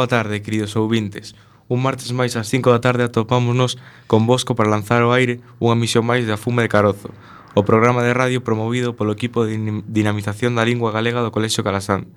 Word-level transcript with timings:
Boa 0.00 0.08
tarde, 0.08 0.40
queridos 0.40 0.76
ouvintes. 0.76 1.36
Un 1.68 1.84
martes 1.84 2.08
máis 2.16 2.32
ás 2.32 2.48
5 2.48 2.72
da 2.72 2.80
tarde 2.80 3.04
atopámonos 3.04 3.76
con 4.08 4.24
Bosco 4.24 4.56
para 4.56 4.72
lanzar 4.72 5.04
ao 5.04 5.12
aire 5.12 5.44
unha 5.60 5.76
misión 5.76 6.08
máis 6.08 6.24
da 6.24 6.40
Fume 6.40 6.64
de 6.64 6.72
Carozo, 6.72 7.12
o 7.52 7.68
programa 7.68 8.00
de 8.00 8.16
radio 8.16 8.40
promovido 8.40 8.96
polo 8.96 9.12
equipo 9.12 9.44
de 9.44 9.60
dinamización 9.84 10.56
da 10.56 10.64
lingua 10.64 10.88
galega 10.88 11.20
do 11.20 11.28
Colexio 11.28 11.60
Calasán, 11.60 12.08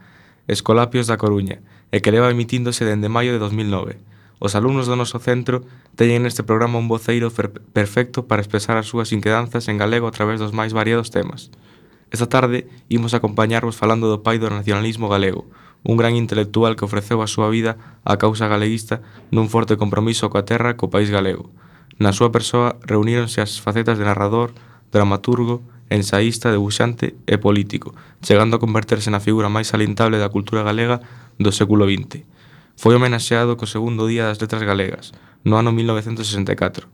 Escolapios 0.47 1.11
da 1.11 1.19
Coruña, 1.19 1.59
e 1.91 1.99
que 1.99 2.15
leva 2.15 2.31
emitíndose 2.31 2.87
dende 2.87 3.11
maio 3.11 3.35
de 3.35 3.43
2009. 3.43 3.99
Os 4.39 4.55
alumnos 4.55 4.87
do 4.87 4.95
noso 4.95 5.19
centro 5.19 5.67
teñen 5.99 6.23
neste 6.23 6.47
programa 6.47 6.79
un 6.79 6.87
voceiro 6.87 7.35
perfecto 7.75 8.31
para 8.31 8.39
expresar 8.39 8.79
as 8.79 8.87
súas 8.87 9.11
inquedanzas 9.11 9.67
en 9.67 9.75
galego 9.75 10.07
a 10.07 10.15
través 10.15 10.39
dos 10.39 10.55
máis 10.55 10.71
variados 10.71 11.11
temas. 11.11 11.51
Esta 12.15 12.31
tarde 12.31 12.63
imos 12.87 13.11
acompañarvos 13.11 13.75
falando 13.75 14.07
do 14.07 14.23
pai 14.23 14.39
do 14.39 14.47
nacionalismo 14.47 15.11
galego, 15.11 15.51
un 15.83 15.97
gran 15.97 16.15
intelectual 16.15 16.75
que 16.75 16.85
ofreceu 16.87 17.19
a 17.21 17.27
súa 17.27 17.51
vida 17.51 17.75
á 18.07 18.15
causa 18.15 18.47
galeguista 18.47 19.03
nun 19.35 19.51
forte 19.51 19.75
compromiso 19.75 20.31
coa 20.31 20.47
terra 20.47 20.79
co 20.79 20.87
país 20.87 21.11
galego. 21.11 21.51
Na 21.99 22.15
súa 22.15 22.31
persoa 22.31 22.79
reuníronse 22.87 23.43
as 23.43 23.59
facetas 23.59 23.99
de 23.99 24.07
narrador, 24.07 24.55
dramaturgo, 24.89 25.61
ensaísta, 25.91 26.49
debuxante 26.49 27.13
e 27.27 27.35
político, 27.37 27.93
chegando 28.23 28.57
a 28.57 28.63
converterse 28.63 29.11
na 29.11 29.21
figura 29.21 29.51
máis 29.51 29.69
salintable 29.69 30.17
da 30.17 30.31
cultura 30.31 30.63
galega 30.63 31.03
do 31.37 31.51
século 31.51 31.85
XX. 31.85 32.25
Foi 32.79 32.95
homenaxeado 32.95 33.59
co 33.59 33.69
segundo 33.69 34.07
día 34.09 34.25
das 34.25 34.41
letras 34.41 34.63
galegas, 34.63 35.13
no 35.43 35.59
ano 35.59 35.75
1964. 35.75 36.87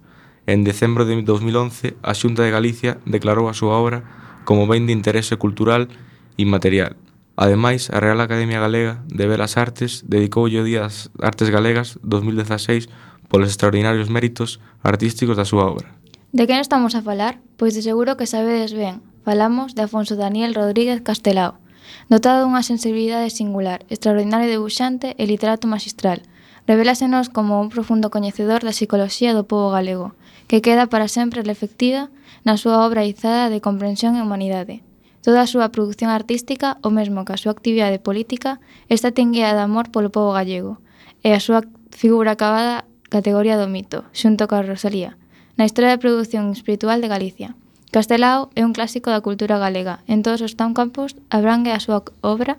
En 0.49 0.65
decembro 0.65 1.05
de 1.05 1.21
2011, 1.21 1.95
a 2.01 2.11
Xunta 2.17 2.41
de 2.41 2.51
Galicia 2.51 2.97
declarou 3.05 3.47
a 3.47 3.55
súa 3.55 3.77
obra 3.77 4.03
como 4.43 4.65
ben 4.65 4.89
de 4.89 4.97
interese 4.97 5.37
cultural 5.37 5.87
inmaterial, 6.35 6.97
Ademais, 7.39 7.89
a 7.89 8.01
Real 8.01 8.19
Academia 8.19 8.59
Galega 8.59 8.99
de 9.07 9.23
Belas 9.25 9.55
Artes 9.55 10.03
dedicoulle 10.03 10.59
o 10.59 10.67
Día 10.67 10.83
das 10.83 11.07
Artes 11.23 11.47
Galegas 11.47 11.95
2016 12.03 12.91
polos 13.31 13.47
extraordinarios 13.47 14.11
méritos 14.11 14.59
artísticos 14.83 15.39
da 15.39 15.47
súa 15.47 15.71
obra. 15.71 15.87
De 16.35 16.43
quen 16.51 16.59
estamos 16.59 16.99
a 16.99 17.01
falar? 17.01 17.39
Pois 17.55 17.71
de 17.71 17.79
seguro 17.79 18.19
que 18.19 18.27
sabedes 18.27 18.75
ben. 18.75 18.99
Falamos 19.23 19.71
de 19.71 19.87
Afonso 19.87 20.19
Daniel 20.19 20.51
Rodríguez 20.51 20.99
Castelao, 20.99 21.63
dotado 22.11 22.43
dunha 22.43 22.59
sensibilidade 22.59 23.31
singular, 23.31 23.87
extraordinario 23.87 24.51
debuxante 24.51 25.15
e 25.15 25.23
literato 25.23 25.63
magistral. 25.63 26.27
Revelásenos 26.67 27.31
como 27.31 27.63
un 27.63 27.71
profundo 27.71 28.11
coñecedor 28.11 28.67
da 28.67 28.75
psicoloxía 28.75 29.31
do 29.31 29.47
povo 29.47 29.71
galego, 29.71 30.11
que 30.51 30.59
queda 30.59 30.91
para 30.91 31.07
sempre 31.07 31.39
reflectida 31.47 32.11
na 32.43 32.59
súa 32.59 32.83
obra 32.83 33.07
izada 33.07 33.47
de 33.47 33.63
comprensión 33.63 34.19
e 34.19 34.23
humanidade. 34.27 34.83
Toda 35.19 35.43
a 35.43 35.51
súa 35.51 35.67
produción 35.75 36.07
artística, 36.11 36.79
o 36.79 36.89
mesmo 36.89 37.27
que 37.27 37.35
a 37.35 37.41
súa 37.41 37.51
actividade 37.51 37.99
política, 37.99 38.63
está 38.87 39.11
tinguea 39.11 39.51
de 39.51 39.59
amor 39.59 39.91
polo 39.91 40.07
pobo 40.15 40.31
gallego 40.31 40.79
e 41.27 41.35
a 41.35 41.43
súa 41.43 41.67
figura 41.91 42.39
acabada 42.39 42.87
categoría 43.11 43.59
do 43.59 43.67
mito, 43.67 44.07
xunto 44.15 44.47
coa 44.47 44.63
Rosalía, 44.63 45.19
na 45.59 45.67
historia 45.67 45.91
da 45.91 45.99
produción 45.99 46.55
espiritual 46.55 47.03
de 47.03 47.11
Galicia. 47.11 47.49
Castelao 47.91 48.47
é 48.55 48.63
un 48.63 48.71
clásico 48.71 49.11
da 49.11 49.19
cultura 49.19 49.59
galega. 49.59 50.05
En 50.07 50.23
todos 50.23 50.39
os 50.45 50.55
tan 50.55 50.71
campos 50.77 51.17
abrangue 51.27 51.75
a 51.75 51.83
súa 51.83 52.05
obra 52.23 52.55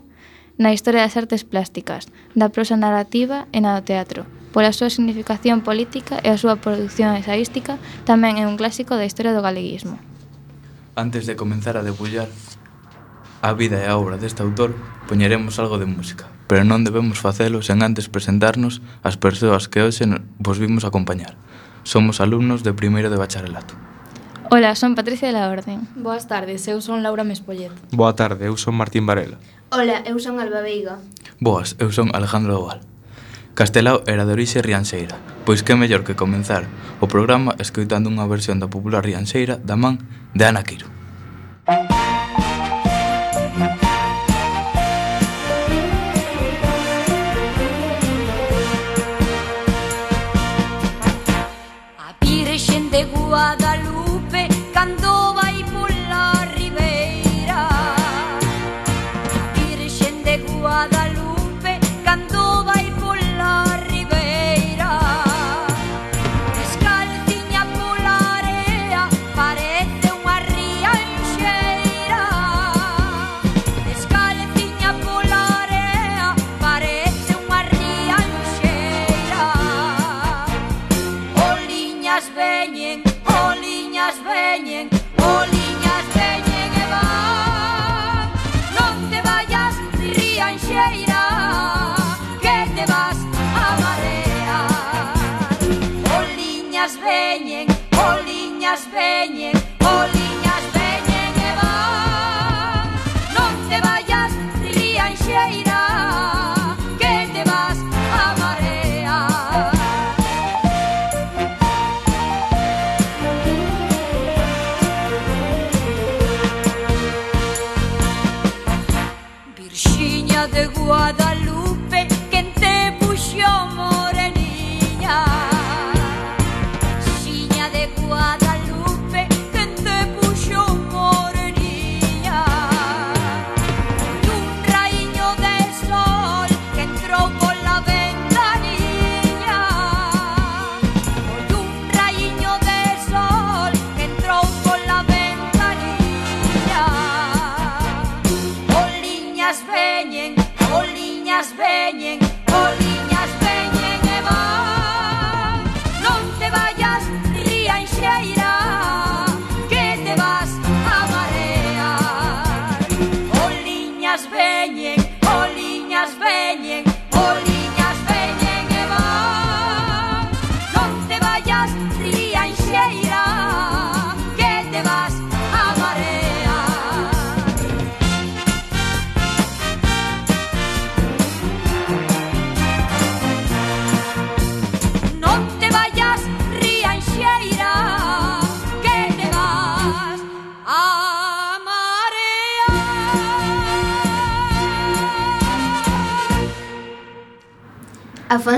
na 0.61 0.69
historia 0.75 1.01
das 1.01 1.17
artes 1.17 1.41
plásticas, 1.47 2.11
da 2.37 2.53
prosa 2.53 2.77
narrativa 2.77 3.49
e 3.55 3.63
na 3.63 3.73
do 3.73 3.81
teatro. 3.81 4.29
Pola 4.53 4.75
súa 4.75 4.93
significación 4.93 5.63
política 5.65 6.19
e 6.21 6.29
a 6.29 6.37
súa 6.37 6.59
produción 6.59 7.15
ensaística, 7.17 7.81
tamén 8.05 8.37
é 8.37 8.45
un 8.45 8.59
clásico 8.59 8.99
da 8.99 9.07
historia 9.07 9.33
do 9.33 9.41
galeguismo. 9.41 10.10
Antes 10.95 11.25
de 11.25 11.37
comenzar 11.37 11.77
a 11.77 11.83
debullar 11.83 12.27
a 13.41 13.53
vida 13.53 13.79
e 13.79 13.87
a 13.87 13.95
obra 13.95 14.19
deste 14.19 14.43
autor, 14.43 14.75
poñeremos 15.07 15.55
algo 15.55 15.79
de 15.79 15.87
música, 15.87 16.27
pero 16.51 16.67
non 16.67 16.83
debemos 16.83 17.23
facelo 17.23 17.63
sen 17.63 17.79
antes 17.79 18.11
presentarnos 18.11 18.83
as 18.99 19.15
persoas 19.15 19.71
que 19.71 19.79
hoxe 19.79 20.03
vos 20.35 20.59
vimos 20.59 20.83
acompañar. 20.83 21.39
Somos 21.87 22.19
alumnos 22.19 22.67
de 22.67 22.75
primeiro 22.75 23.07
de 23.07 23.15
bacharelato. 23.15 23.73
Ola, 24.51 24.75
son 24.75 24.99
Patricia 24.99 25.31
de 25.31 25.39
la 25.39 25.47
Orden. 25.47 25.87
Boas 25.95 26.27
tardes, 26.27 26.67
eu 26.67 26.83
son 26.83 26.99
Laura 26.99 27.23
Mespollet. 27.23 27.71
Boa 27.95 28.11
tarde, 28.11 28.51
eu 28.51 28.59
son 28.59 28.75
Martín 28.75 29.07
Varela. 29.07 29.39
Ola, 29.71 30.03
eu 30.03 30.19
son 30.19 30.43
Alba 30.43 30.59
Veiga. 30.59 30.99
Boas, 31.39 31.79
eu 31.79 31.87
son 31.95 32.11
Alejandro 32.11 32.59
Oval. 32.59 32.83
Castelao 33.55 34.03
era 34.07 34.25
de 34.25 34.33
orixe 34.33 34.63
rianxeira, 34.63 35.19
pois 35.43 35.61
que 35.61 35.75
mellor 35.75 36.07
que 36.07 36.15
comenzar 36.15 36.65
o 37.03 37.07
programa 37.11 37.55
escoitando 37.59 38.07
unha 38.07 38.27
versión 38.27 38.63
da 38.63 38.71
popular 38.71 39.03
rianxeira 39.03 39.59
da 39.59 39.75
man 39.75 39.99
de 40.31 40.43
Ana 40.47 40.63
Quiro. 40.63 40.87
Música 41.67 42.00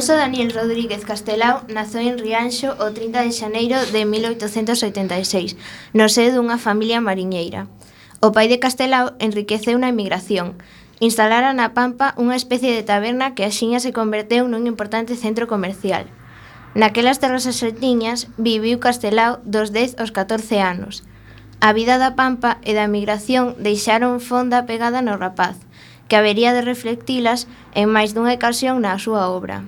Alonso 0.03 0.19
Daniel 0.19 0.51
Rodríguez 0.51 1.05
Castelao 1.05 1.63
nazou 1.71 2.03
en 2.03 2.19
Rianxo 2.19 2.75
o 2.75 2.91
30 2.91 3.23
de 3.23 3.31
xaneiro 3.31 3.79
de 3.95 4.03
1886, 4.03 5.55
no 5.95 6.11
seo 6.11 6.35
dunha 6.35 6.59
familia 6.59 6.99
mariñeira. 6.99 7.71
O 8.19 8.35
pai 8.35 8.51
de 8.51 8.59
Castelao 8.59 9.15
enriqueceu 9.23 9.79
na 9.79 9.95
emigración. 9.95 10.59
Instalara 10.99 11.55
na 11.55 11.71
Pampa 11.71 12.11
unha 12.19 12.35
especie 12.35 12.75
de 12.75 12.83
taberna 12.83 13.31
que 13.31 13.47
axiña 13.47 13.79
se 13.79 13.95
converteu 13.95 14.43
nun 14.51 14.67
importante 14.67 15.15
centro 15.15 15.47
comercial. 15.47 16.11
Naquelas 16.75 17.23
terras 17.23 17.47
asertiñas 17.47 18.27
viviu 18.35 18.83
Castelao 18.83 19.39
dos 19.47 19.71
10 19.71 20.03
aos 20.03 20.11
14 20.11 20.59
anos. 20.59 21.07
A 21.63 21.71
vida 21.71 21.95
da 21.95 22.11
Pampa 22.19 22.59
e 22.67 22.75
da 22.75 22.91
emigración 22.91 23.55
deixaron 23.55 24.19
fonda 24.19 24.67
pegada 24.67 24.99
no 24.99 25.15
rapaz, 25.15 25.55
que 26.11 26.19
habería 26.19 26.51
de 26.51 26.59
reflectilas 26.59 27.47
en 27.71 27.87
máis 27.87 28.11
dunha 28.11 28.35
ocasión 28.35 28.83
na 28.83 28.99
súa 28.99 29.31
obra. 29.31 29.63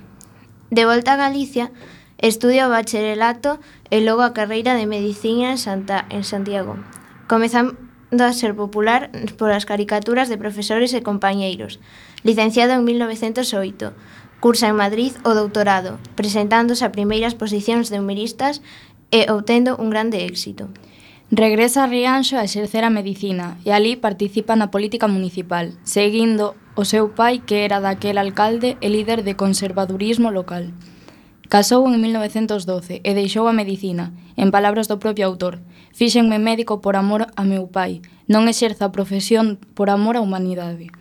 De 0.72 0.86
volta 0.86 1.14
a 1.14 1.18
Galicia, 1.18 1.72
estudia 2.18 2.66
o 2.68 2.74
bacharelato 2.74 3.60
e 3.94 4.02
logo 4.02 4.26
a 4.26 4.34
carreira 4.34 4.74
de 4.74 4.90
Medicina 4.90 5.54
en, 5.54 5.62
Santa, 5.62 6.10
en 6.10 6.26
Santiago, 6.26 6.82
comezando 7.30 7.78
a 8.24 8.34
ser 8.34 8.58
popular 8.58 9.14
polas 9.38 9.70
caricaturas 9.70 10.26
de 10.26 10.42
profesores 10.42 10.90
e 10.98 11.06
compañeiros. 11.06 11.78
Licenciado 12.26 12.74
en 12.74 12.82
1908, 12.82 13.94
cursa 14.42 14.68
en 14.74 14.78
Madrid 14.82 15.14
o 15.22 15.38
doutorado, 15.38 16.02
presentándose 16.18 16.82
a 16.82 16.96
primeiras 16.96 17.38
posicións 17.38 17.94
de 17.94 18.02
humoristas 18.02 18.66
e 19.14 19.30
obtendo 19.30 19.78
un 19.78 19.94
grande 19.94 20.26
éxito. 20.26 20.74
Regresa 21.32 21.84
a 21.84 21.88
Rianxo 21.88 22.38
a 22.38 22.44
exercer 22.44 22.84
a 22.86 22.94
medicina 22.94 23.58
e 23.66 23.74
alí 23.74 23.98
participa 23.98 24.54
na 24.54 24.70
política 24.70 25.10
municipal, 25.10 25.74
seguindo 25.82 26.54
o 26.78 26.86
seu 26.86 27.18
pai 27.18 27.42
que 27.42 27.66
era 27.66 27.82
daquel 27.82 28.22
alcalde 28.22 28.78
e 28.78 28.94
líder 28.94 29.26
de 29.26 29.34
conservadurismo 29.34 30.30
local. 30.30 30.70
Casou 31.50 31.90
en 31.90 31.98
1912 31.98 33.02
e 33.02 33.12
deixou 33.18 33.50
a 33.50 33.58
medicina, 33.58 34.14
en 34.38 34.54
palabras 34.54 34.86
do 34.86 35.02
propio 35.02 35.26
autor. 35.26 35.66
Fíxenme 35.98 36.38
médico 36.38 36.78
por 36.78 36.94
amor 36.94 37.26
a 37.34 37.42
meu 37.42 37.66
pai, 37.74 38.06
non 38.30 38.46
exerza 38.46 38.86
a 38.86 38.94
profesión 38.94 39.58
por 39.74 39.90
amor 39.90 40.18
á 40.18 40.22
humanidade. 40.22 40.94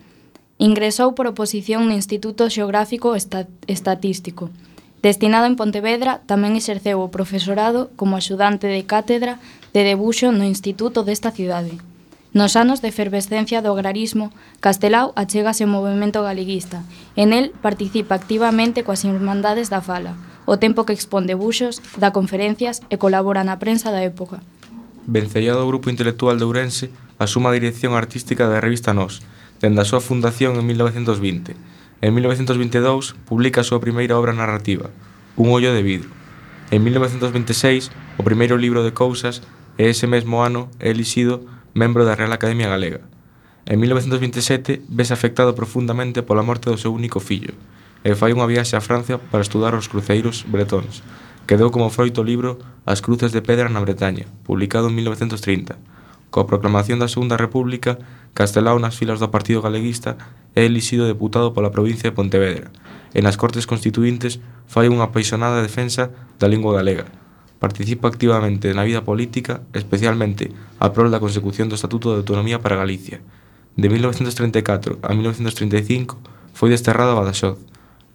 Ingresou 0.57 1.13
por 1.13 1.29
oposición 1.29 1.85
no 1.85 1.93
Instituto 1.93 2.49
Xeográfico 2.49 3.13
Estatístico. 3.13 4.49
Destinado 5.05 5.45
en 5.45 5.53
Pontevedra, 5.53 6.25
tamén 6.25 6.57
exerceu 6.57 6.97
o 6.97 7.13
profesorado 7.13 7.93
como 7.93 8.17
axudante 8.17 8.65
de 8.65 8.81
cátedra 8.89 9.37
de 9.75 9.83
debuxo 9.83 10.31
no 10.31 10.47
Instituto 10.47 11.03
desta 11.03 11.35
cidade. 11.35 11.75
Nos 12.31 12.55
anos 12.55 12.79
de 12.79 12.87
efervescencia 12.87 13.59
do 13.59 13.75
agrarismo, 13.75 14.31
Castelao 14.63 15.11
achegase 15.19 15.67
ao 15.67 15.73
movimento 15.75 16.23
galeguista. 16.23 16.79
En 17.19 17.35
el 17.35 17.51
participa 17.51 18.15
activamente 18.15 18.87
coas 18.87 19.03
Irmandades 19.03 19.67
da 19.67 19.83
Fala, 19.83 20.15
o 20.47 20.55
tempo 20.55 20.87
que 20.87 20.95
expón 20.95 21.27
debuxos, 21.27 21.83
dá 21.99 22.15
conferencias 22.15 22.87
e 22.87 22.95
colabora 22.95 23.43
na 23.43 23.59
prensa 23.59 23.91
da 23.91 23.99
época. 23.99 24.39
Vencellado 25.11 25.59
ao 25.59 25.67
grupo 25.67 25.91
intelectual 25.91 26.39
de 26.39 26.47
Ourense, 26.47 26.87
asuma 27.19 27.51
a 27.51 27.57
dirección 27.59 27.99
artística 27.99 28.47
da 28.47 28.63
revista 28.63 28.95
Nós, 28.95 29.27
dende 29.59 29.83
a 29.83 29.87
súa 29.87 29.99
fundación 29.99 30.55
en 30.55 30.63
1920. 30.71 31.51
En 31.99 32.15
1922 32.15 33.11
publica 33.27 33.59
a 33.59 33.67
súa 33.67 33.83
primeira 33.83 34.15
obra 34.15 34.31
narrativa, 34.31 34.87
Un 35.35 35.51
ollo 35.51 35.75
de 35.75 35.83
vidro. 35.83 36.07
En 36.71 36.79
1926, 36.79 37.91
o 38.15 38.23
primeiro 38.23 38.55
libro 38.55 38.87
de 38.87 38.95
cousas 38.95 39.43
e 39.77 39.91
ese 39.91 40.07
mesmo 40.07 40.43
ano 40.43 40.71
é 40.79 40.89
elixido 40.89 41.43
membro 41.75 42.07
da 42.07 42.15
Real 42.15 42.31
Academia 42.31 42.71
Galega. 42.71 43.01
En 43.65 43.79
1927 43.79 44.85
vese 44.87 45.13
afectado 45.13 45.55
profundamente 45.55 46.23
pola 46.23 46.45
morte 46.45 46.69
do 46.69 46.77
seu 46.77 46.93
único 46.93 47.19
fillo 47.19 47.57
e 48.05 48.13
fai 48.13 48.31
unha 48.31 48.45
viaxe 48.45 48.77
a 48.77 48.85
Francia 48.85 49.17
para 49.17 49.41
estudar 49.41 49.73
os 49.73 49.89
cruceiros 49.89 50.45
bretóns, 50.45 51.01
que 51.49 51.57
deu 51.57 51.73
como 51.73 51.89
froito 51.89 52.21
o 52.21 52.27
libro 52.27 52.61
As 52.85 53.01
cruces 53.01 53.33
de 53.33 53.41
pedra 53.41 53.65
na 53.65 53.81
Bretaña, 53.81 54.29
publicado 54.45 54.87
en 54.87 54.95
1930. 54.95 55.73
Coa 56.29 56.45
proclamación 56.45 57.01
da 57.01 57.09
Segunda 57.09 57.33
República, 57.33 57.97
Castelao 58.37 58.77
nas 58.77 58.93
filas 58.93 59.17
do 59.17 59.33
Partido 59.33 59.65
Galeguista 59.65 60.15
é 60.53 60.63
elixido 60.69 61.09
deputado 61.09 61.49
pola 61.49 61.73
provincia 61.73 62.13
de 62.13 62.15
Pontevedra 62.15 62.69
e 63.15 63.23
nas 63.25 63.39
Cortes 63.39 63.65
Constituintes 63.65 64.37
fai 64.69 64.91
unha 64.91 65.09
apaixonada 65.09 65.65
defensa 65.65 66.11
da 66.37 66.45
lingua 66.45 66.75
galega, 66.77 67.07
participa 67.59 68.07
activamente 68.07 68.73
na 68.73 68.83
vida 68.83 69.01
política, 69.01 69.63
especialmente 69.73 70.51
a 70.79 70.91
prol 70.91 71.09
da 71.09 71.23
consecución 71.23 71.71
do 71.71 71.79
Estatuto 71.79 72.11
de 72.11 72.21
Autonomía 72.21 72.59
para 72.59 72.75
Galicia. 72.77 73.23
De 73.75 73.87
1934 73.89 74.99
a 75.03 75.11
1935 75.11 76.19
foi 76.55 76.71
desterrado 76.71 77.15
a 77.15 77.19
Badaxoz. 77.19 77.59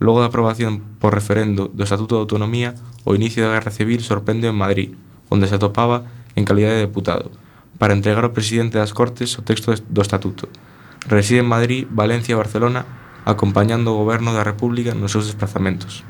Logo 0.01 0.25
da 0.25 0.33
aprobación 0.33 0.97
por 0.97 1.13
referendo 1.13 1.69
do 1.69 1.85
Estatuto 1.85 2.17
de 2.17 2.25
Autonomía, 2.25 2.73
o 3.05 3.13
inicio 3.13 3.45
da 3.45 3.53
Guerra 3.53 3.73
Civil 3.73 4.01
sorprende 4.01 4.49
en 4.49 4.57
Madrid, 4.57 4.97
onde 5.29 5.49
se 5.49 5.57
atopaba 5.57 6.09
en 6.37 6.49
calidade 6.49 6.81
de 6.81 6.89
deputado, 6.89 7.29
para 7.77 7.93
entregar 7.93 8.25
ao 8.25 8.33
presidente 8.33 8.81
das 8.81 8.97
Cortes 8.97 9.37
o 9.37 9.45
texto 9.45 9.73
do 9.73 10.01
Estatuto. 10.01 10.49
Reside 11.09 11.45
en 11.45 11.49
Madrid, 11.49 11.89
Valencia 11.89 12.33
e 12.33 12.41
Barcelona, 12.41 12.85
acompañando 13.25 13.93
o 13.93 14.01
goberno 14.01 14.33
da 14.33 14.45
República 14.45 14.97
nos 14.97 15.13
seus 15.13 15.29
desplazamentos. 15.29 16.05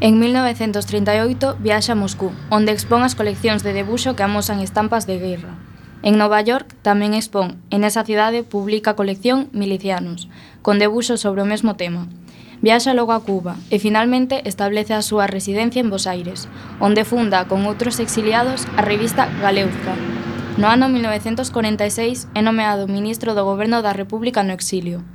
En 0.00 0.18
1938 0.18 1.56
viaxa 1.60 1.92
a 1.92 1.94
Moscú, 1.94 2.34
onde 2.50 2.74
expón 2.74 3.06
as 3.06 3.14
coleccións 3.14 3.62
de 3.62 3.70
debuxo 3.70 4.18
que 4.18 4.26
amosan 4.26 4.58
estampas 4.58 5.06
de 5.06 5.22
guerra. 5.22 5.54
En 6.02 6.18
Nova 6.18 6.42
York 6.42 6.74
tamén 6.82 7.14
expón 7.14 7.62
e 7.70 7.78
esa 7.78 8.02
cidade 8.02 8.42
publica 8.42 8.92
a 8.92 8.98
colección 8.98 9.46
Milicianos, 9.54 10.26
con 10.66 10.82
debuxos 10.82 11.22
sobre 11.22 11.46
o 11.46 11.48
mesmo 11.48 11.78
tema. 11.78 12.10
Viaxa 12.58 12.90
logo 12.90 13.14
a 13.14 13.22
Cuba 13.22 13.54
e 13.70 13.78
finalmente 13.78 14.42
establece 14.50 14.98
a 14.98 15.06
súa 15.06 15.30
residencia 15.30 15.78
en 15.78 15.94
Bos 15.94 16.10
Aires, 16.10 16.50
onde 16.82 17.06
funda 17.06 17.46
con 17.46 17.62
outros 17.62 18.02
exiliados 18.02 18.66
a 18.74 18.82
revista 18.82 19.30
Galeuzca. 19.38 19.94
No 20.58 20.66
ano 20.74 20.90
1946 20.90 22.26
é 22.34 22.42
nomeado 22.42 22.90
ministro 22.90 23.38
do 23.38 23.46
Goberno 23.46 23.78
da 23.78 23.94
República 23.94 24.42
no 24.42 24.58
exilio. 24.58 25.06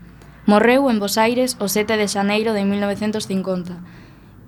Morreu 0.47 0.87
en 0.87 1.03
Bos 1.03 1.19
Aires 1.19 1.59
o 1.59 1.67
7 1.67 1.99
de 1.99 2.07
xaneiro 2.07 2.55
de 2.55 2.63
1950, 2.63 3.75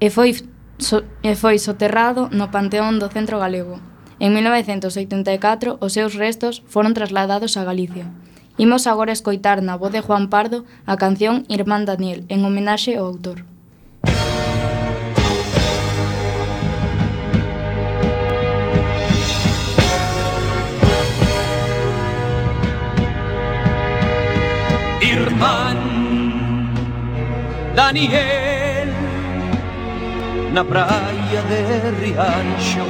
e 0.02 0.10
foi, 0.10 0.34
so, 0.82 1.06
e 1.22 1.36
foi 1.38 1.62
soterrado 1.62 2.28
no 2.34 2.50
Panteón 2.50 2.98
do 2.98 3.08
Centro 3.14 3.38
Galego. 3.38 3.78
En 4.18 4.34
1984, 4.34 5.78
os 5.80 5.94
seus 5.94 6.18
restos 6.18 6.66
foron 6.66 6.98
trasladados 6.98 7.56
a 7.56 7.64
Galicia. 7.64 8.10
Imos 8.58 8.90
agora 8.90 9.14
escoitar 9.14 9.62
na 9.62 9.78
voz 9.78 9.94
de 9.94 10.02
Juan 10.02 10.28
Pardo 10.28 10.66
a 10.90 10.98
canción 10.98 11.46
Irmán 11.48 11.86
Daniel, 11.86 12.26
en 12.34 12.42
homenaxe 12.42 12.98
ao 12.98 13.06
autor. 13.06 13.46
Irmán 25.02 25.78
Daniel 27.78 28.51
na 30.52 30.66
praia 30.66 31.42
de 31.48 31.92
Rianxo 32.02 32.86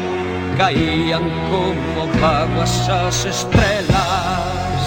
caían 0.58 1.24
como 1.50 2.08
vaguas 2.20 2.90
as 2.90 3.26
estrelas. 3.26 4.82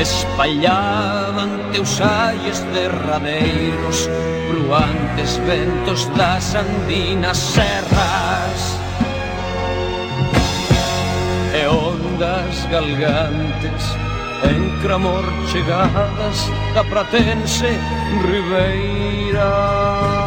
Espallaban 0.00 1.70
teus 1.72 2.00
aies 2.00 2.60
derradeiros 2.72 4.08
Bruantes 4.48 5.36
ventos 5.44 6.06
das 6.16 6.54
andinas 6.54 7.36
serras. 7.36 8.78
E 11.52 11.66
ondas 11.66 12.66
galgantes 12.70 14.07
en 14.44 14.78
cramor 14.80 15.24
chegadas 15.46 16.50
da 16.74 16.84
Pratense 16.84 17.78
Ribeira. 18.26 20.17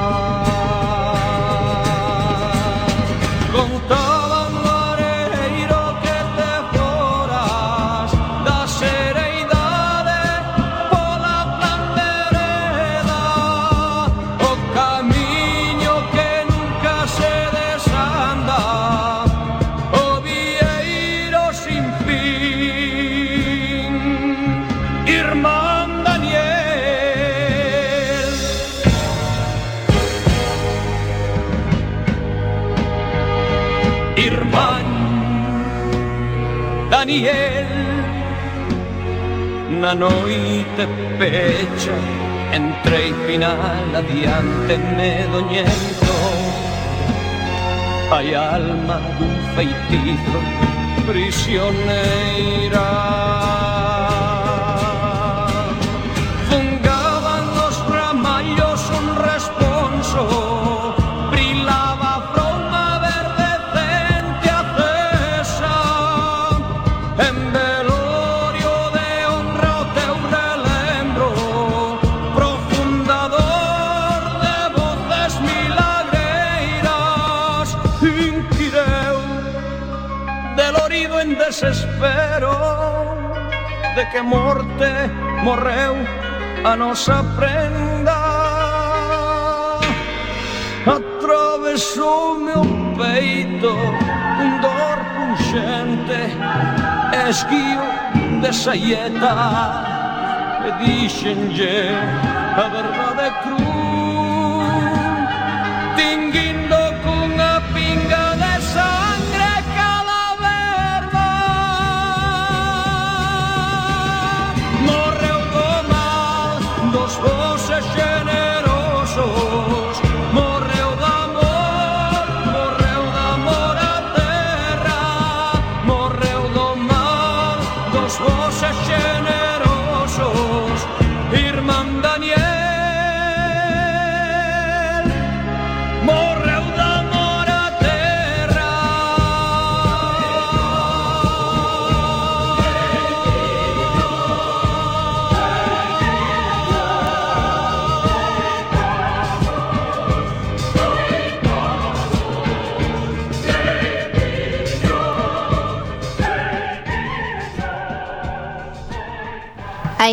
la 43.93 44.01
diante 44.01 44.77
me 44.96 45.12
doñento. 45.34 46.13
Hai 48.12 48.34
alma 48.34 48.98
un 49.20 49.36
feitizo 49.55 50.39
prisioneira 51.08 52.86
que 84.12 84.22
morte 84.22 84.91
morreu 85.44 85.96
a 86.65 86.75
nosa 86.75 87.24
prenda 87.38 88.20
Atravesou 90.86 92.39
meu 92.39 92.63
peito 92.98 93.72
un 94.44 94.51
dor 94.60 95.00
punxente 95.15 96.22
Esguío 97.30 97.84
de 98.41 98.53
saieta 98.53 99.34
E 100.68 100.72
dixenlle 100.84 101.96
a 102.58 102.68
verdade 102.68 103.32
cruz 103.44 103.71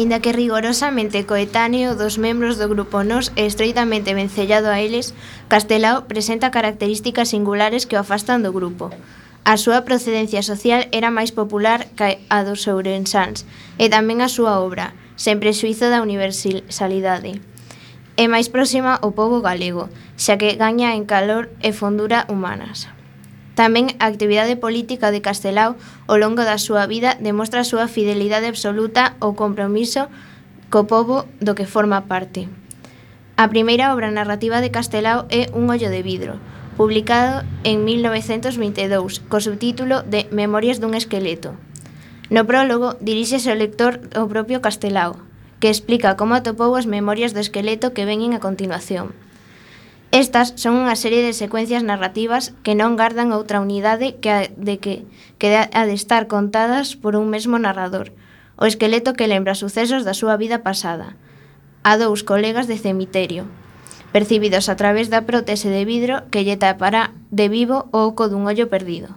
aínda 0.08 0.24
que 0.24 0.32
rigorosamente 0.32 1.28
coetáneo 1.28 1.92
dos 1.92 2.16
membros 2.16 2.56
do 2.56 2.64
grupo 2.64 3.04
Nós 3.04 3.28
e 3.36 3.44
estreitamente 3.44 4.16
vencellado 4.16 4.72
a 4.72 4.80
eles, 4.80 5.12
Castelao 5.52 6.08
presenta 6.08 6.48
características 6.48 7.28
singulares 7.28 7.84
que 7.84 7.92
o 7.92 8.00
afastan 8.00 8.40
do 8.40 8.48
grupo. 8.48 8.88
A 9.44 9.60
súa 9.60 9.84
procedencia 9.84 10.40
social 10.40 10.88
era 10.96 11.12
máis 11.12 11.28
popular 11.28 11.92
que 11.92 12.24
a 12.32 12.40
dos 12.40 12.64
ourensáns, 12.64 13.44
e 13.76 13.92
tamén 13.92 14.24
a 14.24 14.32
súa 14.32 14.64
obra, 14.64 14.96
sen 15.20 15.44
prexuízo 15.44 15.92
da 15.92 16.00
universalidade. 16.00 17.44
É 18.16 18.24
máis 18.32 18.48
próxima 18.48 18.96
ao 18.96 19.12
povo 19.12 19.44
galego, 19.44 19.92
xa 20.16 20.40
que 20.40 20.56
gaña 20.56 20.96
en 20.96 21.04
calor 21.04 21.52
e 21.60 21.76
fondura 21.76 22.24
humanas. 22.32 22.88
Tamén 23.58 23.90
a 23.98 24.06
actividade 24.06 24.54
política 24.54 25.10
de 25.10 25.18
Castelao 25.18 25.74
ao 26.06 26.14
longo 26.22 26.46
da 26.46 26.62
súa 26.62 26.86
vida 26.86 27.18
demostra 27.18 27.66
a 27.66 27.66
súa 27.66 27.90
fidelidade 27.90 28.46
absoluta 28.46 29.18
ao 29.18 29.34
compromiso 29.34 30.06
co 30.70 30.86
povo 30.86 31.26
do 31.42 31.58
que 31.58 31.66
forma 31.66 32.06
parte. 32.06 32.46
A 33.34 33.50
primeira 33.50 33.90
obra 33.90 34.14
narrativa 34.14 34.62
de 34.62 34.70
Castelao 34.70 35.26
é 35.34 35.50
Un 35.58 35.66
ollo 35.74 35.90
de 35.90 36.06
vidro, 36.06 36.38
publicado 36.78 37.42
en 37.66 37.82
1922, 37.82 39.26
co 39.26 39.42
subtítulo 39.42 40.06
de 40.06 40.30
Memorias 40.30 40.78
dun 40.78 40.94
esqueleto. 40.94 41.58
No 42.30 42.46
prólogo, 42.46 42.94
diríxese 43.02 43.50
ao 43.50 43.58
lector 43.58 43.98
o 44.14 44.30
propio 44.30 44.62
Castelao, 44.62 45.18
que 45.58 45.66
explica 45.66 46.14
como 46.14 46.38
atopou 46.38 46.78
as 46.78 46.86
memorias 46.86 47.34
do 47.34 47.42
esqueleto 47.42 47.90
que 47.90 48.06
veñen 48.06 48.38
a 48.38 48.42
continuación. 48.44 49.18
Estas 50.10 50.56
son 50.56 50.80
unha 50.80 50.96
serie 50.96 51.20
de 51.20 51.36
secuencias 51.36 51.84
narrativas 51.84 52.56
que 52.64 52.72
non 52.72 52.96
gardan 52.96 53.28
outra 53.28 53.60
unidade 53.60 54.16
que 54.16 54.32
a 54.32 54.48
de 54.48 54.80
que, 54.80 55.04
que 55.36 55.52
a 55.52 55.82
de 55.84 55.92
estar 55.92 56.32
contadas 56.32 56.96
por 56.96 57.12
un 57.12 57.28
mesmo 57.28 57.60
narrador, 57.60 58.16
o 58.56 58.64
esqueleto 58.64 59.12
que 59.12 59.28
lembra 59.28 59.52
sucesos 59.52 60.08
da 60.08 60.16
súa 60.16 60.40
vida 60.40 60.64
pasada, 60.64 61.12
a 61.84 62.00
dous 62.00 62.24
colegas 62.24 62.64
de 62.64 62.80
cemiterio, 62.80 63.44
percibidos 64.08 64.72
a 64.72 64.80
través 64.80 65.12
da 65.12 65.28
prótese 65.28 65.68
de 65.68 65.84
vidro 65.84 66.24
que 66.32 66.40
lle 66.40 66.56
tapará 66.56 67.12
de 67.28 67.52
vivo 67.52 67.92
o 67.92 68.08
oco 68.08 68.32
dun 68.32 68.48
ollo 68.48 68.72
perdido. 68.72 69.12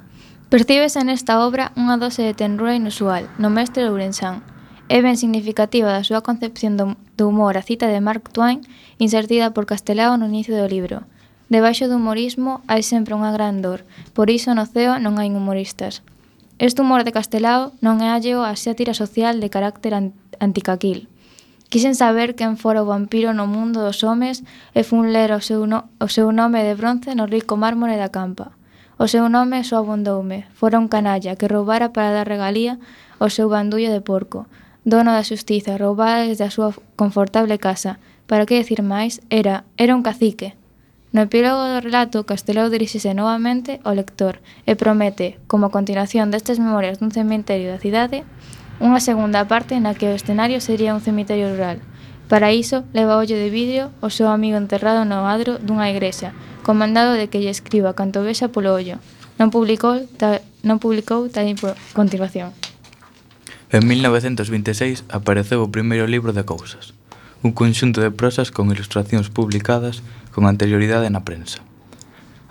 Percíbese 0.51 0.99
nesta 1.07 1.39
obra 1.39 1.71
unha 1.79 1.95
dose 1.95 2.19
de 2.19 2.35
tenrura 2.35 2.75
inusual 2.75 3.31
no 3.39 3.47
mestre 3.47 3.87
Ourensán, 3.87 4.43
É 4.91 4.99
ben 4.99 5.15
significativa 5.15 5.87
da 5.95 6.03
súa 6.03 6.19
concepción 6.19 6.75
do, 6.75 6.99
do 7.15 7.31
humor 7.31 7.55
a 7.55 7.63
cita 7.63 7.87
de 7.87 8.03
Mark 8.03 8.27
Twain 8.35 8.59
insertida 8.99 9.55
por 9.55 9.63
Castelao 9.63 10.19
no 10.19 10.27
inicio 10.27 10.51
do 10.51 10.67
libro. 10.67 11.07
Debaixo 11.47 11.87
do 11.87 11.95
humorismo 11.95 12.59
hai 12.67 12.83
sempre 12.83 13.15
unha 13.15 13.31
gran 13.31 13.63
dor, 13.63 13.87
por 14.11 14.27
iso 14.27 14.51
no 14.51 14.67
ceo 14.67 14.99
non 14.99 15.15
hai 15.15 15.31
humoristas. 15.31 16.03
Este 16.59 16.83
humor 16.83 17.07
de 17.07 17.15
Castelao 17.15 17.71
non 17.79 18.03
é 18.03 18.11
alleo 18.11 18.43
a 18.43 18.51
sátira 18.59 18.91
social 18.91 19.39
de 19.39 19.47
carácter 19.47 19.95
anticaquil. 20.43 21.07
Quixen 21.71 21.95
saber 21.95 22.35
quen 22.35 22.59
fora 22.59 22.83
o 22.83 22.89
vampiro 22.91 23.31
no 23.31 23.47
mundo 23.47 23.79
dos 23.87 24.03
homes 24.03 24.43
e 24.75 24.83
fun 24.83 25.15
ler 25.15 25.31
o 25.31 25.39
seu, 25.39 25.71
no, 25.71 25.87
o 26.03 26.11
seu 26.11 26.35
nome 26.35 26.67
de 26.67 26.75
bronce 26.75 27.15
no 27.15 27.31
rico 27.31 27.55
mármore 27.55 27.95
da 27.95 28.11
campa. 28.11 28.51
O 28.99 29.07
seu 29.07 29.31
nome 29.31 29.63
só 29.63 29.79
abondoume, 29.79 30.51
fora 30.51 30.83
un 30.83 30.91
canalla 30.91 31.39
que 31.39 31.47
roubara 31.47 31.95
para 31.95 32.11
dar 32.11 32.27
regalía 32.27 32.75
o 33.23 33.31
seu 33.31 33.47
bandullo 33.47 33.87
de 33.87 34.03
porco, 34.03 34.51
dono 34.83 35.13
da 35.13 35.23
xustiza, 35.23 35.77
roubada 35.77 36.25
desde 36.25 36.45
a 36.45 36.53
súa 36.53 36.73
confortable 36.97 37.61
casa. 37.61 37.99
Para 38.25 38.45
que 38.45 38.57
decir 38.57 38.81
máis, 38.81 39.21
era, 39.29 39.63
era 39.77 39.93
un 39.93 40.01
cacique. 40.01 40.55
No 41.11 41.27
epílogo 41.27 41.59
do 41.67 41.83
relato, 41.83 42.23
Castelao 42.23 42.71
diríxese 42.71 43.11
novamente 43.11 43.83
ao 43.83 43.91
lector 43.91 44.39
e 44.63 44.79
promete, 44.79 45.35
como 45.51 45.67
continuación 45.67 46.31
destas 46.31 46.55
memorias 46.55 47.03
dun 47.03 47.11
cemiterio 47.11 47.67
da 47.67 47.83
cidade, 47.83 48.23
unha 48.79 49.03
segunda 49.03 49.43
parte 49.43 49.75
na 49.83 49.91
que 49.91 50.07
o 50.07 50.15
escenario 50.15 50.63
sería 50.63 50.95
un 50.95 51.03
cemiterio 51.03 51.51
rural. 51.51 51.83
Para 52.31 52.55
iso, 52.55 52.87
leva 52.95 53.19
ollo 53.19 53.35
de 53.35 53.51
vidrio 53.51 53.91
o 53.99 54.07
seu 54.07 54.31
amigo 54.31 54.55
enterrado 54.55 55.03
no 55.03 55.27
adro 55.27 55.59
dunha 55.59 55.91
igrexa, 55.91 56.31
comandado 56.63 57.19
de 57.19 57.27
que 57.27 57.43
lle 57.43 57.51
escriba 57.51 57.91
canto 57.91 58.23
vexa 58.23 58.47
polo 58.47 58.71
ollo. 58.71 59.03
Non 59.35 59.51
publicou, 59.51 60.07
ta, 60.15 60.39
non 60.63 60.79
publicou 60.79 61.27
tal 61.27 61.43
continuación. 61.91 62.55
En 63.71 63.87
1926 63.87 65.07
apareceu 65.07 65.63
o 65.63 65.71
primeiro 65.71 66.03
libro 66.03 66.35
de 66.35 66.43
cousas, 66.43 66.91
un 67.39 67.55
conxunto 67.55 68.03
de 68.03 68.11
prosas 68.11 68.51
con 68.51 68.67
ilustracións 68.67 69.31
publicadas 69.31 70.03
con 70.35 70.43
anterioridade 70.43 71.07
na 71.07 71.23
prensa. 71.23 71.63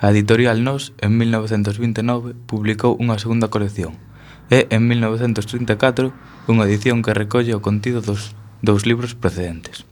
A 0.00 0.08
editorial 0.16 0.64
Nos, 0.64 0.96
en 1.04 1.20
1929, 1.20 2.32
publicou 2.48 2.96
unha 2.96 3.20
segunda 3.20 3.52
colección 3.52 4.00
e, 4.48 4.64
en 4.72 4.88
1934, 4.88 6.08
unha 6.48 6.64
edición 6.64 7.04
que 7.04 7.12
recolle 7.12 7.52
o 7.52 7.60
contido 7.60 8.00
dos 8.00 8.32
dous 8.64 8.88
libros 8.88 9.12
precedentes. 9.12 9.84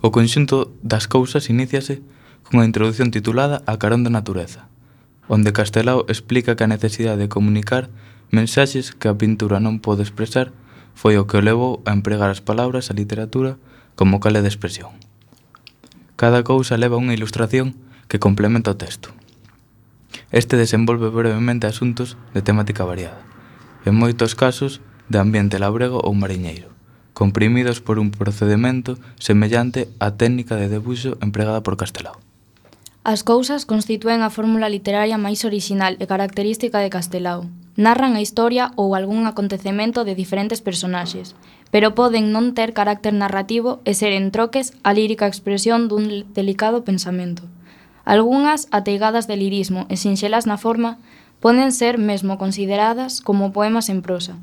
O 0.00 0.08
conxunto 0.08 0.72
das 0.80 1.12
cousas 1.12 1.52
iníciase 1.52 2.00
cunha 2.40 2.64
introdución 2.64 3.12
titulada 3.12 3.60
A 3.68 3.76
carón 3.76 4.00
da 4.00 4.08
natureza, 4.08 4.64
onde 5.28 5.52
Castelao 5.52 6.08
explica 6.08 6.56
que 6.56 6.64
a 6.64 6.72
necesidade 6.72 7.20
de 7.20 7.28
comunicar 7.28 7.92
Mensaxes 8.34 8.90
que 8.90 9.06
a 9.06 9.14
pintura 9.14 9.62
non 9.62 9.78
pode 9.78 10.02
expresar 10.02 10.50
foi 10.98 11.14
o 11.14 11.26
que 11.30 11.38
o 11.38 11.44
levou 11.46 11.86
a 11.86 11.94
empregar 11.94 12.34
as 12.34 12.42
palabras 12.42 12.90
a 12.90 12.98
literatura 12.98 13.62
como 13.94 14.18
cale 14.18 14.42
de 14.42 14.50
expresión. 14.50 14.90
Cada 16.18 16.42
cousa 16.42 16.74
leva 16.74 16.98
unha 16.98 17.14
ilustración 17.14 17.78
que 18.10 18.18
complementa 18.18 18.74
o 18.74 18.78
texto. 18.78 19.14
Este 20.34 20.58
desenvolve 20.58 21.14
brevemente 21.14 21.70
asuntos 21.70 22.18
de 22.34 22.42
temática 22.42 22.82
variada, 22.82 23.22
en 23.86 23.94
moitos 23.94 24.34
casos 24.34 24.82
de 25.06 25.22
ambiente 25.22 25.62
labrego 25.62 26.02
ou 26.02 26.10
mariñeiro, 26.10 26.74
comprimidos 27.14 27.78
por 27.78 28.02
un 28.02 28.10
procedimento 28.10 28.98
semellante 29.22 29.86
á 30.02 30.18
técnica 30.18 30.58
de 30.58 30.66
debuxo 30.66 31.22
empregada 31.22 31.62
por 31.62 31.78
Castelao. 31.78 32.18
As 33.06 33.22
cousas 33.22 33.62
constitúen 33.62 34.26
a 34.26 34.34
fórmula 34.34 34.66
literaria 34.66 35.22
máis 35.22 35.46
orixinal 35.46 35.94
e 36.02 36.10
característica 36.10 36.82
de 36.82 36.90
Castelao, 36.90 37.46
Narran 37.74 38.14
a 38.14 38.22
historia 38.22 38.70
ou 38.78 38.94
algún 38.94 39.26
acontecemento 39.26 40.06
de 40.06 40.14
diferentes 40.14 40.62
personaxes, 40.62 41.34
pero 41.74 41.98
poden 41.98 42.30
non 42.30 42.54
ter 42.54 42.70
carácter 42.70 43.10
narrativo 43.10 43.82
e 43.82 43.98
ser 43.98 44.14
en 44.14 44.30
troques 44.30 44.78
a 44.86 44.94
lírica 44.94 45.26
expresión 45.26 45.90
dun 45.90 46.30
delicado 46.30 46.86
pensamento. 46.86 47.50
Algunhas 48.06 48.70
ateigadas 48.70 49.26
de 49.26 49.34
lirismo 49.34 49.90
e 49.90 49.98
sinxelas 49.98 50.46
na 50.46 50.54
forma 50.54 51.02
poden 51.42 51.74
ser 51.74 51.98
mesmo 51.98 52.38
consideradas 52.38 53.18
como 53.18 53.50
poemas 53.50 53.90
en 53.90 54.06
prosa. 54.06 54.38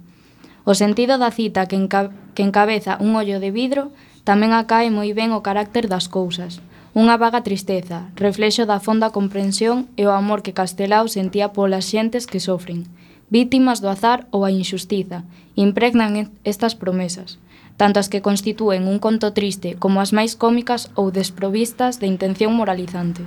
O 0.67 0.75
sentido 0.75 1.15
da 1.15 1.31
cita 1.31 1.71
que, 1.71 1.79
enca 1.79 2.11
que 2.35 2.43
encabeza 2.43 2.99
un 2.99 3.15
ollo 3.15 3.39
de 3.39 3.55
vidro 3.55 3.95
tamén 4.27 4.51
acae 4.51 4.91
moi 4.91 5.07
ben 5.15 5.31
o 5.31 5.39
carácter 5.39 5.87
das 5.87 6.11
cousas, 6.11 6.59
unha 6.91 7.15
vaga 7.15 7.47
tristeza, 7.47 8.11
reflexo 8.19 8.67
da 8.67 8.83
fonda 8.83 9.15
comprensión 9.15 9.87
e 9.95 10.03
o 10.03 10.11
amor 10.11 10.43
que 10.43 10.51
Castelao 10.51 11.07
sentía 11.07 11.55
polas 11.55 11.87
xentes 11.87 12.27
que 12.27 12.43
sofren, 12.43 12.91
vítimas 13.31 13.79
do 13.79 13.87
azar 13.87 14.27
ou 14.29 14.43
a 14.43 14.51
inxustiza, 14.51 15.23
impregnan 15.55 16.29
estas 16.43 16.75
promesas, 16.75 17.39
tanto 17.79 17.97
as 17.97 18.11
que 18.11 18.21
constitúen 18.21 18.85
un 18.85 18.99
conto 18.99 19.31
triste 19.31 19.79
como 19.79 20.03
as 20.03 20.11
máis 20.11 20.35
cómicas 20.35 20.91
ou 20.99 21.09
desprovistas 21.09 21.97
de 22.03 22.11
intención 22.11 22.51
moralizante. 22.51 23.23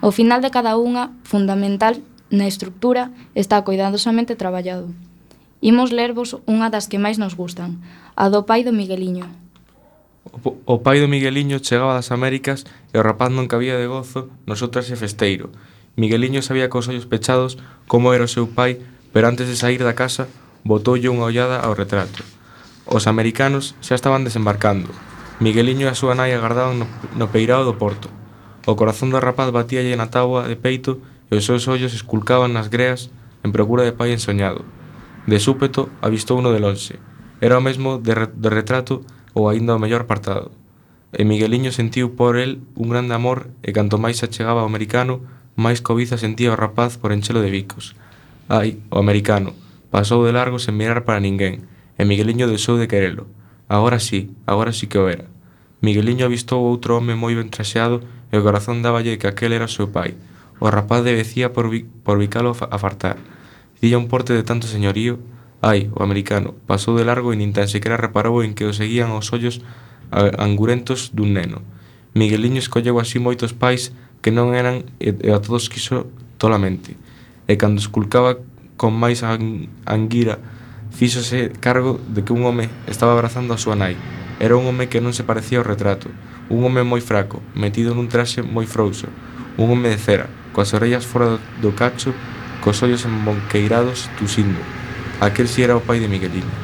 O 0.00 0.14
final 0.14 0.40
de 0.40 0.54
cada 0.54 0.78
unha, 0.78 1.12
fundamental 1.26 1.98
na 2.30 2.46
estructura, 2.46 3.10
está 3.34 3.60
cuidadosamente 3.66 4.38
traballado. 4.38 4.88
Imos 5.60 5.92
lervos 5.92 6.40
unha 6.48 6.72
das 6.72 6.88
que 6.88 7.02
máis 7.02 7.20
nos 7.20 7.36
gustan, 7.36 7.82
a 8.16 8.32
do 8.32 8.46
pai 8.48 8.64
do 8.64 8.72
Migueliño. 8.72 9.28
O 10.64 10.80
pai 10.80 11.02
do 11.02 11.10
Migueliño 11.10 11.58
chegaba 11.58 11.98
das 11.98 12.14
Américas 12.14 12.64
e 12.94 12.96
o 12.96 13.04
rapaz 13.04 13.34
non 13.34 13.50
cabía 13.50 13.76
de 13.76 13.90
gozo 13.90 14.30
nosotras 14.46 14.86
seu 14.86 14.96
festeiro. 14.96 15.50
Migueliño 15.98 16.40
sabía 16.40 16.70
cos 16.70 16.86
ollos 16.86 17.10
pechados 17.10 17.58
como 17.90 18.14
era 18.14 18.24
o 18.24 18.30
seu 18.30 18.46
pai 18.46 18.78
pero 19.12 19.28
antes 19.28 19.48
de 19.48 19.56
sair 19.56 19.82
da 19.82 19.98
casa 19.98 20.30
botoulle 20.62 21.10
unha 21.10 21.26
ollada 21.26 21.58
ao 21.60 21.74
retrato. 21.74 22.22
Os 22.86 23.06
americanos 23.06 23.78
xa 23.80 23.94
estaban 23.94 24.26
desembarcando. 24.26 24.90
Migueliño 25.40 25.88
e 25.88 25.92
a 25.92 25.98
súa 25.98 26.12
nai 26.12 26.36
agardaban 26.36 26.84
no, 26.84 26.86
no 27.16 27.30
peirao 27.32 27.64
do 27.64 27.78
porto. 27.80 28.12
O 28.68 28.76
corazón 28.76 29.08
do 29.08 29.22
rapaz 29.22 29.48
batíalle 29.48 29.96
na 29.96 30.12
táboa 30.12 30.44
de 30.44 30.56
peito 30.58 31.00
e 31.30 31.38
os 31.38 31.46
seus 31.46 31.64
ollos 31.70 31.96
esculcaban 31.96 32.52
nas 32.52 32.68
greas 32.68 33.08
en 33.40 33.50
procura 33.56 33.86
de 33.88 33.96
pai 33.96 34.12
ensoñado. 34.12 34.66
De 35.24 35.40
súpeto 35.40 35.88
avistou 36.04 36.36
uno 36.36 36.52
de 36.52 36.60
lonxe. 36.60 37.00
Era 37.40 37.56
o 37.56 37.64
mesmo 37.64 37.96
de, 37.96 38.12
re, 38.12 38.26
de 38.28 38.50
retrato 38.52 39.00
ou 39.32 39.48
aínda 39.48 39.72
o 39.72 39.80
mellor 39.80 40.04
apartado. 40.04 40.52
E 41.16 41.24
Migueliño 41.24 41.72
sentiu 41.72 42.14
por 42.14 42.36
el 42.36 42.60
un 42.76 42.92
grande 42.92 43.16
amor 43.16 43.48
e 43.64 43.72
canto 43.72 43.96
máis 43.96 44.20
se 44.20 44.28
achegaba 44.28 44.60
ao 44.62 44.68
americano, 44.68 45.24
máis 45.56 45.80
cobiza 45.80 46.20
sentía 46.20 46.52
o 46.52 46.60
rapaz 46.60 47.00
por 47.00 47.16
enchelo 47.16 47.40
de 47.40 47.50
bicos. 47.50 47.96
Ai, 48.50 48.82
o 48.90 48.98
americano. 48.98 49.54
Pasou 49.94 50.26
de 50.26 50.34
largo 50.34 50.58
sen 50.58 50.74
mirar 50.74 51.06
para 51.06 51.22
ninguén, 51.22 51.70
e 51.94 52.02
Migueliño 52.02 52.50
deixou 52.50 52.82
de 52.82 52.90
querelo. 52.90 53.30
Agora 53.70 54.02
sí, 54.02 54.34
agora 54.42 54.74
sí 54.74 54.90
que 54.90 54.98
o 54.98 55.06
era. 55.06 55.30
Migueliño 55.86 56.26
avistou 56.26 56.66
outro 56.66 56.98
home 56.98 57.14
moi 57.14 57.38
ben 57.38 57.46
traxeado 57.46 58.02
e 58.02 58.34
o 58.34 58.42
corazón 58.42 58.82
dáballe 58.82 59.22
que 59.22 59.30
aquel 59.30 59.54
era 59.54 59.70
seu 59.70 59.94
pai. 59.94 60.18
O 60.58 60.66
rapaz 60.66 61.06
debecía 61.06 61.54
por, 61.54 61.70
vi, 61.70 61.86
por 61.86 62.18
bicalo 62.18 62.50
a 62.50 62.74
fartar. 62.74 63.22
Dilla 63.78 64.02
un 64.02 64.10
porte 64.10 64.34
de 64.34 64.42
tanto 64.42 64.66
señorío. 64.66 65.22
Ai, 65.62 65.86
o 65.94 66.02
americano, 66.02 66.58
pasou 66.66 66.98
de 66.98 67.06
largo 67.06 67.30
e 67.30 67.38
nin 67.38 67.54
tan 67.54 67.70
sequera 67.70 68.02
reparou 68.02 68.42
en 68.42 68.58
que 68.58 68.66
o 68.66 68.74
seguían 68.74 69.14
os 69.14 69.30
ollos 69.30 69.62
angurentos 70.10 71.14
dun 71.14 71.38
neno. 71.38 71.62
Migueliño 72.18 72.58
escolleu 72.58 72.98
así 72.98 73.22
moitos 73.22 73.54
pais 73.54 73.94
que 74.18 74.34
non 74.34 74.58
eran 74.58 74.90
e 74.98 75.14
a 75.30 75.38
todos 75.38 75.70
quiso 75.70 76.10
tolamente 76.34 76.98
e 77.50 77.58
cando 77.58 77.82
esculcaba 77.82 78.38
con 78.78 78.94
máis 78.94 79.26
anguira 79.26 80.38
fíxose 80.94 81.50
cargo 81.58 81.98
de 82.06 82.22
que 82.22 82.30
un 82.30 82.46
home 82.46 82.70
estaba 82.86 83.18
abrazando 83.18 83.50
a 83.50 83.58
súa 83.58 83.74
nai. 83.74 83.98
Era 84.38 84.54
un 84.54 84.70
home 84.70 84.86
que 84.86 85.02
non 85.02 85.10
se 85.10 85.26
parecía 85.26 85.58
ao 85.58 85.66
retrato, 85.66 86.06
un 86.46 86.62
home 86.62 86.86
moi 86.86 87.02
fraco, 87.02 87.42
metido 87.58 87.90
nun 87.90 88.06
traxe 88.06 88.46
moi 88.46 88.70
frouxo, 88.70 89.10
un 89.58 89.66
home 89.66 89.90
de 89.90 89.98
cera, 89.98 90.30
coas 90.54 90.70
orellas 90.72 91.02
fora 91.02 91.42
do 91.58 91.74
cacho, 91.74 92.14
cos 92.62 92.78
ollos 92.86 93.02
embonqueirados 93.02 94.06
tusindo. 94.14 94.62
Aquel 95.18 95.50
si 95.50 95.66
era 95.66 95.74
o 95.74 95.82
pai 95.82 95.98
de 95.98 96.06
Miguelino. 96.06 96.54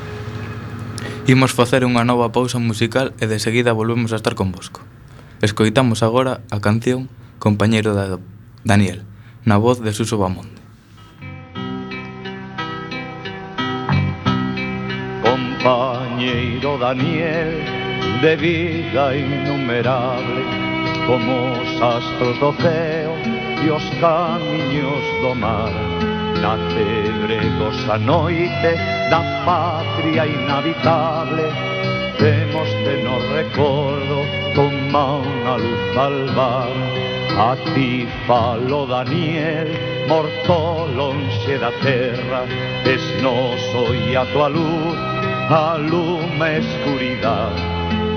Imos 1.27 1.51
facer 1.51 1.83
unha 1.83 2.07
nova 2.07 2.31
pausa 2.31 2.63
musical 2.63 3.11
e 3.19 3.27
de 3.27 3.43
seguida 3.43 3.75
volvemos 3.75 4.15
a 4.15 4.19
estar 4.23 4.39
con 4.39 4.55
Bosco. 4.55 4.87
Escoitamos 5.43 6.07
agora 6.07 6.47
a 6.55 6.63
canción 6.63 7.11
Compañero 7.43 7.93
da 7.93 8.17
Daniel, 8.65 9.05
na 9.45 9.61
voz 9.61 9.85
de 9.85 9.93
Suso 9.93 10.17
Bamonde. 10.17 10.66
compañeiro 15.67 16.79
Daniel 16.79 17.59
de 18.23 18.37
vida 18.37 19.17
innumerable 19.17 20.45
como 21.09 21.51
os 21.61 21.83
astros 21.83 22.39
do 22.39 22.53
ceo 22.63 23.15
e 23.65 23.71
os 23.71 23.83
camiños 23.99 25.05
do 25.23 25.35
mar. 25.35 25.73
Na 26.41 26.55
febre 26.71 27.41
noite 27.99 28.71
da 29.11 29.23
patria 29.45 30.27
inhabitable. 30.27 31.51
Temos 32.17 32.69
de 32.87 33.03
nos 33.03 33.25
recordo 33.31 34.19
como 34.55 35.27
unha 35.27 35.57
luz 35.59 35.83
salvar 35.95 36.71
a 37.39 37.57
ti 37.75 38.07
falo 38.27 38.87
Daniel 38.87 39.69
morto 40.09 40.87
lonxe 40.95 41.59
da 41.59 41.73
terra 41.83 42.47
es 42.87 43.03
noso 43.21 43.93
e 43.93 44.17
a 44.17 44.25
tua 44.33 44.49
luz 44.49 45.16
a 45.49 45.77
lume 45.77 46.59
escuridade 46.59 47.63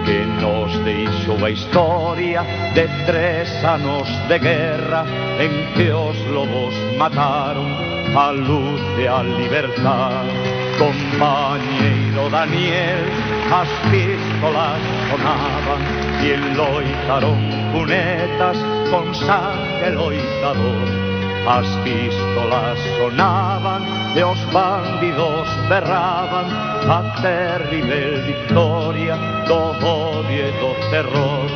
que 0.03 0.25
nos 0.41 0.75
deixou 0.83 1.45
a 1.45 1.51
historia 1.51 2.41
de 2.73 2.87
tres 3.05 3.47
anos 3.63 4.07
de 4.27 4.39
guerra 4.39 5.05
en 5.39 5.73
que 5.75 5.91
os 5.91 6.17
lobos 6.33 6.73
mataron 6.97 7.69
a 8.17 8.31
luz 8.31 8.81
e 8.97 9.07
a 9.07 9.21
liberdade. 9.21 10.33
Compañeiro 10.79 12.29
Daniel, 12.31 13.05
as 13.53 13.69
pistolas 13.91 14.81
sonaban 15.11 15.81
e 16.25 16.33
loitaron 16.57 17.37
cunetas 17.71 18.57
con 18.89 19.13
sangue 19.13 19.91
loitador 19.91 21.08
As 21.47 21.67
pistolas 21.83 22.79
sonaban 22.97 23.81
e 24.15 24.23
os 24.23 24.39
bandidos 24.53 25.49
berraban 25.67 26.47
a 26.89 27.01
terrible 27.21 28.21
victoria 28.25 29.15
do 29.47 29.59
odio 29.85 30.47
e 30.47 30.51
do 30.59 30.71
terror. 30.91 31.49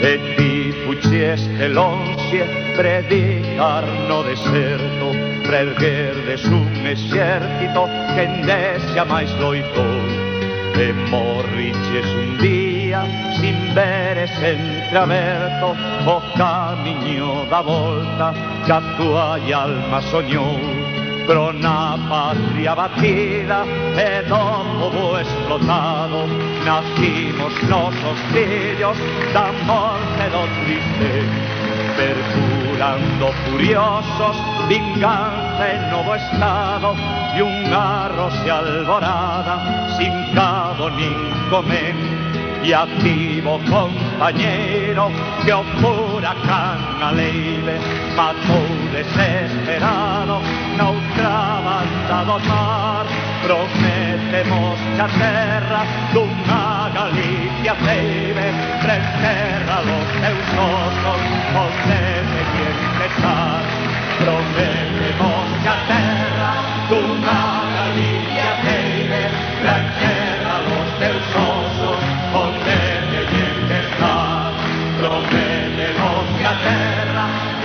E 0.00 0.18
ti 0.36 0.72
fuxieste 0.84 1.68
lonxe 1.68 2.44
predicar 2.76 3.84
no 4.08 4.22
deserto 4.22 5.08
para 5.44 5.64
de 5.64 6.36
un 6.48 6.86
exército 6.86 7.88
que 8.14 8.22
en 8.22 8.42
dese 8.46 9.04
máis 9.04 9.30
loitou. 9.40 9.98
E 10.78 10.92
morriches 11.10 12.08
un 12.14 12.38
día 12.38 12.67
sin 13.40 13.74
ver 13.74 14.28
sempre 14.28 14.98
aperto 14.98 15.76
o 16.06 16.20
caminho 16.36 17.46
da 17.50 17.60
volta 17.62 18.34
que 18.64 18.72
a 18.72 18.80
tua 18.96 19.38
alma 19.54 20.00
sonhou 20.02 20.58
pro 21.28 21.52
na 21.52 21.98
patria 22.08 22.74
batida 22.74 23.64
e 23.96 24.22
dopo 24.22 25.18
explotado. 25.18 26.26
Nacimos 26.64 27.52
nosos 27.68 28.18
filhos 28.32 28.96
da 29.34 29.52
morte 29.66 30.24
do 30.32 30.42
triste 30.64 31.58
perjurando 31.98 33.32
furiosos, 33.44 34.36
venganza 34.68 35.64
en 35.74 35.90
nuevo 35.90 36.14
estado 36.14 36.94
y 37.36 37.42
un 37.42 37.70
garro 37.70 38.30
se 38.30 38.50
alborada, 38.50 39.96
sin 39.98 40.34
cabo 40.34 40.88
ni 40.90 41.10
comen 41.50 42.27
y 42.62 42.72
activo 42.72 43.60
compañero 43.70 45.10
que 45.44 45.52
huracán 45.54 47.02
alegre 47.02 47.78
mató 48.16 48.58
desesperado, 48.92 50.40
naufragado 50.76 52.34
al 52.34 52.42
mar. 52.48 53.06
Prometemos 53.44 54.78
ya 54.96 55.06
terra 55.06 55.84
d'una 56.12 56.90
Galicia 56.92 57.74
breve, 57.74 58.46
renterra 58.82 59.76
los 59.88 60.06
teus 60.20 60.48
osos, 60.58 61.20
os 61.62 61.74
de 61.88 62.02
bien 62.52 62.78
pesar. 62.98 63.62
Prometemos 64.18 65.27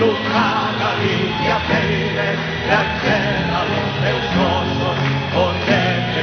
lontana 0.04 0.90
l'India 1.00 1.58
pelle 1.68 2.30
l'archera 2.68 3.60
lo 3.72 3.82
teu 4.02 4.20
sosso 4.34 4.90
potente 5.34 6.22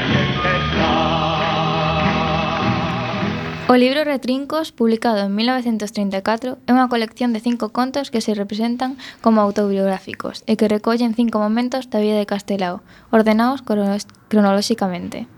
O 3.70 3.76
libro 3.76 4.02
Retrincos, 4.02 4.72
publicado 4.72 5.20
en 5.20 5.32
1934, 5.36 6.58
é 6.66 6.70
unha 6.74 6.90
colección 6.90 7.30
de 7.30 7.38
cinco 7.38 7.70
contos 7.70 8.10
que 8.10 8.18
se 8.18 8.34
representan 8.34 8.98
como 9.22 9.38
autobiográficos 9.38 10.42
e 10.50 10.58
que 10.58 10.66
recollen 10.66 11.14
cinco 11.14 11.38
momentos 11.38 11.86
da 11.86 12.02
vida 12.02 12.18
de 12.18 12.26
Castelao, 12.26 12.82
ordenados 13.14 13.62
cronolóxicamente. 13.62 15.30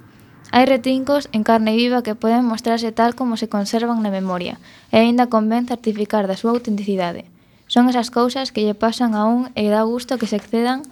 Hai 0.49 0.65
retrincos 0.65 1.29
en 1.37 1.45
carne 1.45 1.77
viva 1.77 2.01
que 2.01 2.17
poden 2.17 2.49
mostrarse 2.49 2.89
tal 2.89 3.13
como 3.13 3.37
se 3.37 3.53
conservan 3.53 4.01
na 4.01 4.09
memoria 4.09 4.57
e 4.89 5.05
aínda 5.05 5.29
convén 5.29 5.69
certificar 5.69 6.25
da 6.25 6.41
súa 6.41 6.57
autenticidade. 6.57 7.29
Son 7.73 7.89
esas 7.89 8.13
cousas 8.13 8.53
que 8.53 8.69
lle 8.69 8.77
pasan 8.77 9.17
a 9.17 9.25
un 9.25 9.49
e 9.57 9.73
dá 9.73 9.81
gusto 9.89 10.21
que 10.21 10.29
se 10.29 10.37
excedan 10.37 10.85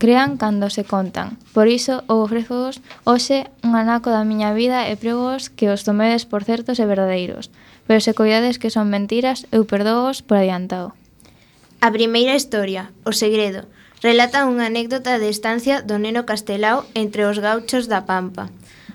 crean 0.00 0.40
cando 0.40 0.72
se 0.72 0.88
contan. 0.88 1.36
Por 1.52 1.68
iso, 1.68 2.00
eu 2.08 2.24
ofrezovos 2.24 2.80
hoxe 3.04 3.52
un 3.60 3.76
anaco 3.76 4.08
da 4.08 4.24
miña 4.24 4.56
vida 4.56 4.88
e 4.88 4.96
pregos 4.96 5.52
que 5.52 5.68
os 5.68 5.84
tomedes 5.84 6.24
por 6.24 6.48
certos 6.48 6.80
e 6.80 6.88
verdadeiros. 6.88 7.52
Pero 7.84 8.00
se 8.00 8.16
coidades 8.16 8.56
que 8.56 8.72
son 8.72 8.88
mentiras, 8.88 9.44
eu 9.52 9.68
perdoos 9.68 10.24
por 10.24 10.40
adiantado. 10.40 10.96
A 11.84 11.92
primeira 11.92 12.32
historia, 12.32 12.88
O 13.04 13.12
Segredo, 13.12 13.68
relata 14.00 14.48
unha 14.48 14.72
anécdota 14.72 15.20
de 15.20 15.28
estancia 15.28 15.84
do 15.84 16.00
neno 16.00 16.24
castelao 16.24 16.88
entre 16.96 17.28
os 17.28 17.36
gauchos 17.36 17.84
da 17.84 18.08
Pampa. 18.08 18.48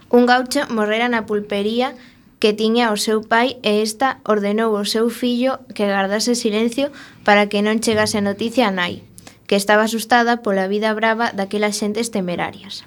Un 0.09 0.25
gaucho 0.25 0.65
morrera 0.73 1.13
na 1.13 1.29
pulpería 1.29 1.93
que 2.39 2.53
tiña 2.53 2.93
o 2.93 2.97
seu 2.97 3.25
pai 3.25 3.57
e 3.65 3.81
esta 3.81 4.21
ordenou 4.21 4.77
ao 4.77 4.85
seu 4.85 5.09
fillo 5.09 5.57
que 5.73 5.89
gardase 5.89 6.37
silencio 6.37 6.93
para 7.25 7.49
que 7.49 7.65
non 7.65 7.81
chegase 7.81 8.21
noticia 8.21 8.69
a 8.69 8.75
nai, 8.75 9.01
que 9.49 9.57
estaba 9.57 9.89
asustada 9.89 10.45
pola 10.45 10.69
vida 10.69 10.93
brava 10.93 11.33
daquelas 11.33 11.81
xentes 11.81 12.13
temerarias. 12.13 12.85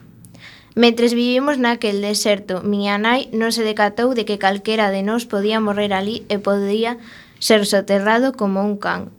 Mentres 0.79 1.19
vivimos 1.19 1.59
naquel 1.59 1.99
deserto, 1.99 2.63
miña 2.63 2.95
nai 2.95 3.27
non 3.35 3.51
se 3.51 3.67
decatou 3.67 4.15
de 4.15 4.23
que 4.23 4.39
calquera 4.39 4.95
de 4.95 5.03
nós 5.03 5.27
podía 5.27 5.59
morrer 5.59 5.91
ali 5.91 6.23
e 6.31 6.39
podía 6.39 7.03
ser 7.43 7.67
soterrado 7.67 8.39
como 8.39 8.63
un 8.63 8.79
can. 8.79 9.11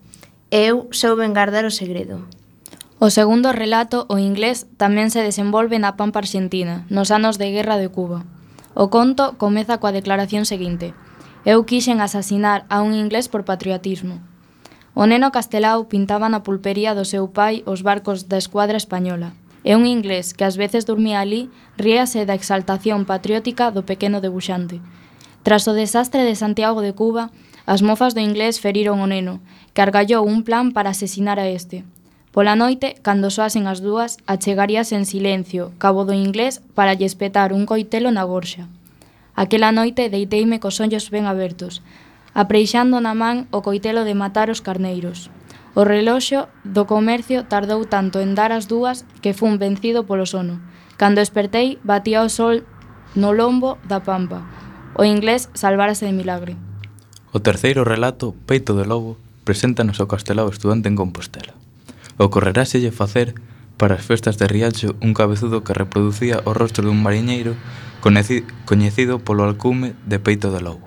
Eu 0.48 0.88
souben 0.96 1.36
gardar 1.36 1.68
o 1.68 1.76
segredo. 1.76 2.24
O 3.04 3.10
segundo 3.10 3.52
relato, 3.52 4.06
o 4.08 4.16
inglés, 4.16 4.70
tamén 4.80 5.12
se 5.12 5.20
desenvolve 5.20 5.76
na 5.76 6.00
Pampa 6.00 6.24
Argentina, 6.24 6.88
nos 6.88 7.12
anos 7.12 7.36
de 7.36 7.52
Guerra 7.52 7.76
de 7.76 7.92
Cuba. 7.92 8.24
O 8.74 8.88
conto 8.88 9.36
comeza 9.36 9.80
coa 9.84 9.92
declaración 9.92 10.48
seguinte: 10.48 10.96
Eu 11.44 11.68
quixen 11.68 12.00
asasinar 12.00 12.64
a 12.70 12.80
un 12.82 12.96
inglés 12.96 13.28
por 13.28 13.44
patriotismo. 13.44 14.24
O 14.96 15.04
neno 15.08 15.32
Castelao 15.32 15.88
pintaba 15.92 16.28
na 16.32 16.44
pulpería 16.44 16.96
do 16.96 17.04
seu 17.04 17.28
pai 17.32 17.64
os 17.68 17.84
barcos 17.84 18.32
da 18.32 18.40
escuadra 18.40 18.80
española. 18.80 19.36
E 19.64 19.76
un 19.78 19.86
inglés 19.86 20.34
que 20.34 20.48
ás 20.48 20.56
veces 20.58 20.88
dormía 20.88 21.20
ali 21.22 21.52
ríase 21.78 22.26
da 22.26 22.34
exaltación 22.34 23.06
patriótica 23.06 23.70
do 23.76 23.84
pequeno 23.84 24.24
debuxante. 24.24 24.82
Tras 25.44 25.68
o 25.68 25.74
desastre 25.74 26.24
de 26.24 26.36
Santiago 26.36 26.82
de 26.82 26.94
Cuba, 26.94 27.30
as 27.66 27.82
mofas 27.82 28.14
do 28.14 28.22
inglés 28.22 28.60
feriron 28.64 29.02
o 29.02 29.08
neno, 29.08 29.42
que 29.74 29.82
argallou 29.82 30.26
un 30.26 30.42
plan 30.48 30.72
para 30.72 30.94
asesinar 30.96 31.38
a 31.40 31.48
este, 31.50 31.86
Pola 32.32 32.56
noite, 32.56 32.96
cando 33.04 33.28
soasen 33.28 33.68
as 33.68 33.84
dúas, 33.84 34.16
achegaríase 34.24 34.96
en 34.96 35.04
silencio, 35.04 35.76
cabo 35.76 36.08
do 36.08 36.16
inglés, 36.16 36.64
para 36.72 36.96
lle 36.96 37.04
espetar 37.04 37.52
un 37.52 37.68
coitelo 37.68 38.08
na 38.08 38.24
gorxa. 38.24 38.72
Aquela 39.36 39.76
noite 39.76 40.08
deiteime 40.08 40.64
cos 40.64 40.80
ollos 40.80 41.12
ben 41.12 41.28
abertos, 41.28 41.84
apreixando 42.32 43.04
na 43.04 43.12
man 43.12 43.52
o 43.52 43.60
coitelo 43.60 44.08
de 44.08 44.16
matar 44.16 44.48
os 44.48 44.64
carneiros. 44.64 45.28
O 45.76 45.84
reloxo 45.84 46.48
do 46.64 46.88
comercio 46.88 47.44
tardou 47.52 47.84
tanto 47.84 48.24
en 48.24 48.32
dar 48.32 48.56
as 48.56 48.72
dúas 48.72 49.04
que 49.20 49.36
fun 49.36 49.60
vencido 49.60 50.08
polo 50.08 50.24
sono. 50.24 50.64
Cando 50.96 51.20
espertei, 51.20 51.84
batía 51.84 52.24
o 52.24 52.32
sol 52.32 52.64
no 53.12 53.36
lombo 53.36 53.76
da 53.84 54.08
pampa. 54.08 54.48
O 54.96 55.04
inglés 55.04 55.52
salvarase 55.52 56.08
de 56.08 56.16
milagre. 56.16 56.56
O 57.36 57.44
terceiro 57.44 57.84
relato, 57.84 58.32
Peito 58.48 58.72
de 58.76 58.88
Lobo, 58.88 59.20
preséntanos 59.44 60.00
ao 60.00 60.08
castelao 60.08 60.48
estudante 60.48 60.88
en 60.88 60.96
Compostela. 60.96 61.56
Ocorreráselle 62.22 62.92
facer 62.92 63.34
para 63.82 63.98
as 63.98 64.06
festas 64.06 64.38
de 64.38 64.46
Riacho 64.46 64.94
un 65.02 65.18
cabezudo 65.18 65.66
que 65.66 65.74
reproducía 65.74 66.46
o 66.46 66.54
rostro 66.54 66.86
dun 66.86 67.02
mariñeiro 67.02 67.58
coñecido 68.06 69.18
polo 69.26 69.42
alcume 69.42 69.98
de 70.06 70.22
peito 70.22 70.54
de 70.54 70.62
lobo. 70.62 70.86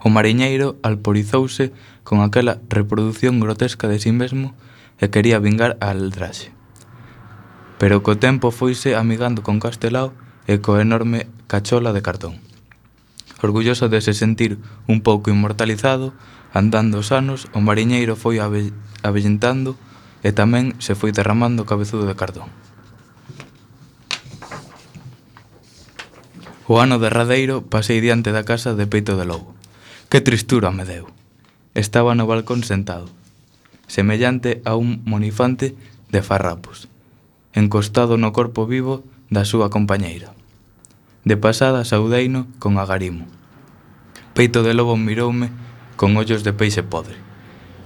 O 0.00 0.08
mariñeiro 0.08 0.80
alporizouse 0.80 1.76
con 2.00 2.24
aquela 2.24 2.64
reproducción 2.72 3.44
grotesca 3.44 3.92
de 3.92 4.00
sí 4.00 4.08
mesmo 4.08 4.56
e 4.96 5.12
quería 5.12 5.36
vingar 5.36 5.76
a 5.84 5.92
aldraxe. 5.92 6.48
Pero 7.76 8.00
co 8.00 8.16
tempo 8.16 8.56
foise 8.56 8.96
amigando 8.96 9.44
con 9.44 9.60
Castelao 9.60 10.16
e 10.48 10.64
co 10.64 10.80
enorme 10.80 11.28
cachola 11.44 11.92
de 11.92 12.00
cartón. 12.00 12.40
Orgulloso 13.44 13.92
de 13.92 14.00
se 14.00 14.16
sentir 14.16 14.56
un 14.88 15.04
pouco 15.04 15.28
inmortalizado, 15.28 16.16
andando 16.56 17.04
os 17.04 17.12
anos, 17.12 17.52
o 17.52 17.60
mariñeiro 17.60 18.16
foi 18.16 18.40
ave 18.40 18.72
avellentando 19.04 19.76
e 20.26 20.34
tamén 20.34 20.74
se 20.82 20.98
foi 20.98 21.14
derramando 21.14 21.70
cabezudo 21.70 22.02
de 22.02 22.18
cardón. 22.18 22.50
O 26.66 26.82
ano 26.82 26.98
derradeiro 26.98 27.62
pasei 27.62 28.02
diante 28.02 28.34
da 28.34 28.42
casa 28.42 28.74
de 28.74 28.90
peito 28.90 29.14
de 29.14 29.22
lobo. 29.22 29.54
Que 30.10 30.18
tristura 30.18 30.74
me 30.74 30.82
deu. 30.82 31.06
Estaba 31.78 32.18
no 32.18 32.26
balcón 32.26 32.66
sentado, 32.66 33.06
semellante 33.86 34.66
a 34.66 34.74
un 34.74 35.06
monifante 35.06 35.78
de 36.10 36.26
farrapos, 36.26 36.90
encostado 37.54 38.18
no 38.18 38.34
corpo 38.34 38.66
vivo 38.66 39.06
da 39.30 39.46
súa 39.46 39.70
compañeira. 39.70 40.34
De 41.22 41.38
pasada 41.38 41.86
saudeino 41.86 42.50
con 42.58 42.82
agarimo. 42.82 43.30
Peito 44.34 44.66
de 44.66 44.74
lobo 44.74 44.98
miroume 44.98 45.54
con 45.94 46.18
ollos 46.18 46.42
de 46.42 46.50
peixe 46.50 46.82
podre, 46.82 47.14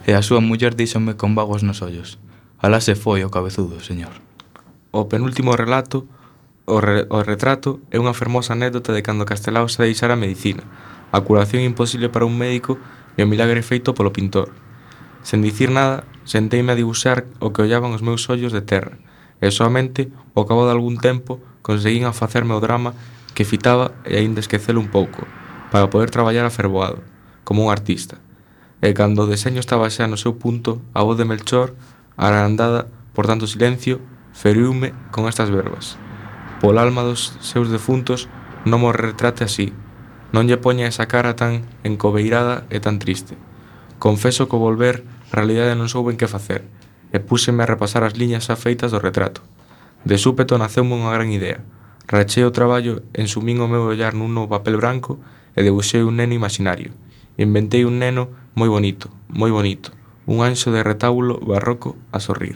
e 0.09 0.17
a 0.17 0.25
súa 0.25 0.41
muller 0.41 0.73
díxome 0.73 1.21
con 1.21 1.37
vagos 1.37 1.61
nos 1.61 1.85
ollos. 1.85 2.17
Alá 2.61 2.77
se 2.85 2.93
foi 2.93 3.25
o 3.25 3.33
cabezudo, 3.33 3.81
señor. 3.81 4.13
O 4.93 5.09
penúltimo 5.09 5.57
relato, 5.57 6.05
o, 6.69 6.77
re, 6.85 7.09
o 7.09 7.25
retrato, 7.25 7.81
é 7.89 7.97
unha 7.97 8.13
fermosa 8.13 8.53
anécdota 8.53 8.93
de 8.93 9.01
cando 9.01 9.25
Castelao 9.25 9.65
se 9.73 9.81
deixara 9.81 10.13
a 10.13 10.21
medicina, 10.21 10.69
a 11.09 11.25
curación 11.25 11.65
imposible 11.65 12.13
para 12.13 12.29
un 12.29 12.37
médico 12.37 12.77
e 13.17 13.25
o 13.25 13.31
milagre 13.33 13.65
feito 13.65 13.97
polo 13.97 14.13
pintor. 14.13 14.53
Sen 15.25 15.41
dicir 15.41 15.73
nada, 15.73 16.05
senteime 16.29 16.77
a 16.77 16.79
dibuxar 16.79 17.25
o 17.41 17.49
que 17.49 17.65
ollaban 17.65 17.97
os 17.97 18.05
meus 18.05 18.29
ollos 18.29 18.53
de 18.53 18.61
terra, 18.61 19.01
e 19.41 19.49
soamente, 19.49 20.13
ao 20.37 20.45
cabo 20.45 20.69
de 20.69 20.77
algún 20.77 21.01
tempo, 21.01 21.41
conseguín 21.65 22.05
a 22.05 22.13
facerme 22.13 22.53
o 22.53 22.61
drama 22.61 22.93
que 23.33 23.49
fitaba 23.49 23.97
e 24.05 24.21
aínda 24.21 24.45
esquecelo 24.45 24.85
un 24.85 24.93
pouco, 24.93 25.25
para 25.73 25.89
poder 25.89 26.13
traballar 26.13 26.45
afervoado, 26.45 27.01
como 27.41 27.65
un 27.65 27.73
artista. 27.73 28.21
E 28.85 28.93
cando 28.93 29.25
o 29.25 29.31
deseño 29.33 29.65
estaba 29.65 29.89
xa 29.89 30.05
no 30.05 30.21
seu 30.21 30.37
punto, 30.37 30.77
a 30.93 31.01
voz 31.01 31.17
de 31.17 31.25
Melchor 31.25 31.73
agrandada 32.21 32.93
por 33.17 33.27
tanto 33.27 33.49
silencio, 33.49 34.01
feriume 34.33 34.93
con 35.11 35.27
estas 35.27 35.49
verbas. 35.51 35.97
Pol 36.61 36.77
alma 36.77 37.01
dos 37.01 37.41
seus 37.41 37.73
defuntos 37.73 38.29
non 38.69 38.85
mo 38.85 38.93
retrate 38.93 39.49
así, 39.49 39.73
non 40.31 40.45
lle 40.45 40.61
poña 40.61 40.85
esa 40.85 41.09
cara 41.09 41.33
tan 41.33 41.65
encobeirada 41.81 42.69
e 42.69 42.79
tan 42.79 43.01
triste. 43.01 43.41
Confeso 43.97 44.47
que 44.53 44.61
volver, 44.61 45.03
realidade 45.33 45.73
non 45.73 45.89
souben 45.89 46.21
que 46.21 46.29
facer, 46.29 46.69
e 47.11 47.19
púseme 47.19 47.65
a 47.65 47.71
repasar 47.71 48.05
as 48.05 48.15
liñas 48.21 48.47
xa 48.47 48.61
feitas 48.61 48.93
do 48.93 49.01
retrato. 49.01 49.41
De 50.05 50.21
súpeto 50.21 50.61
naceume 50.61 50.93
unha 50.93 51.17
gran 51.17 51.33
idea. 51.33 51.65
Rachei 52.05 52.45
o 52.45 52.55
traballo, 52.55 53.01
ensumín 53.17 53.65
o 53.65 53.71
meu 53.71 53.89
ollar 53.89 54.13
nun 54.13 54.37
novo 54.37 54.53
papel 54.53 54.77
branco 54.77 55.17
e 55.57 55.65
debuxei 55.65 56.05
un 56.05 56.21
neno 56.21 56.37
imaginario. 56.37 56.93
Inventei 57.41 57.89
un 57.89 57.97
neno 57.97 58.29
moi 58.53 58.69
bonito, 58.69 59.09
moi 59.29 59.49
bonito, 59.49 59.97
un 60.31 60.47
anxo 60.47 60.71
de 60.71 60.87
retábulo 60.87 61.43
barroco 61.43 61.99
a 62.15 62.23
sorrir. 62.23 62.55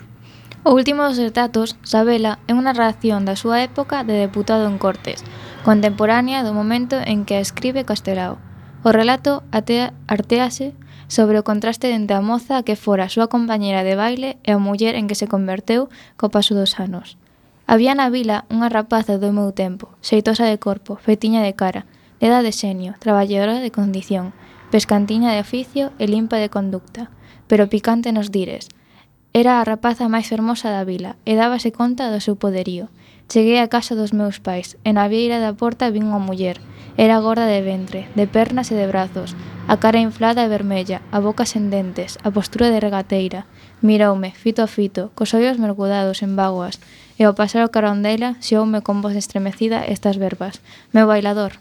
O 0.62 0.78
último 0.78 1.02
dos 1.02 1.18
retratos, 1.18 1.74
Sabela, 1.82 2.38
é 2.46 2.54
unha 2.54 2.70
reacción 2.70 3.26
da 3.26 3.34
súa 3.34 3.66
época 3.66 4.06
de 4.06 4.14
deputado 4.14 4.70
en 4.70 4.78
Cortes, 4.78 5.26
contemporánea 5.66 6.46
do 6.46 6.54
momento 6.54 7.02
en 7.02 7.26
que 7.26 7.34
a 7.34 7.42
escribe 7.42 7.82
Castelao. 7.82 8.38
O 8.86 8.94
relato 8.94 9.42
atea, 9.50 9.90
artease 10.06 10.70
sobre 11.10 11.34
o 11.36 11.42
contraste 11.42 11.90
entre 11.90 12.14
a 12.14 12.22
moza 12.22 12.62
que 12.62 12.78
fora 12.78 13.10
a 13.10 13.12
súa 13.12 13.26
compañera 13.26 13.82
de 13.82 13.98
baile 13.98 14.38
e 14.46 14.54
a 14.54 14.62
muller 14.62 14.94
en 14.94 15.10
que 15.10 15.18
se 15.18 15.26
converteu 15.26 15.90
co 16.14 16.30
paso 16.30 16.54
dos 16.54 16.78
anos. 16.78 17.18
Había 17.66 17.98
na 17.98 18.06
vila 18.06 18.46
unha 18.54 18.70
rapaza 18.70 19.18
do 19.18 19.34
meu 19.34 19.50
tempo, 19.50 19.90
xeitosa 19.98 20.46
de 20.46 20.62
corpo, 20.62 20.94
fetiña 20.94 21.42
de 21.42 21.58
cara, 21.58 21.90
de 22.22 22.30
edad 22.30 22.46
de 22.46 22.54
senio, 22.54 22.94
traballadora 23.02 23.58
de 23.58 23.74
condición, 23.74 24.30
pescantiña 24.70 25.34
de 25.34 25.42
oficio 25.42 25.90
e 25.98 26.06
limpa 26.06 26.38
de 26.38 26.54
conducta 26.54 27.10
pero 27.48 27.68
picante 27.68 28.12
nos 28.12 28.30
dires. 28.30 28.68
Era 29.34 29.58
a 29.58 29.66
rapaza 29.66 30.06
máis 30.06 30.30
fermosa 30.30 30.70
da 30.70 30.86
vila 30.86 31.18
e 31.26 31.34
dábase 31.34 31.74
conta 31.74 32.12
do 32.12 32.22
seu 32.22 32.38
poderío. 32.38 32.86
Cheguei 33.26 33.58
á 33.58 33.66
casa 33.66 33.98
dos 33.98 34.14
meus 34.14 34.38
pais 34.38 34.78
e 34.86 34.94
na 34.94 35.10
vieira 35.10 35.42
da 35.42 35.56
porta 35.56 35.90
vin 35.90 36.06
unha 36.06 36.22
muller. 36.22 36.62
Era 36.94 37.18
gorda 37.18 37.50
de 37.50 37.58
ventre, 37.58 38.06
de 38.14 38.30
pernas 38.30 38.70
e 38.70 38.78
de 38.78 38.86
brazos, 38.86 39.34
a 39.66 39.74
cara 39.82 39.98
inflada 39.98 40.46
e 40.46 40.52
vermella, 40.52 41.02
a 41.10 41.18
boca 41.18 41.42
sen 41.42 41.66
dentes, 41.66 42.14
a 42.22 42.30
postura 42.30 42.70
de 42.70 42.78
regateira. 42.78 43.50
Miroume, 43.82 44.30
fito 44.30 44.62
a 44.62 44.70
fito, 44.70 45.10
cos 45.18 45.34
ollos 45.34 45.58
mergudados 45.58 46.22
en 46.22 46.38
vaguas, 46.38 46.78
e 47.18 47.26
ao 47.26 47.34
pasar 47.34 47.66
o 47.66 47.72
carón 47.74 48.06
dela, 48.06 48.38
xeoume 48.38 48.86
con 48.86 49.02
voz 49.02 49.18
estremecida 49.18 49.82
estas 49.82 50.14
verbas. 50.14 50.62
Meu 50.94 51.10
bailador. 51.10 51.58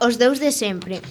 Os 0.00 0.16
deus 0.16 0.40
de 0.40 0.48
sempre, 0.48 1.04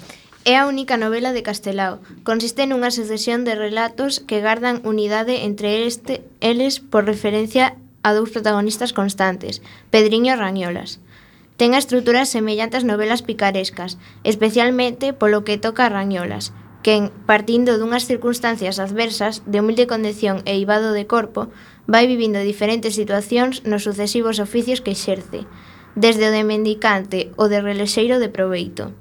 É 0.50 0.58
a 0.58 0.66
única 0.66 0.98
novela 0.98 1.32
de 1.32 1.46
Castelao. 1.46 2.02
Consiste 2.26 2.66
nunha 2.66 2.90
sucesión 2.90 3.46
de 3.46 3.54
relatos 3.54 4.18
que 4.18 4.42
gardan 4.42 4.82
unidade 4.82 5.46
entre 5.46 5.86
este, 5.86 6.26
eles 6.42 6.82
por 6.82 7.06
referencia 7.06 7.78
a 8.02 8.18
dous 8.18 8.34
protagonistas 8.34 8.90
constantes, 8.90 9.62
Pedriño 9.94 10.34
e 10.34 10.42
Rañolas. 10.42 11.06
Ten 11.54 11.78
a 11.78 11.82
estruturas 11.84 12.34
semellante 12.34 12.82
ás 12.82 12.90
novelas 12.90 13.22
picarescas, 13.22 14.02
especialmente 14.26 15.14
polo 15.14 15.46
que 15.46 15.62
toca 15.62 15.86
a 15.86 15.94
Rañolas, 15.94 16.50
quen, 16.82 17.14
partindo 17.30 17.78
dunhas 17.78 18.10
circunstancias 18.10 18.82
adversas 18.82 19.46
de 19.46 19.62
humilde 19.62 19.86
condición 19.86 20.42
e 20.50 20.58
ibado 20.58 20.98
de 20.98 21.06
corpo, 21.06 21.54
vai 21.86 22.10
vivindo 22.10 22.42
diferentes 22.42 22.98
situacións 22.98 23.62
nos 23.70 23.86
sucesivos 23.86 24.42
oficios 24.42 24.82
que 24.82 24.98
exerce, 24.98 25.46
desde 25.94 26.26
o 26.26 26.34
de 26.34 26.42
mendicante 26.42 27.30
ou 27.38 27.46
de 27.54 27.62
relexeiro 27.62 28.18
de 28.18 28.34
proveito. 28.34 28.98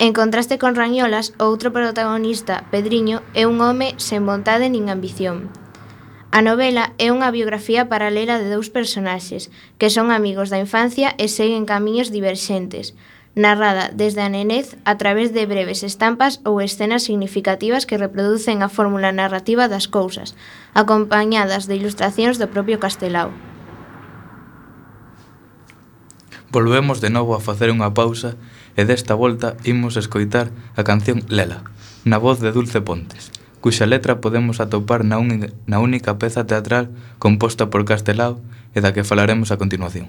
En 0.00 0.14
contraste 0.14 0.56
con 0.56 0.76
Rañolas, 0.76 1.34
o 1.36 1.44
outro 1.52 1.76
protagonista, 1.76 2.64
Pedriño, 2.72 3.20
é 3.36 3.44
un 3.44 3.60
home 3.60 3.92
sen 4.00 4.24
vontade 4.24 4.72
nin 4.72 4.88
ambición. 4.88 5.52
A 6.32 6.40
novela 6.40 6.96
é 6.96 7.12
unha 7.12 7.28
biografía 7.28 7.92
paralela 7.92 8.40
de 8.40 8.48
dous 8.48 8.72
personaxes, 8.72 9.52
que 9.76 9.92
son 9.92 10.08
amigos 10.08 10.48
da 10.48 10.56
infancia 10.56 11.12
e 11.20 11.28
seguen 11.28 11.68
camiños 11.68 12.08
diverxentes, 12.08 12.96
narrada 13.36 13.92
desde 13.92 14.24
a 14.24 14.32
nenez 14.32 14.72
a 14.88 14.96
través 14.96 15.36
de 15.36 15.44
breves 15.44 15.84
estampas 15.84 16.40
ou 16.48 16.64
escenas 16.64 17.04
significativas 17.04 17.84
que 17.84 18.00
reproducen 18.00 18.64
a 18.64 18.72
fórmula 18.72 19.12
narrativa 19.12 19.68
das 19.68 19.84
cousas, 19.84 20.32
acompañadas 20.72 21.68
de 21.68 21.76
ilustracións 21.76 22.40
do 22.40 22.48
propio 22.48 22.80
Castelao. 22.80 23.36
Volvemos 26.48 27.04
de 27.04 27.12
novo 27.12 27.36
a 27.36 27.44
facer 27.44 27.68
unha 27.68 27.92
pausa 27.92 28.40
e 28.76 28.84
desta 28.84 29.14
volta 29.14 29.56
imos 29.64 29.96
escoitar 29.96 30.50
a 30.76 30.82
canción 30.82 31.22
Lela, 31.28 31.62
na 32.04 32.18
voz 32.18 32.40
de 32.40 32.52
Dulce 32.52 32.80
Pontes, 32.80 33.32
cuxa 33.60 33.86
letra 33.86 34.20
podemos 34.20 34.58
atopar 34.60 35.04
na, 35.04 35.18
un, 35.18 35.52
na 35.66 35.78
única 35.78 36.16
peza 36.16 36.48
teatral 36.48 36.88
composta 37.18 37.68
por 37.68 37.84
Castelao 37.84 38.40
e 38.74 38.80
da 38.80 38.92
que 38.96 39.04
falaremos 39.04 39.52
a 39.52 39.60
continuación. 39.60 40.08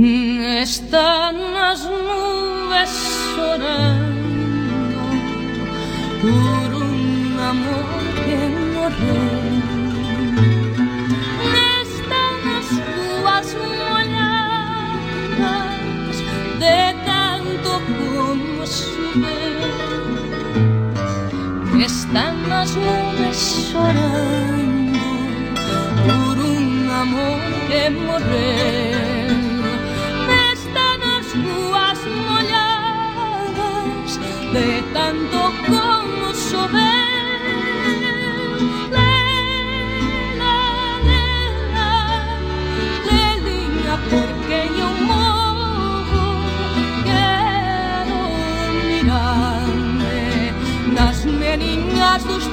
Mm, 0.00 0.64
están 0.64 1.36
as 1.60 1.84
nubes 1.84 2.92
sonando 3.36 3.99
por 6.22 6.74
un 6.74 7.38
amor 7.40 8.00
que 8.24 8.38
morré. 8.74 9.50
las 12.44 12.70
uvas 13.20 13.48
moradas 13.78 14.56
de 16.58 16.80
tanto 17.06 17.70
como 17.98 18.62
sube, 18.66 19.40
están 21.84 22.34
las 22.48 22.70
nubes 22.76 23.38
llorando 23.72 24.98
por 26.06 26.34
un 26.38 26.90
amor 26.90 27.40
que 27.68 27.82
morré. 27.90 28.89
Dos 52.24 52.52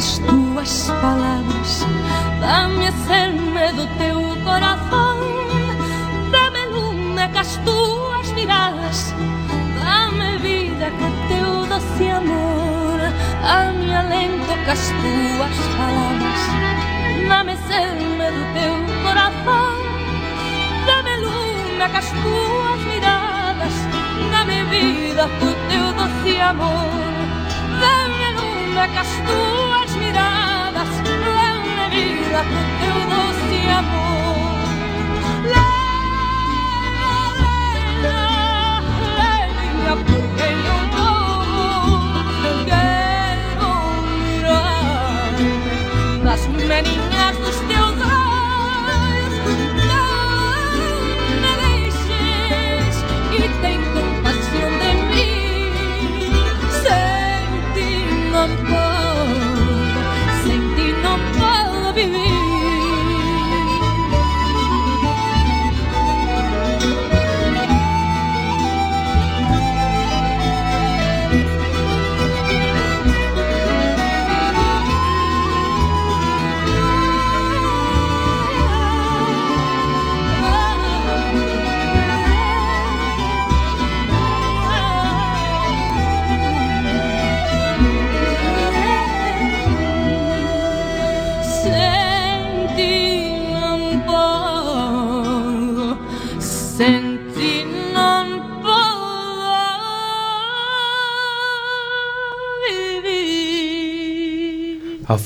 as 0.00 0.18
túas 0.20 0.90
palabras 1.02 1.86
Dame 2.40 2.86
a 2.88 2.92
selme 3.06 3.66
do 3.76 3.86
teu 3.98 4.20
corazón. 4.46 5.18
Dame 6.32 6.62
lume 6.72 7.28
cas 7.34 7.60
túas 7.66 8.28
miradas 8.32 9.14
Dame 9.78 10.38
vida 10.38 10.88
ca 10.98 11.08
teu 11.28 11.66
doce 11.66 12.10
amor. 12.10 12.98
Dame 13.42 13.94
alento 13.94 14.54
cas 14.64 14.84
túas 15.02 15.56
palabras 15.76 16.42
Dame 17.28 17.54
selme 17.68 18.26
do 18.36 18.44
teu 18.56 18.76
corazón. 19.04 19.76
Dame 20.88 21.14
lume 21.24 21.86
cas 21.92 22.08
túas 22.24 22.80
miradas 22.90 23.76
Dame 24.32 24.64
vida 24.64 25.28
co 25.38 25.48
teu 25.68 25.86
doce 25.92 26.40
amor. 26.40 27.12
Dame 27.84 28.28
lume 28.38 28.84
cas 28.94 29.12
túas 29.28 29.69
co 32.44 32.60
teu 32.80 33.06
doce 33.06 33.70
amor 33.70 34.09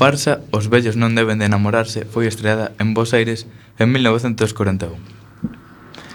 farsa 0.04 0.44
Os 0.52 0.68
vellos 0.68 1.00
non 1.00 1.16
deben 1.16 1.40
de 1.40 1.48
enamorarse 1.48 2.04
foi 2.04 2.28
estreada 2.28 2.76
en 2.76 2.92
Bos 2.92 3.16
Aires 3.16 3.48
en 3.80 3.88
1941. 3.88 5.00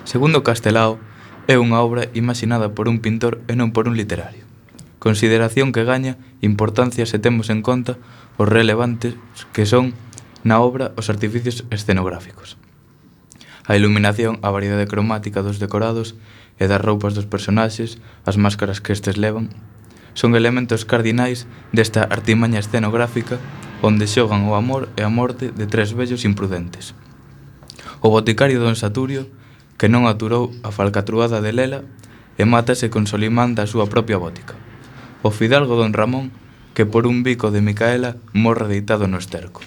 Segundo 0.06 0.45
Castelao, 0.45 1.02
é 1.49 1.58
unha 1.58 1.82
obra 1.82 2.06
imaginada 2.13 2.78
por 2.78 2.86
un 2.86 3.02
pintor 3.02 3.41
e 3.49 3.58
non 3.58 3.73
por 3.73 3.89
un 3.89 3.97
literario. 3.97 4.45
Consideración 5.02 5.73
que 5.73 5.89
gaña 5.89 6.21
importancia 6.45 7.10
se 7.10 7.17
temos 7.17 7.49
en 7.49 7.65
conta 7.65 7.97
os 8.38 8.45
relevantes 8.45 9.17
que 9.58 9.65
son 9.65 9.97
na 10.45 10.62
obra 10.62 10.93
os 10.93 11.10
artificios 11.10 11.65
escenográficos. 11.73 12.62
A 13.65 13.73
iluminación, 13.73 14.38
a 14.45 14.54
variedade 14.54 14.86
cromática 14.86 15.41
dos 15.41 15.58
decorados 15.58 16.13
e 16.62 16.69
das 16.69 16.78
roupas 16.78 17.17
dos 17.17 17.25
personaxes, 17.25 17.97
as 18.21 18.38
máscaras 18.38 18.86
que 18.86 18.93
estes 18.93 19.17
levan, 19.17 19.49
son 20.19 20.36
elementos 20.36 20.84
cardinais 20.84 21.47
desta 21.71 22.03
artimaña 22.03 22.60
escenográfica 22.60 23.39
onde 23.79 24.03
xogan 24.03 24.43
o 24.51 24.60
amor 24.60 24.91
e 24.99 25.08
a 25.08 25.08
morte 25.08 25.55
de 25.55 25.63
tres 25.63 25.95
vellos 25.95 26.27
imprudentes. 26.27 26.91
O 28.03 28.12
boticario 28.12 28.60
don 28.60 28.75
Saturio, 28.75 29.32
que 29.79 29.88
non 29.88 30.12
aturou 30.12 30.51
a 30.67 30.75
falcatruada 30.75 31.39
de 31.39 31.55
Lela, 31.55 31.88
e 32.36 32.43
mátase 32.43 32.91
con 32.91 33.08
Solimán 33.08 33.55
da 33.55 33.63
súa 33.63 33.88
propia 33.88 34.19
bótica. 34.19 34.60
O 35.23 35.32
fidalgo 35.32 35.79
don 35.79 35.95
Ramón, 35.95 36.36
que 36.75 36.84
por 36.84 37.08
un 37.08 37.23
bico 37.23 37.47
de 37.47 37.63
Micaela 37.63 38.19
morre 38.36 38.67
deitado 38.67 39.08
no 39.08 39.23
esterco. 39.23 39.63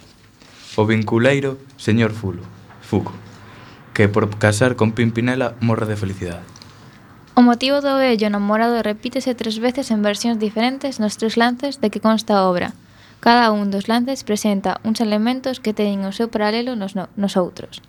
O 0.76 0.84
vinculeiro, 0.84 1.56
señor 1.80 2.12
Fulo, 2.12 2.44
Fuco, 2.84 3.16
que 3.96 4.04
por 4.04 4.28
casar 4.36 4.76
con 4.76 4.92
Pimpinela 4.92 5.56
morre 5.64 5.88
de 5.88 5.96
felicidade. 5.96 6.51
O 7.34 7.40
motivo 7.40 7.80
do 7.80 7.96
vello 7.96 8.28
namorado 8.28 8.84
repítese 8.84 9.32
tres 9.32 9.56
veces 9.56 9.88
en 9.88 10.04
versións 10.04 10.36
diferentes 10.36 11.00
nos 11.00 11.16
tres 11.16 11.40
lances 11.40 11.80
de 11.80 11.88
que 11.88 12.04
consta 12.04 12.36
a 12.36 12.44
obra. 12.44 12.76
Cada 13.24 13.48
un 13.56 13.72
dos 13.72 13.88
lances 13.88 14.20
presenta 14.20 14.84
uns 14.84 15.00
elementos 15.00 15.56
que 15.56 15.72
teñen 15.72 16.04
o 16.04 16.12
seu 16.12 16.28
paralelo 16.28 16.76
nos, 16.76 16.92
no, 16.92 17.08
nos 17.16 17.40
outros. 17.40 17.80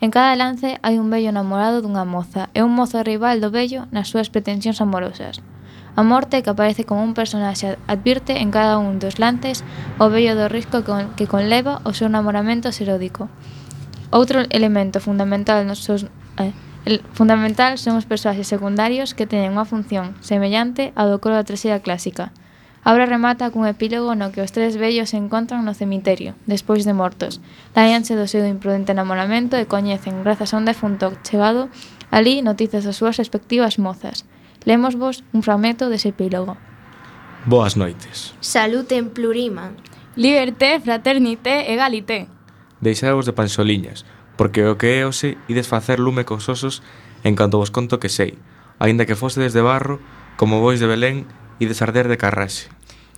En 0.00 0.08
cada 0.08 0.32
lance 0.32 0.80
hai 0.80 0.96
un 0.96 1.12
vello 1.12 1.28
namorado 1.28 1.84
dunha 1.84 2.08
moza 2.08 2.48
e 2.56 2.64
un 2.64 2.72
mozo 2.72 3.04
rival 3.04 3.44
do 3.44 3.52
vello 3.52 3.84
nas 3.92 4.08
súas 4.08 4.32
pretensións 4.32 4.80
amorosas. 4.80 5.44
A 5.92 6.00
morte 6.00 6.40
que 6.40 6.52
aparece 6.56 6.88
como 6.88 7.04
un 7.04 7.12
personaxe 7.12 7.76
advirte 7.84 8.40
en 8.40 8.48
cada 8.48 8.80
un 8.80 8.96
dos 8.96 9.20
lances 9.20 9.60
o 10.00 10.08
vello 10.08 10.32
do 10.32 10.48
risco 10.48 10.88
que, 10.88 10.92
que 11.20 11.28
conleva 11.28 11.84
o 11.84 11.92
seu 11.92 12.08
namoramento 12.08 12.72
seródico. 12.72 13.28
Outro 14.08 14.48
elemento 14.48 15.04
fundamental 15.04 15.68
nos 15.68 15.84
seus... 15.84 16.08
Eh, 16.40 16.56
El 16.86 17.02
fundamental 17.12 17.78
son 17.78 17.98
os 17.98 18.06
persoaxes 18.06 18.46
secundarios 18.46 19.10
que 19.10 19.26
teñen 19.26 19.58
unha 19.58 19.66
función 19.66 20.14
semellante 20.22 20.94
á 20.94 21.02
do 21.10 21.18
coro 21.18 21.34
da 21.34 21.42
traxedia 21.42 21.82
clásica. 21.82 22.30
A 22.86 22.94
obra 22.94 23.10
remata 23.10 23.50
cun 23.50 23.66
epílogo 23.66 24.14
no 24.14 24.30
que 24.30 24.38
os 24.38 24.54
tres 24.54 24.78
vellos 24.78 25.10
se 25.10 25.18
encontran 25.18 25.66
no 25.66 25.74
cemiterio, 25.74 26.38
despois 26.46 26.86
de 26.86 26.94
mortos. 26.94 27.42
Daíanse 27.74 28.14
do 28.14 28.30
seu 28.30 28.46
imprudente 28.46 28.94
enamoramento 28.94 29.58
e 29.58 29.66
coñecen, 29.66 30.22
grazas 30.22 30.54
a 30.54 30.62
un 30.62 30.64
defunto 30.70 31.10
chegado, 31.26 31.66
ali 32.14 32.38
noticias 32.46 32.86
das 32.86 32.94
súas 32.94 33.18
respectivas 33.18 33.82
mozas. 33.82 34.22
Lemos 34.62 34.94
vos 34.94 35.26
un 35.34 35.42
fragmento 35.42 35.90
dese 35.90 36.14
epílogo. 36.14 36.54
Boas 37.50 37.74
noites. 37.74 38.30
Salute 38.38 38.94
en 38.94 39.10
plurima. 39.10 39.74
Liberté, 40.14 40.78
fraternité 40.78 41.66
e 41.66 41.74
galité. 41.74 42.30
Deixaos 42.78 43.26
de 43.26 43.34
panxoliñas, 43.34 44.06
porque 44.36 44.64
o 44.68 44.76
que 44.76 45.00
é 45.00 45.08
hoxe 45.08 45.40
ides 45.48 45.68
facer 45.68 46.00
lume 46.00 46.28
cos 46.28 46.48
osos 46.48 46.84
en 47.24 47.34
canto 47.34 47.58
vos 47.58 47.74
conto 47.74 47.98
que 47.98 48.12
sei, 48.12 48.38
aínda 48.78 49.08
que 49.08 49.18
fose 49.18 49.40
desde 49.40 49.64
barro, 49.64 49.98
como 50.36 50.60
bois 50.60 50.78
de 50.78 50.86
Belén, 50.86 51.24
ides 51.58 51.80
arder 51.80 52.06
de 52.06 52.20
carraxe. 52.20 52.68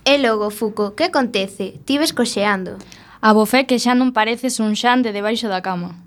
E 0.07 0.17
logo, 0.17 0.49
Fuco, 0.49 0.95
que 0.95 1.11
acontece? 1.11 1.77
Tives 1.83 2.15
coxeando. 2.15 2.79
A 3.19 3.35
bofé 3.35 3.67
que 3.67 3.77
xa 3.77 3.93
non 3.93 4.15
pareces 4.15 4.63
un 4.63 4.79
xande 4.79 5.11
debaixo 5.11 5.51
da 5.51 5.59
cama. 5.59 5.99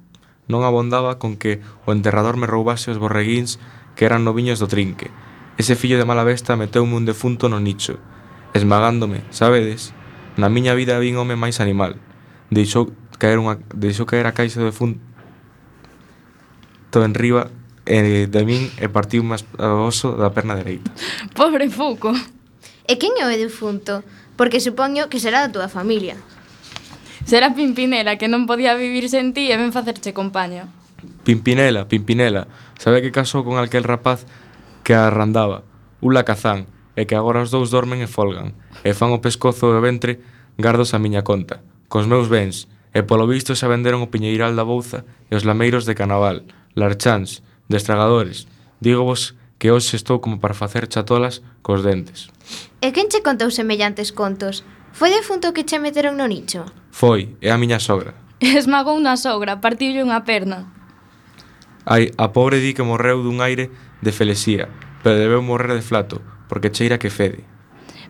Non 0.48 0.64
abondaba 0.64 1.20
con 1.20 1.36
que 1.36 1.60
o 1.84 1.92
enterrador 1.92 2.40
me 2.40 2.48
roubase 2.48 2.88
os 2.88 2.98
borreguins 2.98 3.60
que 3.94 4.08
eran 4.08 4.24
noviños 4.24 4.58
do 4.58 4.66
trinque. 4.66 5.12
Ese 5.60 5.76
fillo 5.76 6.00
de 6.00 6.08
mala 6.08 6.24
besta 6.24 6.56
meteume 6.56 6.96
un 6.96 7.04
defunto 7.04 7.52
no 7.52 7.60
nicho, 7.60 8.00
esmagándome, 8.56 9.22
sabedes? 9.28 9.92
Na 10.40 10.48
miña 10.48 10.72
vida 10.72 10.96
vin 10.96 11.20
home 11.20 11.36
máis 11.36 11.60
animal. 11.60 12.00
Deixou, 12.48 12.96
caer 13.22 13.38
unha, 13.38 13.62
deixou 13.70 14.02
caer 14.02 14.26
a 14.26 14.34
caixa 14.34 14.58
de 14.58 14.74
fundo 14.74 14.98
en 16.98 17.14
riba 17.14 17.48
eh, 17.86 18.26
de 18.26 18.42
min 18.44 18.68
e 18.82 18.90
partiu 18.90 19.22
máis 19.22 19.46
o 19.56 19.86
oso 19.86 20.18
da 20.18 20.34
perna 20.34 20.58
dereita. 20.58 20.90
Pobre 21.38 21.70
Fuco. 21.70 22.10
E 22.84 22.98
quen 22.98 23.14
é 23.22 23.24
o 23.24 23.30
defunto? 23.30 24.02
Porque 24.34 24.58
supoño 24.58 25.06
que 25.06 25.22
será 25.22 25.46
da 25.46 25.54
túa 25.54 25.70
familia. 25.70 26.18
Será 27.24 27.54
Pimpinela, 27.54 28.18
que 28.18 28.26
non 28.26 28.50
podía 28.50 28.74
vivir 28.74 29.06
sen 29.06 29.30
ti 29.30 29.48
e 29.48 29.54
ven 29.54 29.70
facerche 29.70 30.10
compaña. 30.10 30.66
Pimpinela, 31.22 31.86
Pimpinela, 31.86 32.50
sabe 32.82 32.98
que 33.00 33.14
casou 33.14 33.46
con 33.46 33.62
aquel 33.62 33.86
rapaz 33.86 34.26
que 34.82 34.98
a 34.98 35.06
arrandaba, 35.06 35.62
un 36.02 36.18
lacazán, 36.18 36.66
e 36.98 37.06
que 37.06 37.14
agora 37.14 37.46
os 37.46 37.54
dous 37.54 37.70
dormen 37.70 38.02
e 38.02 38.10
folgan, 38.10 38.52
e 38.82 38.90
fan 38.92 39.14
o 39.14 39.22
pescozo 39.22 39.70
e 39.70 39.78
o 39.78 39.84
ventre 39.84 40.18
gardos 40.58 40.92
a 40.92 40.98
miña 40.98 41.22
conta, 41.22 41.62
cos 41.86 42.10
meus 42.10 42.26
bens, 42.26 42.66
e 42.92 43.00
polo 43.02 43.24
visto 43.26 43.56
xa 43.56 43.68
venderon 43.72 44.04
o 44.04 44.12
Piñeiral 44.12 44.52
da 44.52 44.64
Bouza 44.68 45.08
e 45.28 45.36
os 45.36 45.48
Lameiros 45.48 45.88
de 45.88 45.96
Canaval, 45.96 46.44
Larcháns, 46.76 47.40
Destragadores. 47.68 48.44
Digo 48.84 49.08
vos 49.08 49.36
que 49.56 49.72
hoxe 49.72 49.96
estou 49.96 50.20
como 50.20 50.42
para 50.42 50.58
facer 50.58 50.90
chatolas 50.92 51.40
cos 51.64 51.80
dentes. 51.80 52.28
E 52.84 52.92
quen 52.92 53.08
che 53.08 53.24
contou 53.24 53.48
semellantes 53.48 54.12
contos? 54.12 54.66
Foi 54.92 55.08
defunto 55.08 55.56
que 55.56 55.64
che 55.64 55.80
meteron 55.80 56.20
no 56.20 56.28
nicho? 56.28 56.68
Foi, 56.92 57.38
é 57.40 57.48
a 57.48 57.56
miña 57.56 57.80
sogra. 57.80 58.12
Esmagou 58.42 58.98
unha 58.98 59.16
sogra, 59.16 59.62
partiulle 59.62 60.04
unha 60.04 60.26
perna. 60.28 60.68
Ai, 61.88 62.12
a 62.18 62.34
pobre 62.34 62.60
di 62.60 62.76
que 62.76 62.84
morreu 62.84 63.24
dun 63.24 63.40
aire 63.40 63.72
de 64.04 64.12
felesía, 64.12 64.68
pero 65.00 65.16
debeu 65.16 65.40
morrer 65.40 65.72
de 65.78 65.86
flato, 65.86 66.20
porque 66.50 66.74
cheira 66.74 67.00
que 67.00 67.08
fede. 67.08 67.46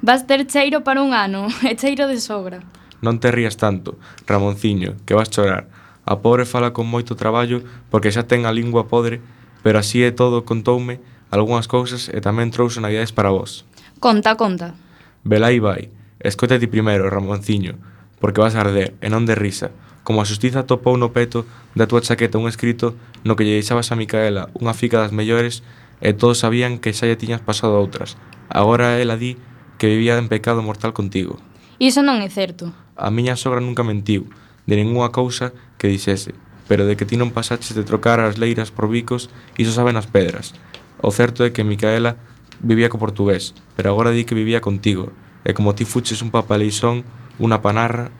Vas 0.03 0.26
ter 0.26 0.43
cheiro 0.51 0.83
para 0.83 1.05
un 1.05 1.14
ano, 1.14 1.47
e 1.68 1.76
cheiro 1.78 2.09
de 2.11 2.18
sogra. 2.18 2.64
Non 3.03 3.18
te 3.18 3.34
rías 3.34 3.59
tanto, 3.59 3.98
Ramonciño, 4.30 4.94
que 5.03 5.18
vas 5.18 5.26
chorar. 5.26 5.66
A 6.07 6.22
pobre 6.22 6.46
fala 6.46 6.70
con 6.70 6.86
moito 6.86 7.18
traballo 7.18 7.66
porque 7.90 8.14
xa 8.14 8.30
ten 8.30 8.46
a 8.46 8.55
lingua 8.55 8.86
podre, 8.86 9.18
pero 9.66 9.82
así 9.82 10.07
é 10.07 10.14
todo 10.14 10.46
contoume 10.46 11.03
algunhas 11.34 11.66
cousas 11.66 12.07
e 12.07 12.22
tamén 12.22 12.55
trouxo 12.55 12.78
navidades 12.78 13.11
para 13.11 13.34
vos. 13.34 13.66
Conta, 13.98 14.38
conta. 14.38 14.78
Velai 15.26 15.59
vai, 15.59 15.90
escoite 16.22 16.62
ti 16.62 16.70
primeiro, 16.70 17.11
Ramonciño, 17.11 17.74
porque 18.22 18.38
vas 18.38 18.55
a 18.55 18.62
arder 18.62 18.94
e 19.03 19.11
non 19.11 19.26
de 19.26 19.34
risa. 19.34 19.74
Como 20.07 20.22
a 20.22 20.26
xustiza 20.26 20.66
topou 20.66 20.94
no 20.94 21.11
peto 21.11 21.42
da 21.74 21.90
túa 21.90 22.03
chaqueta 22.07 22.38
un 22.38 22.46
escrito 22.46 22.94
no 23.26 23.34
que 23.34 23.42
lle 23.42 23.59
deixabas 23.59 23.90
a 23.90 23.98
Micaela 23.98 24.50
unha 24.59 24.74
fica 24.78 25.03
das 25.03 25.11
mellores 25.11 25.66
e 25.98 26.14
todos 26.14 26.42
sabían 26.42 26.78
que 26.78 26.94
xa 26.94 27.07
lle 27.07 27.18
tiñas 27.18 27.42
pasado 27.42 27.78
outras. 27.78 28.14
Agora 28.46 28.98
ela 28.98 29.18
di 29.18 29.38
que 29.78 29.90
vivía 29.90 30.18
en 30.18 30.30
pecado 30.30 30.62
mortal 30.62 30.94
contigo. 30.94 31.38
Iso 31.78 32.03
non 32.03 32.18
é 32.22 32.30
certo. 32.30 32.70
A 32.97 33.09
miña 33.09 33.40
sogra 33.40 33.64
nunca 33.64 33.86
mentiu, 33.86 34.28
de 34.68 34.76
ningunha 34.76 35.09
cousa 35.11 35.57
que 35.80 35.88
dixese, 35.88 36.36
pero 36.68 36.84
de 36.86 36.97
que 36.97 37.09
ti 37.09 37.16
non 37.16 37.32
pasaches 37.32 37.72
de 37.72 37.88
trocar 37.88 38.20
as 38.20 38.36
leiras 38.36 38.68
por 38.68 38.88
bicos, 38.88 39.32
iso 39.57 39.72
saben 39.72 39.97
as 39.97 40.07
pedras. 40.09 40.53
O 41.01 41.11
certo 41.11 41.43
é 41.43 41.51
que 41.51 41.64
Micaela 41.64 42.20
vivía 42.61 42.93
co 42.93 43.01
portugués, 43.01 43.57
pero 43.74 43.90
agora 43.90 44.14
di 44.14 44.28
que 44.28 44.38
vivía 44.38 44.61
contigo, 44.61 45.11
e 45.43 45.57
como 45.57 45.74
ti 45.74 45.88
fuches 45.88 46.22
un 46.22 46.30
papaleixón, 46.30 47.03
unha 47.40 47.64
panarra... 47.64 48.12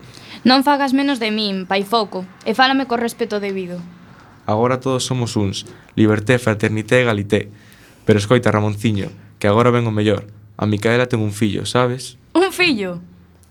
Non 0.43 0.67
fagas 0.67 0.91
menos 0.91 1.23
de 1.23 1.31
min, 1.31 1.71
pai 1.71 1.87
foco, 1.87 2.27
e 2.43 2.57
fálame 2.57 2.91
co 2.91 2.99
respeto 2.99 3.39
debido. 3.39 3.79
Agora 4.49 4.83
todos 4.83 5.07
somos 5.07 5.39
uns, 5.39 5.69
liberté, 5.95 6.41
fraternité 6.43 7.05
e 7.05 7.07
galité. 7.07 7.41
Pero 8.03 8.19
escoita, 8.19 8.51
Ramonciño, 8.51 9.15
que 9.39 9.47
agora 9.47 9.71
ven 9.71 9.87
o 9.87 9.95
mellor. 9.95 10.27
A 10.59 10.67
Micaela 10.67 11.07
ten 11.07 11.23
un 11.23 11.31
fillo, 11.31 11.63
sabes? 11.63 12.19
Un 12.35 12.51
fillo? 12.51 12.99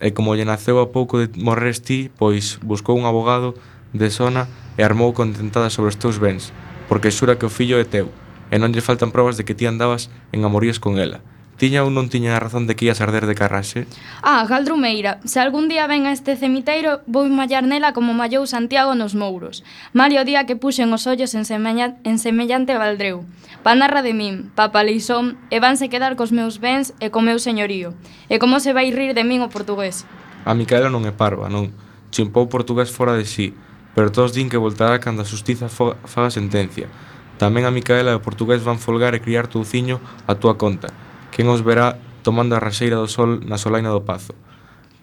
e 0.02 0.10
como 0.12 0.34
lle 0.34 0.44
naceu 0.44 0.82
a 0.82 0.90
pouco 0.90 1.22
de 1.22 1.38
morrer 1.38 1.78
ti, 1.78 2.10
pois 2.18 2.58
buscou 2.66 2.98
un 2.98 3.06
abogado 3.06 3.54
de 3.94 4.10
zona 4.10 4.50
e 4.76 4.82
armou 4.82 5.14
contentada 5.14 5.70
sobre 5.70 5.94
os 5.94 6.00
teus 6.02 6.18
bens, 6.18 6.50
porque 6.90 7.14
xura 7.14 7.38
que 7.38 7.46
o 7.46 7.54
fillo 7.54 7.78
é 7.78 7.86
teu, 7.86 8.10
e 8.50 8.58
non 8.58 8.74
lle 8.74 8.82
faltan 8.82 9.14
probas 9.14 9.38
de 9.38 9.46
que 9.46 9.54
ti 9.54 9.70
andabas 9.70 10.10
en 10.34 10.42
amoríos 10.42 10.82
con 10.82 10.98
ela. 10.98 11.22
Tiña 11.62 11.86
ou 11.86 11.94
non 11.94 12.10
tiña 12.10 12.34
a 12.34 12.42
razón 12.42 12.66
de 12.66 12.74
que 12.74 12.90
ías 12.90 13.06
arder 13.06 13.30
de 13.30 13.38
carraxe? 13.38 13.86
Ah, 14.26 14.42
Galdrumeira, 14.50 15.22
se 15.30 15.38
algún 15.38 15.70
día 15.70 15.86
ven 15.86 16.10
a 16.10 16.12
este 16.12 16.34
cemiteiro, 16.34 17.06
vou 17.06 17.30
mallar 17.30 17.70
nela 17.70 17.94
como 17.94 18.18
mallou 18.18 18.50
Santiago 18.50 18.98
nos 18.98 19.14
mouros. 19.14 19.62
Mario 19.94 20.26
día 20.26 20.50
que 20.50 20.58
puxen 20.58 20.90
os 20.90 21.06
ollos 21.06 21.38
en, 21.38 21.46
semella, 21.46 22.02
en 22.02 22.18
semellante 22.18 22.74
baldreu. 22.82 23.30
Panarra 23.62 24.02
de 24.02 24.18
min, 24.18 24.50
papaleisón, 24.58 25.38
e 25.54 25.62
vanse 25.62 25.86
quedar 25.86 26.18
cos 26.18 26.34
meus 26.34 26.58
bens 26.58 26.98
e 26.98 27.14
co 27.14 27.22
meu 27.22 27.38
señorío. 27.38 27.94
E 28.26 28.42
como 28.42 28.58
se 28.58 28.74
vai 28.74 28.90
rir 28.90 29.14
de 29.14 29.22
min 29.22 29.46
o 29.46 29.54
portugués? 29.54 30.10
A 30.50 30.58
Micaela 30.58 30.90
non 30.90 31.06
é 31.06 31.14
parva, 31.14 31.46
non. 31.46 31.70
Chimpou 32.10 32.50
portugués 32.50 32.90
fora 32.90 33.14
de 33.14 33.30
sí, 33.30 33.54
pero 33.94 34.10
todos 34.10 34.34
din 34.34 34.50
que 34.50 34.58
voltará 34.58 34.98
cando 34.98 35.22
a 35.22 35.30
xustiza 35.30 35.70
faga 35.70 36.34
sentencia. 36.34 36.90
Tamén 37.38 37.70
a 37.70 37.72
Micaela 37.72 38.10
e 38.10 38.18
o 38.18 38.26
portugués 38.26 38.66
van 38.66 38.82
folgar 38.82 39.14
e 39.14 39.22
criar 39.22 39.46
touciño 39.46 40.02
a 40.26 40.34
túa 40.42 40.58
conta 40.58 40.90
quen 41.32 41.48
os 41.50 41.64
verá 41.64 41.98
tomando 42.22 42.54
a 42.54 42.62
raseira 42.62 43.00
do 43.00 43.10
sol 43.10 43.42
na 43.42 43.58
solaina 43.58 43.90
do 43.90 44.06
Pazo. 44.06 44.38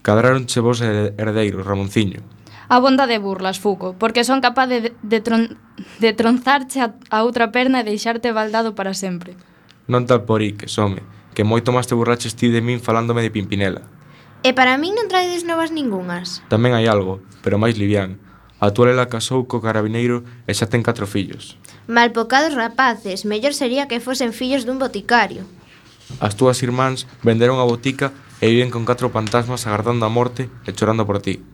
Cadráronche 0.07 0.61
vos 0.63 0.81
herdeiros, 0.81 1.67
Ramonciño. 1.67 2.23
A 2.69 2.79
bonda 2.79 3.09
de 3.09 3.19
burlas, 3.19 3.59
Fuco, 3.59 3.97
porque 3.99 4.25
son 4.29 4.45
capaz 4.45 4.69
de, 4.69 4.93
de, 5.03 5.21
tron, 5.21 5.57
de 5.99 6.13
tronzarche 6.13 6.85
a, 6.85 6.95
a 7.09 7.25
outra 7.25 7.49
perna 7.49 7.81
e 7.81 7.89
deixarte 7.89 8.29
baldado 8.31 8.77
para 8.77 8.93
sempre. 8.93 9.35
Non 9.89 10.05
tal 10.05 10.29
por 10.29 10.45
que 10.45 10.69
some, 10.69 11.01
que 11.33 11.49
moito 11.49 11.73
máis 11.73 11.89
te 11.89 11.97
burraches 11.97 12.37
ti 12.37 12.53
de 12.53 12.61
min 12.61 12.85
falándome 12.85 13.25
de 13.25 13.33
Pimpinela. 13.33 13.89
E 14.45 14.53
para 14.53 14.77
min 14.77 14.93
non 14.95 15.09
traedes 15.09 15.49
novas 15.49 15.73
ningunhas. 15.73 16.45
Tamén 16.53 16.77
hai 16.77 16.85
algo, 16.87 17.25
pero 17.41 17.57
máis 17.57 17.81
livián. 17.81 18.21
A 18.61 18.69
túa 18.75 18.93
lela 18.93 19.09
casou 19.09 19.49
co 19.49 19.65
carabineiro 19.65 20.29
e 20.45 20.53
xa 20.53 20.69
ten 20.69 20.85
catro 20.85 21.09
fillos. 21.09 21.57
Malpocados 21.89 22.53
rapaces, 22.53 23.25
mellor 23.25 23.57
sería 23.57 23.89
que 23.89 24.03
fosen 24.05 24.37
fillos 24.37 24.69
dun 24.69 24.77
boticario. 24.77 25.49
As 26.21 26.35
túas 26.35 26.63
irmáns 26.65 27.05
venderon 27.23 27.61
a 27.61 27.69
botica 27.69 28.17
e 28.41 28.49
viven 28.49 28.71
con 28.73 28.89
catro 28.89 29.13
fantasmas 29.13 29.67
agardando 29.69 30.07
a 30.07 30.13
morte 30.13 30.49
e 30.65 30.73
chorando 30.73 31.05
por 31.05 31.21
ti. 31.21 31.45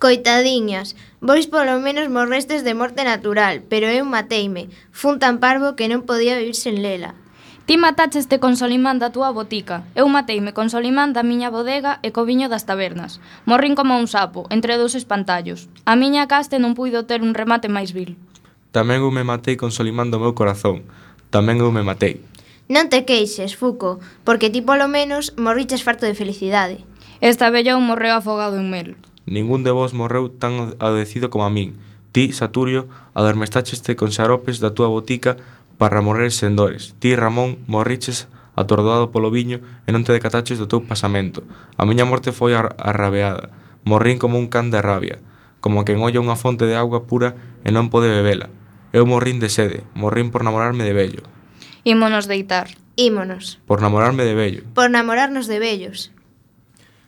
Coitadiñas, 0.00 0.96
vos 1.20 1.44
polo 1.46 1.76
menos 1.78 2.08
morrestes 2.08 2.64
de 2.64 2.72
morte 2.72 3.04
natural, 3.04 3.60
pero 3.68 3.86
eu 3.86 4.08
mateime. 4.08 4.72
Fun 4.90 5.20
tan 5.20 5.38
parvo 5.44 5.76
que 5.76 5.92
non 5.92 6.08
podía 6.08 6.40
vivir 6.40 6.56
sen 6.56 6.80
lela. 6.80 7.12
Ti 7.68 7.76
matacheste 7.76 8.40
con 8.40 8.56
Solimán 8.56 8.98
da 8.98 9.12
túa 9.12 9.30
botica. 9.30 9.84
Eu 9.94 10.08
mateime 10.08 10.50
con 10.56 10.72
Solimán 10.72 11.12
da 11.12 11.22
miña 11.22 11.52
bodega 11.52 12.00
e 12.02 12.10
co 12.10 12.26
viño 12.26 12.48
das 12.48 12.66
tabernas. 12.66 13.20
Morrín 13.46 13.76
como 13.76 14.00
un 14.00 14.08
sapo, 14.08 14.48
entre 14.50 14.74
dous 14.80 14.96
espantallos. 14.96 15.68
A 15.84 15.94
miña 15.94 16.26
caste 16.26 16.58
non 16.58 16.74
puido 16.74 17.06
ter 17.06 17.20
un 17.22 17.36
remate 17.36 17.68
máis 17.68 17.92
vil. 17.92 18.16
Tamén 18.74 19.04
eu 19.04 19.12
me 19.14 19.22
matei 19.22 19.54
con 19.60 19.70
Solimán 19.70 20.08
do 20.08 20.18
meu 20.18 20.34
corazón. 20.34 20.82
Tamén 21.30 21.60
eu 21.62 21.70
me 21.70 21.84
matei. 21.86 22.24
Non 22.70 22.86
te 22.86 23.02
queixes, 23.02 23.58
Fuco, 23.58 23.98
porque 24.22 24.46
ti 24.46 24.62
polo 24.62 24.86
menos 24.86 25.34
morriches 25.34 25.82
farto 25.82 26.06
de 26.06 26.14
felicidade. 26.14 26.86
Esta 27.18 27.50
bella 27.50 27.74
morreu 27.82 28.14
afogado 28.14 28.62
en 28.62 28.70
mel. 28.70 28.94
Ningún 29.26 29.66
de 29.66 29.74
vos 29.74 29.90
morreu 29.90 30.30
tan 30.30 30.78
adecido 30.78 31.34
como 31.34 31.42
a 31.42 31.50
min. 31.50 31.74
Ti, 32.14 32.30
Saturio, 32.30 32.86
adormestacheste 33.18 33.98
con 33.98 34.14
xaropes 34.14 34.62
da 34.62 34.70
túa 34.70 34.86
botica 34.86 35.34
para 35.82 35.98
morrer 35.98 36.30
sen 36.30 36.54
dores. 36.54 36.94
Ti, 37.02 37.18
Ramón, 37.18 37.58
morriches 37.66 38.30
atordoado 38.54 39.10
polo 39.10 39.34
viño 39.34 39.58
e 39.86 39.90
non 39.90 40.06
te 40.06 40.14
decataches 40.14 40.62
do 40.62 40.70
teu 40.70 40.86
pasamento. 40.86 41.42
A 41.74 41.82
miña 41.82 42.06
morte 42.06 42.30
foi 42.30 42.54
ar 42.54 42.78
arrabeada. 42.78 43.50
Morrín 43.82 44.22
como 44.22 44.38
un 44.38 44.46
can 44.46 44.70
de 44.70 44.78
rabia, 44.78 45.18
como 45.58 45.82
quen 45.82 45.98
olla 45.98 46.22
unha 46.22 46.38
fonte 46.38 46.70
de 46.70 46.78
auga 46.78 47.02
pura 47.02 47.34
e 47.66 47.74
non 47.74 47.90
pode 47.90 48.06
bebela. 48.06 48.46
Eu 48.94 49.10
morrín 49.10 49.42
de 49.42 49.50
sede, 49.50 49.82
morrín 49.98 50.30
por 50.30 50.46
namorarme 50.46 50.86
de 50.86 50.94
vello. 50.94 51.26
Ímonos 51.84 52.26
deitar. 52.26 52.68
Ímonos. 52.96 53.58
Por 53.66 53.80
namorarme 53.80 54.24
de 54.24 54.34
vello. 54.34 54.62
Por 54.74 54.90
namorarnos 54.90 55.46
de 55.46 55.58
vellos. 55.58 56.12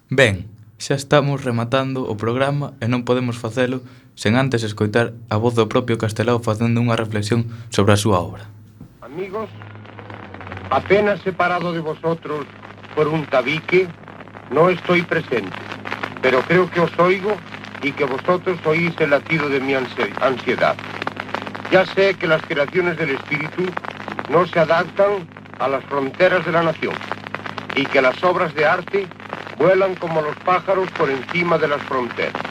Ben, 0.09 0.49
xa 0.81 0.97
estamos 0.97 1.45
rematando 1.45 2.09
o 2.09 2.17
programa 2.17 2.73
e 2.81 2.89
non 2.89 3.05
podemos 3.05 3.37
facelo 3.37 3.85
sen 4.17 4.41
antes 4.41 4.65
escoitar 4.65 5.13
a 5.29 5.37
voz 5.37 5.53
do 5.53 5.69
propio 5.69 6.01
Castelao 6.01 6.41
facendo 6.41 6.81
unha 6.81 6.97
reflexión 6.97 7.49
sobre 7.69 7.93
a 7.93 8.01
súa 8.01 8.19
obra. 8.21 8.49
Amigos, 9.05 9.53
apenas 10.73 11.21
separado 11.21 11.77
de 11.77 11.85
vosotros 11.85 12.49
por 12.97 13.09
un 13.09 13.29
tabique, 13.29 13.89
no 14.49 14.69
estoy 14.73 15.05
presente, 15.05 15.57
pero 16.21 16.41
creo 16.49 16.69
que 16.69 16.81
os 16.81 16.93
oigo 16.97 17.37
y 17.85 17.93
que 17.93 18.05
vosotros 18.05 18.57
oís 18.65 18.93
el 19.01 19.11
latido 19.11 19.49
de 19.49 19.61
mi 19.61 19.75
ansiedad. 19.77 20.77
Ya 21.71 21.85
sé 21.93 22.15
que 22.15 22.27
las 22.27 22.43
creaciones 22.43 22.97
del 22.97 23.17
espíritu 23.17 23.65
no 24.29 24.47
se 24.47 24.61
adaptan 24.61 25.29
a 25.59 25.69
las 25.69 25.85
fronteras 25.85 26.45
de 26.45 26.53
la 26.53 26.63
nación 26.63 26.95
y 27.75 27.87
que 27.87 28.03
las 28.03 28.23
obras 28.23 28.55
de 28.55 28.67
arte 28.67 29.07
vuelan 29.59 29.95
como 29.97 30.21
los 30.23 30.37
pájaros 30.39 30.91
por 30.93 31.11
encima 31.11 31.59
de 31.59 31.69
las 31.69 31.83
fronteras. 31.83 32.43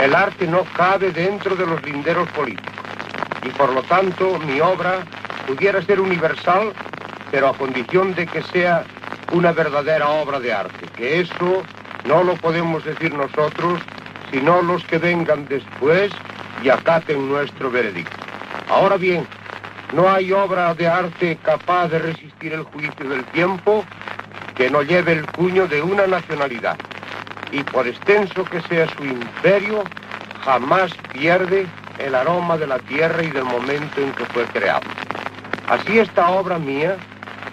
El 0.00 0.14
arte 0.14 0.46
no 0.46 0.64
cabe 0.76 1.10
dentro 1.12 1.56
de 1.56 1.66
los 1.66 1.82
linderos 1.84 2.28
políticos 2.30 2.72
y 3.44 3.48
por 3.50 3.72
lo 3.72 3.82
tanto 3.82 4.38
mi 4.40 4.60
obra 4.60 5.04
pudiera 5.46 5.82
ser 5.82 6.00
universal, 6.00 6.72
pero 7.30 7.48
a 7.48 7.56
condición 7.56 8.14
de 8.14 8.26
que 8.26 8.42
sea 8.42 8.84
una 9.32 9.52
verdadera 9.52 10.08
obra 10.08 10.40
de 10.40 10.52
arte, 10.52 10.86
que 10.96 11.20
eso 11.20 11.62
no 12.04 12.22
lo 12.22 12.34
podemos 12.36 12.84
decir 12.84 13.12
nosotros, 13.14 13.80
sino 14.30 14.62
los 14.62 14.84
que 14.84 14.98
vengan 14.98 15.46
después 15.48 16.12
y 16.62 16.68
acaten 16.68 17.28
nuestro 17.28 17.70
veredicto. 17.70 18.16
Ahora 18.68 18.96
bien, 18.96 19.26
no 19.94 20.10
hay 20.10 20.32
obra 20.32 20.74
de 20.74 20.88
arte 20.88 21.38
capaz 21.42 21.88
de 21.88 22.00
resistir 22.00 22.52
el 22.52 22.64
juicio 22.64 23.08
del 23.08 23.24
tiempo 23.26 23.84
que 24.56 24.68
no 24.68 24.82
lleve 24.82 25.12
el 25.12 25.26
cuño 25.26 25.68
de 25.68 25.82
una 25.82 26.06
nacionalidad 26.06 26.76
y 27.52 27.62
por 27.62 27.86
extenso 27.86 28.44
que 28.44 28.60
sea 28.62 28.88
su 28.96 29.04
imperio, 29.04 29.84
jamás 30.44 30.92
pierde 31.12 31.66
el 31.98 32.14
aroma 32.16 32.56
de 32.56 32.66
la 32.66 32.80
tierra 32.80 33.22
y 33.22 33.30
del 33.30 33.44
momento 33.44 34.00
en 34.00 34.12
que 34.12 34.24
fue 34.26 34.44
creado. 34.46 34.82
Así 35.68 36.00
esta 36.00 36.28
obra 36.30 36.58
mía 36.58 36.96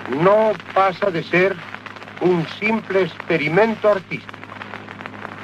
no 0.09 0.53
pasa 0.73 1.11
de 1.11 1.23
ser 1.23 1.55
un 2.21 2.47
simple 2.59 3.03
experimento 3.03 3.89
artístico, 3.89 4.33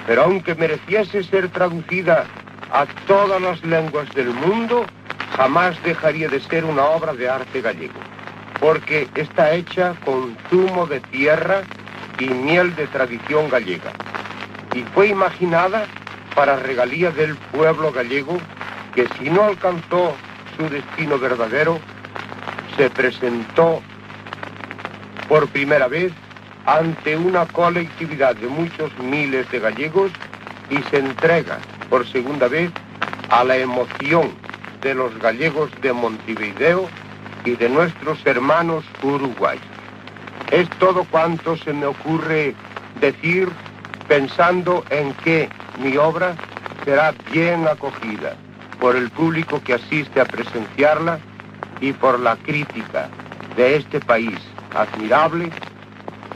pero 0.08 0.24
aunque 0.24 0.56
mereciese 0.56 1.24
ser 1.24 1.50
traducida 1.50 2.26
a 2.72 2.86
todas 3.06 3.40
las 3.40 3.64
lenguas 3.64 4.10
del 4.16 4.30
mundo, 4.34 4.86
jamás 5.38 5.82
dejaría 5.84 6.28
de 6.28 6.42
ser 6.42 6.66
una 6.66 6.84
obra 6.84 7.14
de 7.14 7.30
arte 7.30 7.62
gallego, 7.62 8.00
porque 8.60 9.08
está 9.16 9.54
hecha 9.54 9.94
con 10.04 10.36
zumo 10.50 10.88
de 10.88 11.00
tierra 11.00 11.62
y 12.20 12.26
miel 12.26 12.76
de 12.76 12.88
tradición 12.88 13.50
gallega 13.50 13.94
y 14.78 14.84
fue 14.94 15.08
imaginada 15.08 15.86
para 16.36 16.56
regalía 16.58 17.12
del 17.12 17.36
pueblo 17.52 17.92
gallego 17.92 18.38
que 18.94 19.08
si 19.18 19.30
no 19.30 19.44
alcanzó 19.44 20.16
su 20.56 20.70
destino 20.70 21.18
verdadero, 21.18 21.80
se 22.76 22.90
presentó 22.90 23.82
por 25.28 25.48
primera 25.48 25.88
vez 25.88 26.12
ante 26.66 27.16
una 27.18 27.46
colectividad 27.46 28.36
de 28.36 28.48
muchos 28.48 28.92
miles 29.00 29.50
de 29.52 29.60
gallegos 29.60 30.12
y 30.70 30.78
se 30.90 31.00
entrega 31.00 31.60
por 31.90 32.08
segunda 32.08 32.48
vez 32.48 32.72
a 33.30 33.44
la 33.44 33.58
emoción 33.58 34.32
de 34.88 34.96
los 34.96 35.20
gallegos 35.20 35.70
de 35.82 35.92
Montevideo 35.92 36.88
y 37.44 37.58
de 37.58 37.68
nuestros 37.68 38.26
hermanos 38.26 38.86
uruguayos. 39.04 39.66
Es 40.50 40.70
todo 40.80 41.04
cuanto 41.12 41.58
se 41.58 41.74
me 41.74 41.88
ocurre 41.88 42.56
decir 43.02 43.50
pensando 44.08 44.86
en 44.90 45.14
que 45.26 45.50
mi 45.84 45.98
obra 45.98 46.38
será 46.86 47.14
bien 47.34 47.68
acogida 47.68 48.38
por 48.80 48.96
el 48.96 49.10
público 49.10 49.62
que 49.62 49.74
asiste 49.74 50.22
a 50.22 50.26
presenciarla 50.26 51.20
y 51.82 51.92
por 51.92 52.18
la 52.22 52.38
crítica 52.38 53.10
de 53.58 53.76
este 53.76 54.00
país 54.00 54.40
admirable 54.74 55.52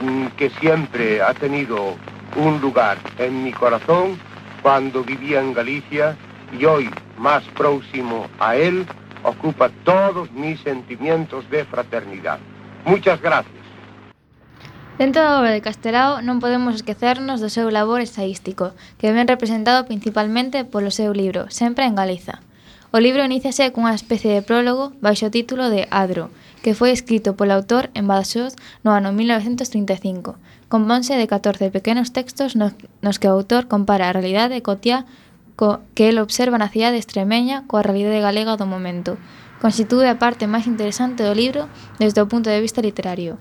mm, 0.02 0.26
que 0.36 0.50
siempre 0.60 1.22
ha 1.22 1.32
tenido 1.32 1.96
un 2.36 2.60
lugar 2.60 2.98
en 3.16 3.44
mi 3.44 3.52
corazón 3.52 4.18
cuando 4.60 5.02
vivía 5.02 5.40
en 5.40 5.54
Galicia 5.54 6.14
y 6.52 6.66
hoy 6.66 6.90
más 7.22 7.44
próximo 7.54 8.26
a 8.40 8.56
él, 8.56 8.84
ocupa 9.22 9.70
todos 9.84 10.30
mis 10.32 10.60
sentimientos 10.60 11.48
de 11.50 11.64
fraternidad. 11.64 12.40
Muchas 12.84 13.22
gracias. 13.22 13.62
Dentro 14.98 15.22
da 15.22 15.38
obra 15.38 15.54
de 15.54 15.62
Castelao 15.62 16.20
non 16.20 16.42
podemos 16.42 16.74
esquecernos 16.74 17.38
do 17.38 17.48
seu 17.48 17.70
labor 17.70 18.02
ensaiístico, 18.02 18.74
que 18.98 19.14
ven 19.14 19.30
representado 19.30 19.86
principalmente 19.86 20.66
polo 20.66 20.90
seu 20.90 21.14
libro 21.14 21.48
Sempre 21.48 21.86
en 21.86 21.94
Galiza. 21.94 22.42
O 22.92 23.00
libro 23.00 23.24
iníciase 23.24 23.72
cunha 23.72 23.96
especie 23.96 24.36
de 24.36 24.44
prólogo 24.44 24.92
baixo 25.00 25.30
o 25.30 25.32
título 25.32 25.72
de 25.72 25.88
Adro, 25.88 26.28
que 26.60 26.76
foi 26.76 26.92
escrito 26.92 27.38
polo 27.38 27.56
autor 27.56 27.88
en 27.96 28.04
Badaxoz 28.04 28.52
no 28.84 28.92
ano 28.92 29.16
1935. 29.16 30.36
Componse 30.68 31.16
de 31.16 31.24
14 31.24 31.72
pequenos 31.72 32.12
textos 32.12 32.52
nos, 32.52 32.76
nos 33.00 33.16
que 33.16 33.30
o 33.30 33.34
autor 33.34 33.70
compara 33.70 34.10
a 34.10 34.14
realidade 34.14 34.60
cotiá 34.60 35.08
co, 35.56 35.80
que 35.94 36.08
el 36.08 36.18
observa 36.18 36.58
na 36.58 36.72
cidade 36.72 36.98
extremeña 36.98 37.64
coa 37.68 37.84
realidade 37.84 38.24
galega 38.24 38.56
do 38.56 38.66
momento. 38.66 39.18
Constitúe 39.62 40.08
a 40.10 40.18
parte 40.18 40.50
máis 40.50 40.66
interesante 40.66 41.22
do 41.22 41.36
libro 41.36 41.70
desde 42.02 42.20
o 42.20 42.28
punto 42.28 42.50
de 42.50 42.58
vista 42.58 42.82
literario. 42.82 43.38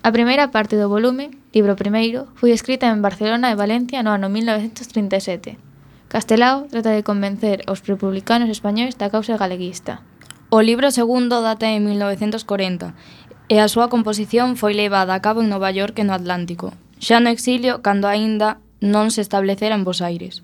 A 0.00 0.10
primeira 0.16 0.48
parte 0.48 0.80
do 0.80 0.88
volume, 0.88 1.36
libro 1.52 1.76
primeiro, 1.76 2.32
foi 2.40 2.56
escrita 2.56 2.88
en 2.88 3.04
Barcelona 3.04 3.52
e 3.52 3.58
Valencia 3.60 4.00
no 4.00 4.16
ano 4.16 4.32
1937. 4.32 5.60
Castelao 6.08 6.66
trata 6.72 6.90
de 6.96 7.04
convencer 7.04 7.62
aos 7.68 7.84
republicanos 7.84 8.48
españois 8.48 8.96
da 8.96 9.12
causa 9.12 9.36
galeguista. 9.36 10.00
O 10.48 10.64
libro 10.64 10.90
segundo 10.90 11.44
data 11.44 11.68
en 11.68 11.84
1940 11.84 12.96
e 13.52 13.60
a 13.60 13.68
súa 13.68 13.92
composición 13.92 14.56
foi 14.56 14.72
levada 14.72 15.12
a 15.14 15.22
cabo 15.22 15.44
en 15.44 15.52
Nova 15.52 15.70
York 15.70 16.00
e 16.00 16.04
no 16.08 16.16
Atlántico, 16.16 16.72
xa 16.98 17.20
no 17.20 17.28
exilio 17.28 17.84
cando 17.84 18.08
aínda 18.08 18.58
non 18.80 19.12
se 19.12 19.20
establecera 19.20 19.76
en 19.76 19.84
Bos 19.84 20.00
Aires. 20.00 20.42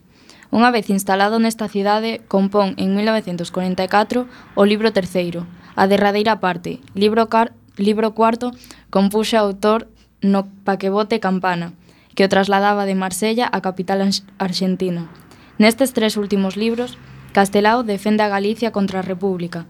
Unha 0.57 0.73
vez 0.73 0.89
instalado 0.89 1.37
nesta 1.37 1.69
cidade, 1.69 2.25
compón 2.33 2.81
en 2.81 2.97
1944 2.97 4.25
o 4.57 4.63
libro 4.65 4.89
terceiro, 4.89 5.45
a 5.77 5.85
derradeira 5.85 6.41
parte, 6.41 6.81
libro, 6.97 7.29
car 7.29 7.53
libro 7.77 8.17
cuarto, 8.17 8.57
compuxa 8.89 9.37
autor 9.37 9.85
no 10.25 10.49
paquebote 10.65 11.21
Campana, 11.21 11.77
que 12.17 12.25
o 12.25 12.33
trasladaba 12.33 12.89
de 12.89 12.97
Marsella 12.97 13.53
á 13.53 13.61
capital 13.61 14.01
argentina. 14.41 15.13
Nestes 15.61 15.93
tres 15.93 16.17
últimos 16.17 16.57
libros, 16.57 16.97
Castelao 17.37 17.85
defende 17.85 18.25
a 18.25 18.33
Galicia 18.33 18.73
contra 18.73 19.05
a 19.05 19.09
República, 19.13 19.69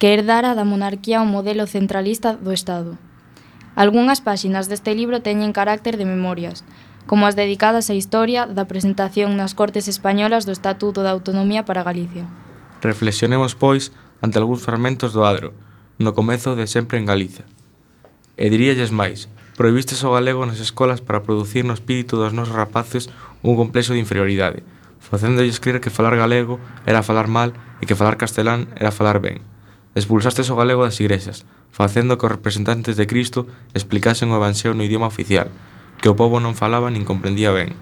que 0.00 0.16
herdara 0.16 0.56
da 0.56 0.64
monarquía 0.64 1.20
o 1.20 1.28
modelo 1.28 1.68
centralista 1.68 2.40
do 2.40 2.56
Estado. 2.56 2.96
Algúnas 3.76 4.24
páxinas 4.24 4.72
deste 4.72 4.96
libro 4.96 5.20
teñen 5.20 5.52
carácter 5.52 6.00
de 6.00 6.08
memorias, 6.08 6.64
como 7.06 7.26
as 7.26 7.34
dedicadas 7.34 7.90
á 7.90 7.94
historia 7.94 8.46
da 8.46 8.70
presentación 8.70 9.34
nas 9.34 9.52
Cortes 9.52 9.90
Españolas 9.90 10.46
do 10.46 10.54
Estatuto 10.54 11.02
da 11.02 11.12
Autonomía 11.12 11.66
para 11.66 11.82
Galicia. 11.82 12.26
Reflexionemos, 12.82 13.54
pois, 13.54 13.90
ante 14.22 14.38
algúns 14.38 14.62
fragmentos 14.62 15.10
do 15.10 15.26
adro, 15.26 15.54
no 15.98 16.14
comezo 16.14 16.54
de 16.54 16.66
Sempre 16.70 16.98
en 16.98 17.06
Galiza. 17.06 17.44
E 18.38 18.48
diríalles 18.48 18.90
máis, 18.90 19.26
prohibistes 19.58 20.02
o 20.06 20.14
galego 20.14 20.46
nas 20.46 20.58
escolas 20.58 21.04
para 21.04 21.22
producir 21.22 21.66
no 21.66 21.76
espírito 21.76 22.16
dos 22.16 22.32
nosos 22.32 22.54
rapaces 22.56 23.10
un 23.42 23.54
complexo 23.58 23.92
de 23.92 24.02
inferioridade, 24.02 24.62
facéndolles 24.98 25.60
crer 25.60 25.82
que 25.82 25.92
falar 25.92 26.16
galego 26.16 26.62
era 26.86 27.02
falar 27.02 27.28
mal 27.28 27.52
e 27.82 27.86
que 27.86 27.98
falar 27.98 28.16
castelán 28.16 28.70
era 28.78 28.94
falar 28.94 29.20
ben. 29.20 29.44
Expulsastes 29.92 30.48
o 30.48 30.56
galego 30.56 30.88
das 30.88 30.96
igrexas, 31.04 31.44
facendo 31.68 32.16
que 32.16 32.24
os 32.24 32.32
representantes 32.32 32.96
de 32.96 33.04
Cristo 33.04 33.44
explicasen 33.76 34.32
o 34.32 34.38
evanxeo 34.40 34.72
no 34.72 34.86
idioma 34.86 35.10
oficial, 35.10 35.52
que 36.02 36.10
o 36.10 36.18
pobo 36.18 36.42
non 36.42 36.58
falaba 36.58 36.90
nin 36.90 37.06
comprendía 37.06 37.54
ben. 37.54 37.78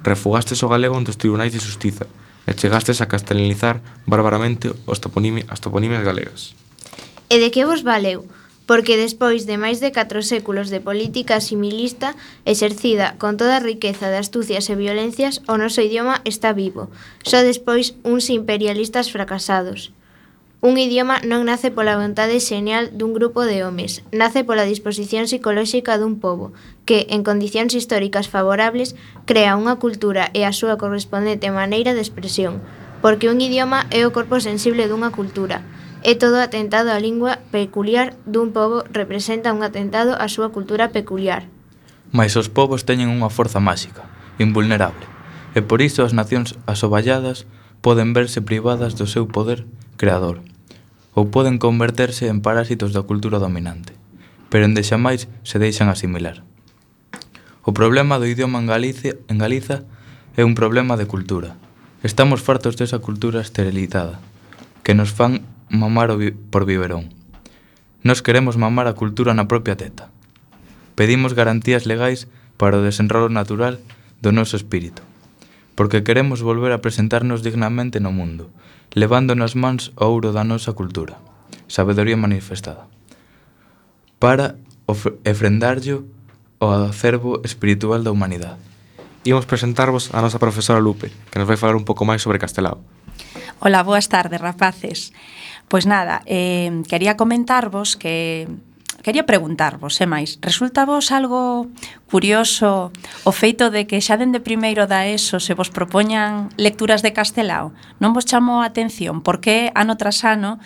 Refugastes 0.00 0.64
o 0.64 0.72
galego 0.72 0.96
ontos 0.96 1.20
tribunais 1.20 1.52
de 1.52 1.60
justiza 1.60 2.08
e 2.48 2.56
chegastes 2.56 3.04
a 3.04 3.06
castelanizar 3.12 3.84
barbaramente 4.08 4.72
os 4.88 5.04
toponimi, 5.04 5.44
as 5.52 5.60
toponimias 5.60 6.00
galegas. 6.00 6.56
E 7.28 7.36
de 7.36 7.52
que 7.52 7.68
vos 7.68 7.84
valeu? 7.84 8.24
Porque 8.64 8.96
despois 8.96 9.44
de 9.44 9.60
máis 9.60 9.84
de 9.84 9.92
catro 9.92 10.24
séculos 10.24 10.72
de 10.72 10.80
política 10.80 11.44
similista 11.44 12.16
exercida 12.48 13.20
con 13.20 13.36
toda 13.36 13.60
a 13.60 13.64
riqueza 13.64 14.08
de 14.08 14.16
astucias 14.16 14.64
e 14.72 14.74
violencias, 14.76 15.44
o 15.44 15.60
noso 15.60 15.84
idioma 15.84 16.24
está 16.24 16.56
vivo. 16.56 16.88
Só 17.20 17.44
despois 17.44 17.92
uns 18.00 18.32
imperialistas 18.32 19.12
fracasados. 19.12 19.92
Un 20.58 20.74
idioma 20.74 21.22
non 21.22 21.46
nace 21.46 21.70
pola 21.70 21.94
vontade 21.94 22.42
xenial 22.42 22.90
dun 22.90 23.14
grupo 23.14 23.46
de 23.46 23.62
homes, 23.62 24.02
nace 24.10 24.42
pola 24.42 24.66
disposición 24.66 25.30
psicolóxica 25.30 25.94
dun 26.02 26.18
pobo, 26.18 26.50
que, 26.88 27.04
en 27.12 27.20
condicións 27.20 27.76
históricas 27.76 28.32
favorables, 28.32 28.96
crea 29.28 29.60
unha 29.60 29.76
cultura 29.76 30.32
e 30.32 30.48
a 30.48 30.56
súa 30.56 30.80
correspondente 30.80 31.52
maneira 31.52 31.92
de 31.92 32.00
expresión, 32.00 32.64
porque 33.04 33.28
un 33.28 33.44
idioma 33.44 33.84
é 33.92 34.08
o 34.08 34.14
corpo 34.16 34.40
sensible 34.40 34.88
dunha 34.88 35.12
cultura. 35.12 35.60
É 36.00 36.16
todo 36.16 36.40
atentado 36.40 36.88
á 36.88 36.96
lingua 36.96 37.44
peculiar 37.52 38.16
dun 38.24 38.56
pobo 38.56 38.88
representa 38.88 39.52
un 39.52 39.60
atentado 39.60 40.16
á 40.16 40.32
súa 40.32 40.48
cultura 40.48 40.88
peculiar. 40.88 41.44
Mais 42.08 42.32
os 42.40 42.48
povos 42.48 42.88
teñen 42.88 43.12
unha 43.12 43.28
forza 43.28 43.60
máxica, 43.60 44.08
invulnerable, 44.40 45.04
e 45.52 45.60
por 45.60 45.84
iso 45.84 46.08
as 46.08 46.16
nacións 46.16 46.56
asoballadas 46.64 47.44
poden 47.84 48.16
verse 48.16 48.40
privadas 48.40 48.96
do 48.96 49.04
seu 49.04 49.28
poder 49.28 49.68
creador, 50.00 50.40
ou 51.12 51.28
poden 51.28 51.60
converterse 51.60 52.32
en 52.32 52.40
parásitos 52.40 52.96
da 52.96 53.04
cultura 53.04 53.36
dominante, 53.36 53.92
pero 54.48 54.64
en 54.64 54.72
xamais 54.80 55.28
se 55.44 55.60
deixan 55.60 55.92
asimilar. 55.92 56.47
O 57.68 57.76
problema 57.76 58.16
do 58.16 58.24
idioma 58.24 58.64
en 58.64 58.66
Galicia, 58.66 59.20
en 59.28 59.36
Galiza 59.36 59.84
é 60.40 60.40
un 60.40 60.56
problema 60.56 60.96
de 60.96 61.04
cultura. 61.04 61.60
Estamos 62.00 62.40
fartos 62.40 62.80
desa 62.80 62.96
cultura 63.04 63.44
esterilizada, 63.44 64.24
que 64.80 64.96
nos 64.96 65.12
fan 65.12 65.44
mamar 65.68 66.08
o 66.08 66.16
por 66.48 66.64
biberón. 66.64 67.12
Nos 68.00 68.24
queremos 68.24 68.56
mamar 68.56 68.88
a 68.88 68.96
cultura 68.96 69.36
na 69.36 69.52
propia 69.52 69.76
teta. 69.76 70.08
Pedimos 70.96 71.36
garantías 71.36 71.84
legais 71.84 72.24
para 72.56 72.80
o 72.80 72.84
desenrolo 72.88 73.28
natural 73.28 73.76
do 74.24 74.32
noso 74.32 74.56
espírito, 74.56 75.04
porque 75.76 76.00
queremos 76.00 76.40
volver 76.40 76.72
a 76.72 76.80
presentarnos 76.80 77.44
dignamente 77.44 78.00
no 78.00 78.16
mundo, 78.16 78.48
levando 78.96 79.36
nas 79.36 79.52
mans 79.52 79.92
o 79.92 80.08
ouro 80.08 80.32
da 80.32 80.40
nosa 80.40 80.72
cultura, 80.72 81.20
sabedoría 81.68 82.16
manifestada, 82.16 82.88
para 84.16 84.56
ofrendarllo 84.88 86.08
o 86.58 86.90
acervo 86.90 87.40
espiritual 87.46 88.02
da 88.02 88.10
humanidade. 88.10 88.58
Imos 89.26 89.46
presentarvos 89.46 90.14
a 90.14 90.22
nosa 90.22 90.42
profesora 90.42 90.82
Lupe, 90.82 91.10
que 91.30 91.38
nos 91.38 91.46
vai 91.46 91.58
falar 91.58 91.78
un 91.78 91.86
pouco 91.86 92.06
máis 92.06 92.22
sobre 92.22 92.42
Castelao. 92.42 92.82
Ola, 93.58 93.82
boas 93.82 94.06
tardes, 94.06 94.38
rapaces. 94.38 95.10
Pois 95.66 95.84
nada, 95.84 96.22
eh, 96.24 96.70
quería 96.86 97.18
comentarvos 97.18 97.98
que 97.98 98.46
quería 99.02 99.26
preguntarvos, 99.26 100.00
é 100.00 100.04
eh, 100.04 100.10
máis, 100.10 100.38
resulta 100.42 100.86
vos 100.86 101.14
algo 101.14 101.70
curioso 102.10 102.90
o 103.22 103.32
feito 103.32 103.70
de 103.70 103.86
que 103.86 104.02
xa 104.02 104.18
dende 104.18 104.42
primeiro 104.42 104.90
da 104.90 105.06
ESO 105.06 105.38
se 105.38 105.54
vos 105.54 105.70
propoñan 105.70 106.50
lecturas 106.58 107.00
de 107.04 107.14
Castelao? 107.14 107.70
Non 108.02 108.12
vos 108.12 108.26
chamou 108.26 108.60
a 108.60 108.68
atención? 108.68 109.22
Por 109.22 109.38
que 109.38 109.70
ano 109.78 109.94
tras 110.00 110.26
ano 110.26 110.58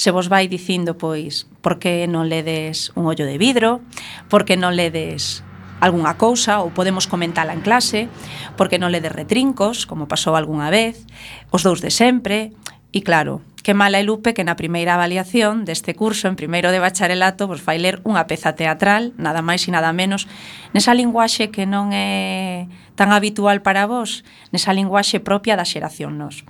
se 0.00 0.10
vos 0.10 0.32
vai 0.32 0.48
dicindo 0.48 0.96
pois 0.96 1.44
por 1.60 1.76
que 1.76 2.08
non 2.08 2.32
ledes 2.32 2.88
un 2.96 3.04
ollo 3.04 3.28
de 3.28 3.36
vidro, 3.36 3.84
por 4.32 4.48
que 4.48 4.56
non 4.56 4.72
ledes 4.72 5.44
algunha 5.76 6.16
cousa 6.16 6.64
ou 6.64 6.72
podemos 6.72 7.04
comentala 7.04 7.52
en 7.52 7.60
clase, 7.60 8.08
porque 8.56 8.80
non 8.80 8.88
ledes 8.88 9.12
retrincos, 9.12 9.84
como 9.84 10.08
pasou 10.08 10.40
algunha 10.40 10.72
vez, 10.72 11.04
os 11.52 11.60
dous 11.60 11.84
de 11.84 11.92
sempre, 11.92 12.56
e 12.96 13.04
claro, 13.04 13.44
que 13.60 13.76
mala 13.76 14.00
é 14.00 14.04
Lupe 14.08 14.32
que 14.32 14.40
na 14.40 14.56
primeira 14.56 14.96
avaliación 14.96 15.68
deste 15.68 15.92
curso 15.92 16.32
en 16.32 16.36
primeiro 16.40 16.72
de 16.72 16.80
bacharelato 16.80 17.44
vos 17.44 17.60
fai 17.60 17.76
ler 17.76 18.00
unha 18.08 18.24
peza 18.24 18.56
teatral, 18.56 19.12
nada 19.20 19.44
máis 19.44 19.68
e 19.68 19.70
nada 19.76 19.92
menos, 19.92 20.24
nesa 20.72 20.96
linguaxe 20.96 21.52
que 21.52 21.68
non 21.68 21.92
é 21.92 22.72
tan 22.96 23.12
habitual 23.12 23.60
para 23.60 23.84
vos, 23.84 24.24
nesa 24.48 24.72
linguaxe 24.72 25.20
propia 25.20 25.60
da 25.60 25.68
xeración 25.68 26.16
nos. 26.16 26.48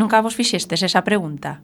Nunca 0.00 0.24
vos 0.24 0.32
fixestes 0.32 0.80
esa 0.80 1.04
pregunta? 1.04 1.60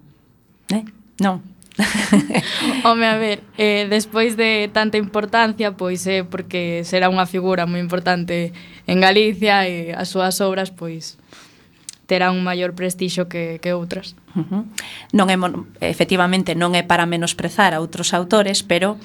Non. 1.20 1.42
Home, 2.84 3.04
a 3.06 3.16
ver, 3.16 3.42
eh, 3.58 3.86
despois 3.90 4.36
de 4.36 4.70
tanta 4.72 4.96
importancia, 4.96 5.76
pois 5.76 6.06
é 6.06 6.20
eh, 6.20 6.24
porque 6.24 6.82
será 6.88 7.12
unha 7.12 7.28
figura 7.28 7.68
moi 7.68 7.84
importante 7.84 8.56
en 8.88 8.98
Galicia 9.04 9.68
e 9.68 9.92
as 9.92 10.08
súas 10.08 10.40
obras, 10.40 10.72
pois 10.72 11.20
terán 12.06 12.38
un 12.38 12.46
maior 12.46 12.72
prestixo 12.72 13.28
que, 13.28 13.58
que 13.60 13.74
outras. 13.74 14.14
Uh 14.32 14.46
-huh. 14.46 14.62
Non 15.12 15.26
é, 15.28 15.36
efectivamente, 15.84 16.54
non 16.56 16.72
é 16.72 16.86
para 16.86 17.04
menosprezar 17.04 17.74
a 17.74 17.82
outros 17.82 18.14
autores, 18.16 18.64
pero 18.64 18.96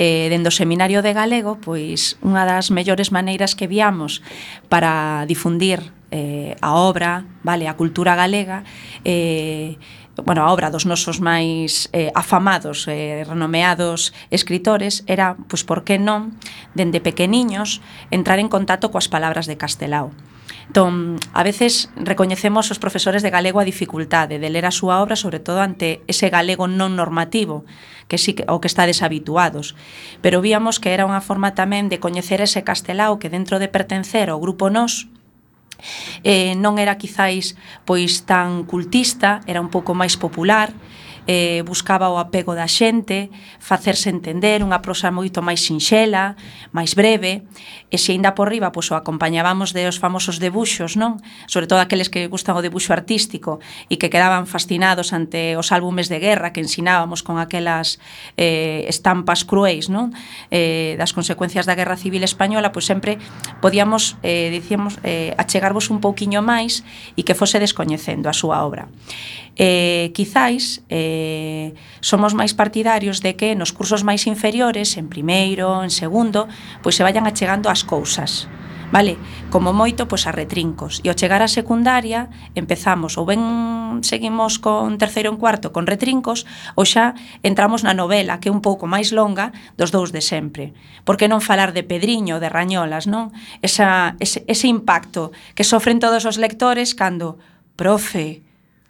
eh, 0.00 0.30
dentro 0.32 0.48
do 0.48 0.56
Seminario 0.56 1.02
de 1.04 1.12
Galego, 1.12 1.58
pois 1.60 2.16
unha 2.24 2.46
das 2.48 2.70
mellores 2.70 3.12
maneiras 3.12 3.52
que 3.52 3.68
viamos 3.68 4.22
para 4.70 5.26
difundir 5.28 5.92
eh, 6.14 6.54
a 6.62 6.78
obra, 6.78 7.26
vale, 7.42 7.66
a 7.66 7.74
cultura 7.74 8.14
galega, 8.14 8.62
eh, 9.02 9.76
bueno, 10.22 10.46
a 10.46 10.52
obra 10.54 10.70
dos 10.70 10.86
nosos 10.86 11.18
máis 11.18 11.90
eh, 11.90 12.14
afamados 12.14 12.86
e 12.86 13.20
eh, 13.20 13.24
renomeados 13.26 14.14
escritores 14.30 15.02
era, 15.10 15.34
pois 15.50 15.66
por 15.66 15.82
que 15.82 15.98
non, 15.98 16.38
dende 16.78 17.02
pequeniños, 17.02 17.82
entrar 18.14 18.38
en 18.38 18.46
contacto 18.46 18.94
coas 18.94 19.10
palabras 19.10 19.50
de 19.50 19.58
Castelao. 19.58 20.14
Entón, 20.68 21.20
a 21.34 21.42
veces 21.42 21.92
recoñecemos 21.96 22.70
os 22.72 22.80
profesores 22.80 23.20
de 23.20 23.28
galego 23.28 23.60
a 23.60 23.68
dificultade 23.68 24.40
de 24.40 24.48
ler 24.48 24.64
a 24.64 24.72
súa 24.72 25.04
obra, 25.04 25.18
sobre 25.18 25.42
todo 25.42 25.60
ante 25.60 26.00
ese 26.08 26.32
galego 26.32 26.64
non 26.64 26.96
normativo, 26.96 27.68
que 28.08 28.16
sí 28.16 28.32
que, 28.32 28.48
o 28.48 28.64
que 28.64 28.70
está 28.70 28.88
deshabituados. 28.88 29.76
Pero 30.24 30.40
víamos 30.40 30.80
que 30.80 30.96
era 30.96 31.04
unha 31.04 31.20
forma 31.20 31.52
tamén 31.52 31.92
de 31.92 32.00
coñecer 32.00 32.40
ese 32.40 32.64
castelao 32.64 33.20
que 33.20 33.28
dentro 33.28 33.60
de 33.60 33.68
pertencer 33.68 34.32
ao 34.32 34.40
grupo 34.40 34.72
nos 34.72 35.12
eh, 36.22 36.54
non 36.56 36.80
era 36.80 36.96
quizáis 36.96 37.54
pois 37.84 38.24
tan 38.24 38.64
cultista, 38.64 39.44
era 39.46 39.60
un 39.60 39.68
pouco 39.68 39.92
máis 39.92 40.16
popular, 40.16 40.72
eh, 41.26 41.62
buscaba 41.64 42.12
o 42.12 42.20
apego 42.20 42.52
da 42.52 42.68
xente, 42.68 43.32
facerse 43.58 44.12
entender, 44.12 44.60
unha 44.60 44.84
prosa 44.84 45.08
moito 45.08 45.40
máis 45.40 45.64
sinxela, 45.64 46.36
máis 46.70 46.92
breve, 46.92 47.48
e 47.88 47.96
se 47.96 48.12
ainda 48.12 48.36
por 48.36 48.52
riba 48.52 48.74
pois, 48.74 48.90
o 48.92 48.98
acompañábamos 48.98 49.72
de 49.72 49.88
os 49.88 49.96
famosos 49.96 50.42
debuxos, 50.42 51.00
non? 51.00 51.20
Sobre 51.48 51.64
todo 51.70 51.80
aqueles 51.80 52.12
que 52.12 52.28
gustan 52.28 52.58
o 52.58 52.64
debuxo 52.64 52.92
artístico 52.92 53.62
e 53.88 53.96
que 53.96 54.12
quedaban 54.12 54.44
fascinados 54.44 55.16
ante 55.16 55.56
os 55.56 55.72
álbumes 55.72 56.12
de 56.12 56.20
guerra 56.20 56.52
que 56.52 56.60
ensinábamos 56.60 57.24
con 57.24 57.40
aquelas 57.40 57.96
eh, 58.36 58.84
estampas 58.90 59.48
cruéis, 59.48 59.88
non? 59.88 60.12
Eh, 60.52 60.98
das 61.00 61.16
consecuencias 61.16 61.64
da 61.64 61.78
Guerra 61.78 61.96
Civil 61.96 62.20
Española, 62.26 62.74
pois 62.74 62.84
sempre 62.84 63.16
podíamos, 63.64 64.20
eh, 64.20 64.52
dicíamos, 64.52 65.00
eh, 65.06 65.32
achegarvos 65.40 65.88
un 65.88 66.04
pouquiño 66.04 66.44
máis 66.44 66.84
e 67.16 67.24
que 67.24 67.32
fose 67.32 67.56
descoñecendo 67.62 68.28
a 68.28 68.34
súa 68.36 68.60
obra 68.66 68.90
eh, 69.56 70.10
quizáis 70.14 70.82
eh, 70.88 71.74
somos 72.00 72.34
máis 72.34 72.54
partidarios 72.54 73.22
de 73.22 73.38
que 73.38 73.54
nos 73.54 73.72
cursos 73.72 74.02
máis 74.02 74.26
inferiores, 74.26 74.98
en 74.98 75.06
primeiro, 75.08 75.82
en 75.82 75.90
segundo, 75.90 76.46
pois 76.82 76.98
se 76.98 77.06
vayan 77.06 77.26
achegando 77.26 77.70
as 77.70 77.86
cousas. 77.86 78.50
Vale, 78.94 79.18
como 79.50 79.74
moito, 79.74 80.06
pois 80.06 80.22
a 80.28 80.30
retrincos. 80.30 81.02
E 81.02 81.10
ao 81.10 81.18
chegar 81.18 81.42
á 81.42 81.50
secundaria, 81.50 82.30
empezamos 82.54 83.18
ou 83.18 83.26
ben 83.26 83.42
seguimos 84.06 84.62
con 84.62 84.94
terceiro 85.02 85.34
en 85.34 85.38
cuarto 85.40 85.74
con 85.74 85.82
retrincos, 85.82 86.46
ou 86.78 86.86
xa 86.86 87.18
entramos 87.42 87.82
na 87.82 87.90
novela, 87.90 88.38
que 88.38 88.46
é 88.46 88.54
un 88.54 88.62
pouco 88.62 88.86
máis 88.86 89.10
longa, 89.10 89.50
dos 89.74 89.90
dous 89.90 90.14
de 90.14 90.22
sempre. 90.22 90.78
Por 91.02 91.18
que 91.18 91.26
non 91.26 91.42
falar 91.42 91.74
de 91.74 91.82
Pedriño, 91.82 92.38
de 92.38 92.46
Rañolas, 92.46 93.10
non? 93.10 93.34
Esa, 93.66 94.14
ese, 94.22 94.46
ese 94.46 94.70
impacto 94.70 95.34
que 95.58 95.66
sofren 95.66 95.98
todos 95.98 96.22
os 96.22 96.38
lectores 96.38 96.94
cando, 96.94 97.42
profe, 97.74 98.43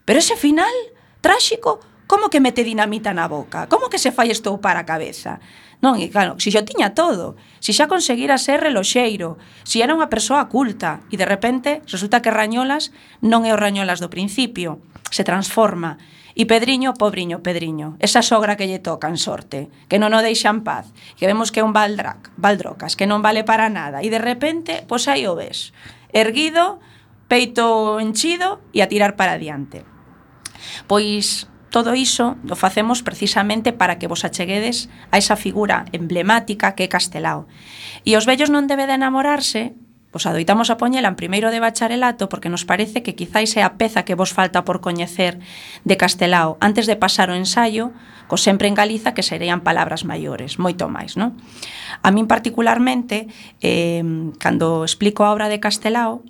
Pero 0.05 0.21
ese 0.21 0.37
final 0.37 0.73
tráxico, 1.21 1.81
como 2.07 2.29
que 2.29 2.41
mete 2.41 2.65
dinamita 2.65 3.17
na 3.17 3.29
boca? 3.29 3.67
Como 3.73 3.89
que 3.89 3.99
se 3.99 4.13
fai 4.13 4.29
estou 4.29 4.61
para 4.61 4.85
a 4.85 4.89
cabeza? 4.89 5.41
Non, 5.81 6.01
e 6.01 6.13
claro, 6.13 6.37
se 6.41 6.53
xa 6.53 6.65
tiña 6.65 6.93
todo, 6.93 7.37
se 7.61 7.73
xa 7.73 7.89
conseguira 7.89 8.41
ser 8.41 8.61
reloxeiro, 8.61 9.41
se 9.65 9.81
era 9.81 9.97
unha 9.97 10.13
persoa 10.13 10.49
culta, 10.53 11.05
e 11.09 11.17
de 11.17 11.29
repente 11.29 11.85
resulta 11.89 12.21
que 12.21 12.33
Rañolas 12.33 12.93
non 13.25 13.49
é 13.49 13.53
o 13.53 13.61
Rañolas 13.61 14.01
do 14.01 14.13
principio, 14.13 14.85
se 15.09 15.25
transforma. 15.25 15.97
E 16.35 16.51
Pedriño, 16.51 16.99
pobriño, 16.99 17.47
Pedriño, 17.47 17.95
esa 18.03 18.19
sogra 18.19 18.59
que 18.59 18.67
lle 18.67 18.83
toca 18.83 19.07
en 19.07 19.17
sorte, 19.17 19.71
que 19.87 20.01
non 20.03 20.13
o 20.13 20.21
deixa 20.21 20.51
en 20.51 20.67
paz, 20.67 20.91
que 21.15 21.31
vemos 21.31 21.55
que 21.55 21.63
é 21.63 21.67
un 21.67 21.73
baldrac, 21.73 22.33
baldrocas, 22.37 22.99
que 22.99 23.07
non 23.07 23.23
vale 23.23 23.47
para 23.47 23.71
nada, 23.71 24.03
e 24.03 24.11
de 24.11 24.19
repente, 24.19 24.83
pois 24.85 25.07
aí 25.07 25.25
o 25.31 25.39
ves, 25.39 25.73
erguido, 26.11 26.83
peito 27.31 28.01
enchido 28.03 28.61
e 28.75 28.83
a 28.83 28.91
tirar 28.91 29.15
para 29.15 29.39
adiante. 29.39 29.94
Pois 30.87 31.49
todo 31.75 31.99
iso 31.99 32.39
o 32.47 32.55
facemos 32.55 33.03
precisamente 33.03 33.75
para 33.75 33.99
que 33.99 34.07
vos 34.07 34.23
acheguedes 34.23 34.87
a 35.11 35.19
esa 35.19 35.35
figura 35.35 35.91
emblemática 35.91 36.79
que 36.79 36.87
é 36.87 36.93
Castelao. 36.93 37.51
E 38.07 38.15
os 38.15 38.31
vellos 38.31 38.47
non 38.47 38.71
debe 38.71 38.87
de 38.87 38.95
enamorarse, 38.95 39.75
vos 40.15 40.31
adoitamos 40.31 40.71
a 40.71 40.79
poñela 40.79 41.11
en 41.11 41.19
primeiro 41.19 41.51
de 41.51 41.59
bacharelato 41.59 42.31
porque 42.31 42.47
nos 42.47 42.63
parece 42.63 43.03
que 43.03 43.19
quizáis 43.19 43.59
é 43.59 43.67
a 43.67 43.75
peza 43.75 44.07
que 44.07 44.15
vos 44.15 44.31
falta 44.31 44.63
por 44.63 44.79
coñecer 44.79 45.43
de 45.83 45.99
Castelao 45.99 46.55
antes 46.63 46.87
de 46.87 46.95
pasar 46.95 47.35
o 47.35 47.35
ensayo, 47.35 47.91
co 48.31 48.39
sempre 48.39 48.71
en 48.71 48.79
Galiza 48.79 49.11
que 49.11 49.27
serían 49.27 49.67
palabras 49.67 50.07
maiores, 50.07 50.63
moito 50.63 50.87
máis, 50.87 51.19
non? 51.19 51.35
A 52.07 52.15
min 52.15 52.31
particularmente, 52.31 53.27
eh, 53.59 54.07
cando 54.39 54.87
explico 54.87 55.27
a 55.27 55.35
obra 55.35 55.51
de 55.51 55.59
Castelao, 55.59 56.23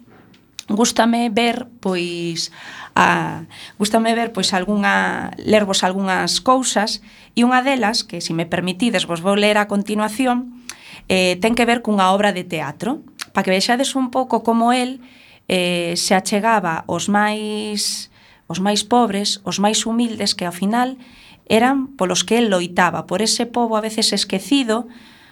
gústame 0.68 1.28
ver 1.28 1.68
pois 1.80 2.48
a 2.96 3.44
gústame 3.76 4.14
ver 4.16 4.32
pois 4.32 4.56
algunha 4.56 5.30
lervos 5.36 5.84
algunhas 5.84 6.40
cousas 6.40 7.04
e 7.36 7.44
unha 7.44 7.60
delas 7.60 8.02
que 8.06 8.24
se 8.24 8.32
me 8.32 8.48
permitides 8.48 9.04
vos 9.04 9.20
vou 9.20 9.36
ler 9.36 9.60
a 9.60 9.68
continuación 9.68 10.64
eh, 11.08 11.36
ten 11.40 11.54
que 11.54 11.68
ver 11.68 11.82
cunha 11.82 12.12
obra 12.12 12.32
de 12.32 12.44
teatro. 12.44 13.02
Para 13.32 13.44
que 13.44 13.54
vexades 13.54 13.98
un 13.98 14.10
pouco 14.10 14.42
como 14.46 14.72
el 14.72 15.02
eh, 15.48 15.94
se 15.96 16.14
achegaba 16.14 16.84
os 16.86 17.08
máis 17.10 18.10
os 18.46 18.60
máis 18.60 18.84
pobres, 18.84 19.40
os 19.42 19.56
máis 19.56 19.88
humildes 19.88 20.36
que 20.36 20.44
ao 20.44 20.52
final 20.52 21.00
eran 21.48 21.96
polos 21.96 22.24
que 22.24 22.36
el 22.36 22.52
loitaba, 22.52 23.08
por 23.08 23.24
ese 23.24 23.48
pobo 23.48 23.76
a 23.76 23.84
veces 23.84 24.12
esquecido, 24.12 24.88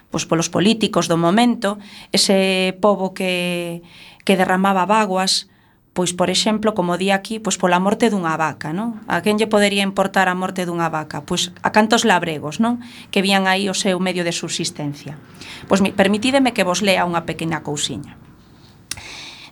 pois 0.08 0.24
polos 0.24 0.48
políticos 0.48 1.08
do 1.08 1.20
momento, 1.20 1.76
ese 2.12 2.76
pobo 2.80 3.12
que 3.12 3.84
que 4.24 4.36
derramaba 4.36 4.86
vaguas, 4.86 5.50
pois, 5.92 6.16
por 6.16 6.30
exemplo, 6.30 6.72
como 6.72 6.96
di 6.96 7.12
aquí, 7.12 7.38
pois 7.38 7.60
pola 7.60 7.76
morte 7.76 8.08
dunha 8.08 8.36
vaca, 8.40 8.72
non? 8.72 9.04
A 9.08 9.20
quen 9.20 9.36
lle 9.36 9.50
podería 9.50 9.84
importar 9.84 10.26
a 10.32 10.34
morte 10.34 10.64
dunha 10.64 10.88
vaca? 10.88 11.20
Pois 11.28 11.52
a 11.60 11.68
cantos 11.68 12.08
labregos, 12.08 12.64
non? 12.64 12.80
Que 13.12 13.20
vían 13.20 13.44
aí 13.44 13.68
o 13.68 13.76
seu 13.76 14.00
medio 14.00 14.24
de 14.24 14.32
subsistencia. 14.32 15.20
Pois 15.68 15.84
permitídeme 15.92 16.56
que 16.56 16.64
vos 16.64 16.80
lea 16.80 17.04
unha 17.04 17.28
pequena 17.28 17.60
cousiña. 17.60 18.16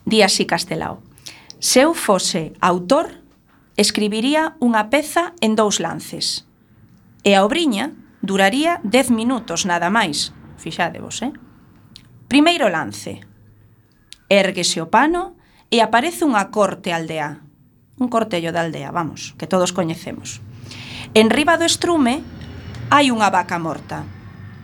Di 0.09 0.25
así 0.25 0.49
Castelao. 0.49 1.05
Se 1.61 1.85
eu 1.85 1.93
fose 1.93 2.57
autor, 2.65 3.21
escribiría 3.77 4.57
unha 4.65 4.89
peza 4.89 5.37
en 5.45 5.53
dous 5.61 5.77
lances. 5.77 6.49
E 7.21 7.37
a 7.37 7.45
obriña 7.45 7.93
duraría 8.25 8.81
dez 8.81 9.13
minutos 9.13 9.69
nada 9.69 9.93
máis. 9.93 10.33
Fixadevos, 10.57 11.21
eh? 11.21 11.37
Primeiro 12.33 12.73
lance, 12.73 13.21
Érguese 14.31 14.79
o 14.79 14.87
pano 14.87 15.35
e 15.75 15.83
aparece 15.83 16.23
unha 16.23 16.55
corte 16.55 16.95
aldea. 16.95 17.43
Un 17.99 18.07
cortello 18.07 18.55
da 18.55 18.63
aldea, 18.63 18.95
vamos, 18.95 19.35
que 19.35 19.51
todos 19.51 19.75
coñecemos. 19.75 20.39
En 21.19 21.35
riba 21.35 21.59
do 21.59 21.67
estrume 21.67 22.23
hai 22.95 23.11
unha 23.11 23.27
vaca 23.29 23.59
morta. 23.59 24.07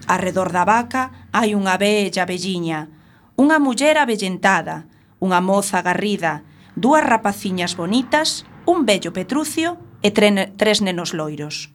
Arredor 0.06 0.54
da 0.54 0.62
vaca 0.62 1.28
hai 1.34 1.58
unha 1.58 1.74
bella 1.76 2.22
velliña, 2.24 2.86
unha 3.34 3.58
muller 3.58 3.98
avellentada, 3.98 4.86
unha 5.18 5.42
moza 5.42 5.82
garrida, 5.82 6.46
dúas 6.78 7.02
rapaciñas 7.02 7.74
bonitas, 7.74 8.46
un 8.70 8.86
vello 8.86 9.10
petrucio 9.10 9.82
e 10.00 10.14
tres 10.14 10.78
nenos 10.78 11.10
loiros. 11.10 11.74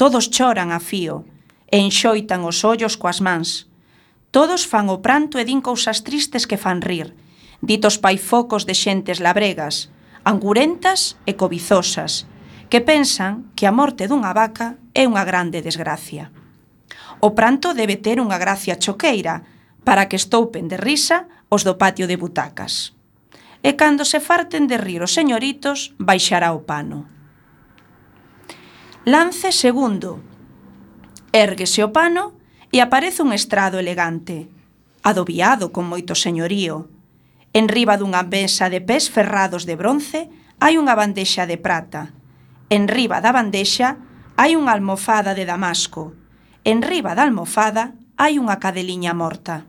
Todos 0.00 0.32
choran 0.32 0.72
a 0.72 0.80
fío 0.80 1.28
e 1.68 1.84
enxoitan 1.84 2.48
os 2.48 2.64
ollos 2.64 2.96
coas 2.96 3.20
mans, 3.20 3.69
Todos 4.30 4.62
fan 4.62 4.86
o 4.86 5.02
pranto 5.02 5.42
e 5.42 5.44
din 5.44 5.58
cousas 5.58 6.06
tristes 6.06 6.46
que 6.46 6.54
fan 6.54 6.78
rir, 6.78 7.18
ditos 7.58 7.98
paifocos 7.98 8.62
de 8.62 8.78
xentes 8.78 9.18
labregas, 9.18 9.90
angurentas 10.22 11.18
e 11.26 11.34
cobizosas, 11.34 12.30
que 12.70 12.78
pensan 12.78 13.50
que 13.58 13.66
a 13.66 13.74
morte 13.74 14.06
dunha 14.06 14.30
vaca 14.30 14.78
é 14.94 15.02
unha 15.02 15.26
grande 15.26 15.58
desgracia. 15.66 16.30
O 17.18 17.34
pranto 17.34 17.74
debe 17.74 17.98
ter 17.98 18.22
unha 18.22 18.38
gracia 18.38 18.78
choqueira 18.78 19.42
para 19.82 20.06
que 20.06 20.14
estoupen 20.14 20.70
de 20.70 20.78
risa 20.78 21.26
os 21.50 21.66
do 21.66 21.74
patio 21.74 22.06
de 22.06 22.14
butacas. 22.14 22.94
E 23.66 23.74
cando 23.74 24.06
se 24.06 24.22
farten 24.22 24.70
de 24.70 24.78
rir 24.78 25.02
os 25.02 25.10
señoritos, 25.10 25.90
baixará 25.98 26.54
o 26.54 26.62
pano. 26.62 27.10
Lance 29.02 29.50
segundo. 29.50 30.22
Érguese 31.34 31.82
o 31.82 31.90
pano 31.90 32.39
e 32.70 32.78
aparece 32.78 33.22
un 33.22 33.34
estrado 33.34 33.78
elegante, 33.78 34.46
adobiado 35.02 35.74
con 35.74 35.90
moito 35.90 36.14
señorío. 36.14 36.86
Enriba 37.50 37.98
dunha 37.98 38.22
mesa 38.22 38.70
de 38.70 38.78
pés 38.78 39.10
ferrados 39.10 39.66
de 39.66 39.74
bronce 39.74 40.30
hai 40.62 40.78
unha 40.78 40.94
bandexa 40.94 41.50
de 41.50 41.58
prata. 41.58 42.14
Enriba 42.70 43.18
da 43.18 43.34
bandexa 43.34 43.98
hai 44.38 44.54
unha 44.54 44.70
almofada 44.70 45.34
de 45.34 45.42
damasco. 45.42 46.14
Enriba 46.62 47.18
da 47.18 47.26
almofada 47.26 47.98
hai 48.14 48.38
unha 48.38 48.62
cadeliña 48.62 49.16
morta. 49.18 49.66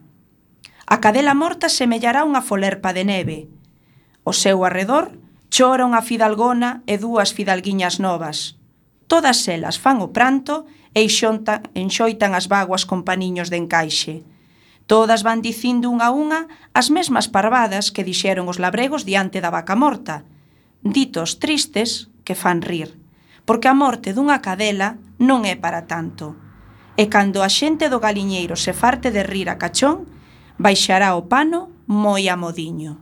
A 0.85 0.99
cadela 0.99 1.33
morta 1.33 1.71
semellará 1.71 2.21
unha 2.27 2.45
folerpa 2.45 2.93
de 2.93 3.03
neve. 3.07 3.39
O 4.27 4.35
seu 4.35 4.61
arredor 4.61 5.17
chora 5.49 5.87
unha 5.87 6.05
fidalgona 6.05 6.85
e 6.85 7.01
dúas 7.01 7.33
fidalguiñas 7.33 7.97
novas. 7.97 8.61
Todas 9.09 9.41
elas 9.49 9.81
fan 9.81 10.03
o 10.05 10.13
pranto 10.13 10.69
e 10.93 11.07
xonta, 11.07 11.63
enxoitan 11.73 12.35
as 12.35 12.51
vaguas 12.51 12.83
con 12.83 13.07
paniños 13.07 13.47
de 13.47 13.57
encaixe. 13.57 14.23
Todas 14.91 15.23
van 15.23 15.39
dicindo 15.39 15.87
unha 15.87 16.11
a 16.11 16.15
unha 16.15 16.41
as 16.75 16.91
mesmas 16.91 17.31
parvadas 17.31 17.95
que 17.95 18.03
dixeron 18.03 18.51
os 18.51 18.59
labregos 18.59 19.07
diante 19.07 19.39
da 19.39 19.53
vaca 19.53 19.75
morta, 19.79 20.27
ditos 20.83 21.39
tristes 21.39 22.11
que 22.27 22.35
fan 22.35 22.59
rir, 22.59 22.99
porque 23.47 23.71
a 23.71 23.75
morte 23.77 24.11
dunha 24.11 24.43
cadela 24.43 24.99
non 25.15 25.47
é 25.47 25.55
para 25.55 25.87
tanto. 25.87 26.35
E 26.99 27.07
cando 27.07 27.39
a 27.39 27.47
xente 27.47 27.87
do 27.87 28.03
galiñeiro 28.03 28.59
se 28.59 28.75
farte 28.75 29.15
de 29.15 29.23
rir 29.23 29.47
a 29.47 29.55
cachón, 29.55 30.11
baixará 30.59 31.15
o 31.15 31.31
pano 31.31 31.71
moi 31.87 32.27
a 32.27 32.35
modiño. 32.35 32.99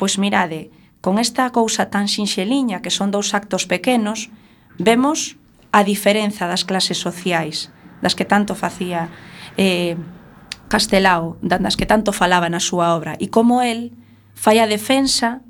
Pois 0.00 0.16
mirade, 0.16 0.72
con 1.04 1.20
esta 1.20 1.52
cousa 1.52 1.92
tan 1.92 2.08
sinxeliña 2.08 2.80
que 2.80 2.90
son 2.90 3.12
dous 3.12 3.36
actos 3.36 3.68
pequenos, 3.68 4.32
vemos 4.80 5.36
a 5.78 5.86
diferenza 5.86 6.50
das 6.50 6.66
clases 6.66 6.98
sociais 6.98 7.70
das 8.02 8.18
que 8.18 8.26
tanto 8.26 8.58
facía 8.58 9.10
eh, 9.54 9.94
Castelao, 10.68 11.38
das 11.40 11.78
que 11.78 11.86
tanto 11.88 12.12
falaba 12.12 12.50
na 12.52 12.60
súa 12.60 12.92
obra, 12.92 13.16
e 13.16 13.32
como 13.32 13.64
el 13.64 13.94
fai 14.36 14.60
a 14.60 14.68
defensa 14.68 15.40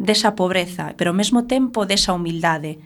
desa 0.00 0.32
pobreza, 0.32 0.96
pero 0.96 1.12
ao 1.12 1.18
mesmo 1.18 1.44
tempo 1.44 1.84
desa 1.84 2.16
humildade 2.16 2.80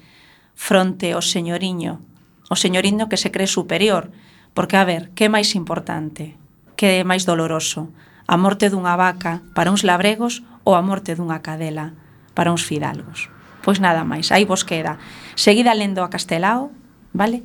fronte 0.59 1.14
ao 1.14 1.22
señoriño, 1.22 2.03
o 2.51 2.57
señoriño 2.59 3.07
que 3.07 3.20
se 3.20 3.30
cree 3.30 3.47
superior, 3.47 4.11
porque 4.59 4.74
a 4.74 4.84
ver, 4.84 5.14
que 5.14 5.28
é 5.28 5.30
máis 5.30 5.55
importante, 5.55 6.34
que 6.74 6.99
é 6.99 7.07
máis 7.07 7.22
doloroso, 7.22 7.95
a 8.26 8.34
morte 8.34 8.66
dunha 8.68 8.99
vaca 8.99 9.47
para 9.55 9.70
uns 9.70 9.86
labregos 9.86 10.43
ou 10.66 10.74
a 10.74 10.82
morte 10.82 11.14
dunha 11.14 11.41
cadela 11.47 11.95
para 12.34 12.51
uns 12.51 12.66
fidalgos. 12.66 13.30
Pois 13.69 13.85
nada 13.85 14.01
máis, 14.01 14.33
aí 14.33 14.49
vos 14.49 14.64
queda. 14.64 14.97
Seguida 15.37 15.77
lendo 15.77 16.01
a 16.01 16.09
Castelao, 16.09 16.73
vale? 17.12 17.45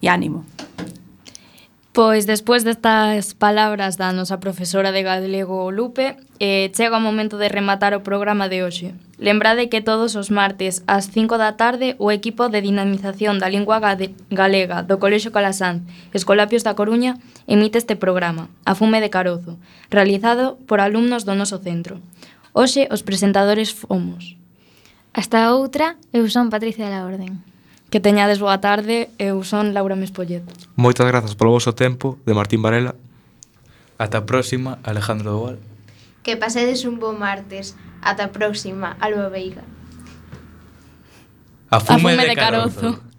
E 0.00 0.08
ánimo. 0.08 0.48
Pois 1.92 2.24
despois 2.24 2.64
destas 2.64 3.36
palabras 3.36 4.00
da 4.00 4.08
nosa 4.16 4.40
profesora 4.40 4.88
de 4.88 5.04
galego 5.04 5.68
Lupe, 5.68 6.16
eh, 6.40 6.72
chega 6.72 6.96
o 6.96 7.04
momento 7.04 7.36
de 7.36 7.52
rematar 7.52 7.92
o 7.92 8.00
programa 8.00 8.48
de 8.48 8.64
hoxe. 8.64 8.96
Lembrade 9.20 9.68
que 9.68 9.84
todos 9.84 10.16
os 10.16 10.32
martes 10.32 10.80
ás 10.88 11.12
5 11.12 11.36
da 11.36 11.60
tarde 11.60 11.92
o 12.00 12.08
equipo 12.08 12.48
de 12.48 12.64
dinamización 12.64 13.36
da 13.36 13.52
lingua 13.52 13.84
galega 14.32 14.80
do 14.80 14.96
Colexo 14.96 15.28
Calasanz, 15.28 15.84
Escolapios 16.16 16.64
da 16.64 16.72
Coruña, 16.72 17.20
emite 17.44 17.76
este 17.76 18.00
programa, 18.00 18.48
A 18.64 18.72
Fume 18.72 19.04
de 19.04 19.12
Carozo, 19.12 19.60
realizado 19.92 20.56
por 20.64 20.80
alumnos 20.80 21.28
do 21.28 21.36
noso 21.36 21.60
centro. 21.60 22.00
Hoxe 22.56 22.88
os 22.88 23.04
presentadores 23.04 23.76
fomos. 23.76 24.40
Hasta 25.12 25.52
outra, 25.52 25.96
eu 26.12 26.24
son 26.32 26.48
Patricia 26.48 26.88
da 26.88 27.04
Orden. 27.04 27.44
Que 27.92 28.00
teñades 28.00 28.40
boa 28.40 28.56
tarde, 28.64 29.12
eu 29.20 29.44
son 29.44 29.76
Laura 29.76 29.92
Mespollet. 29.92 30.40
Moitas 30.80 31.04
grazas 31.04 31.36
polo 31.36 31.52
voso 31.52 31.76
tempo, 31.76 32.16
de 32.24 32.32
Martín 32.32 32.64
Varela. 32.64 32.96
Ata 34.00 34.24
a 34.24 34.26
próxima, 34.26 34.80
Alejandro 34.80 35.36
Doval. 35.36 35.58
Que 36.24 36.40
pasedes 36.40 36.88
un 36.88 36.96
bo 36.96 37.12
martes. 37.12 37.76
Ata 38.00 38.24
a 38.24 38.32
próxima, 38.32 38.96
Alba 39.04 39.28
Veiga. 39.28 39.60
A 41.68 41.78
fume, 41.80 42.16
a 42.16 42.16
fume 42.16 42.16
de, 42.16 42.28
de 42.32 42.34
carozo. 42.34 42.80
carozo. 42.80 43.11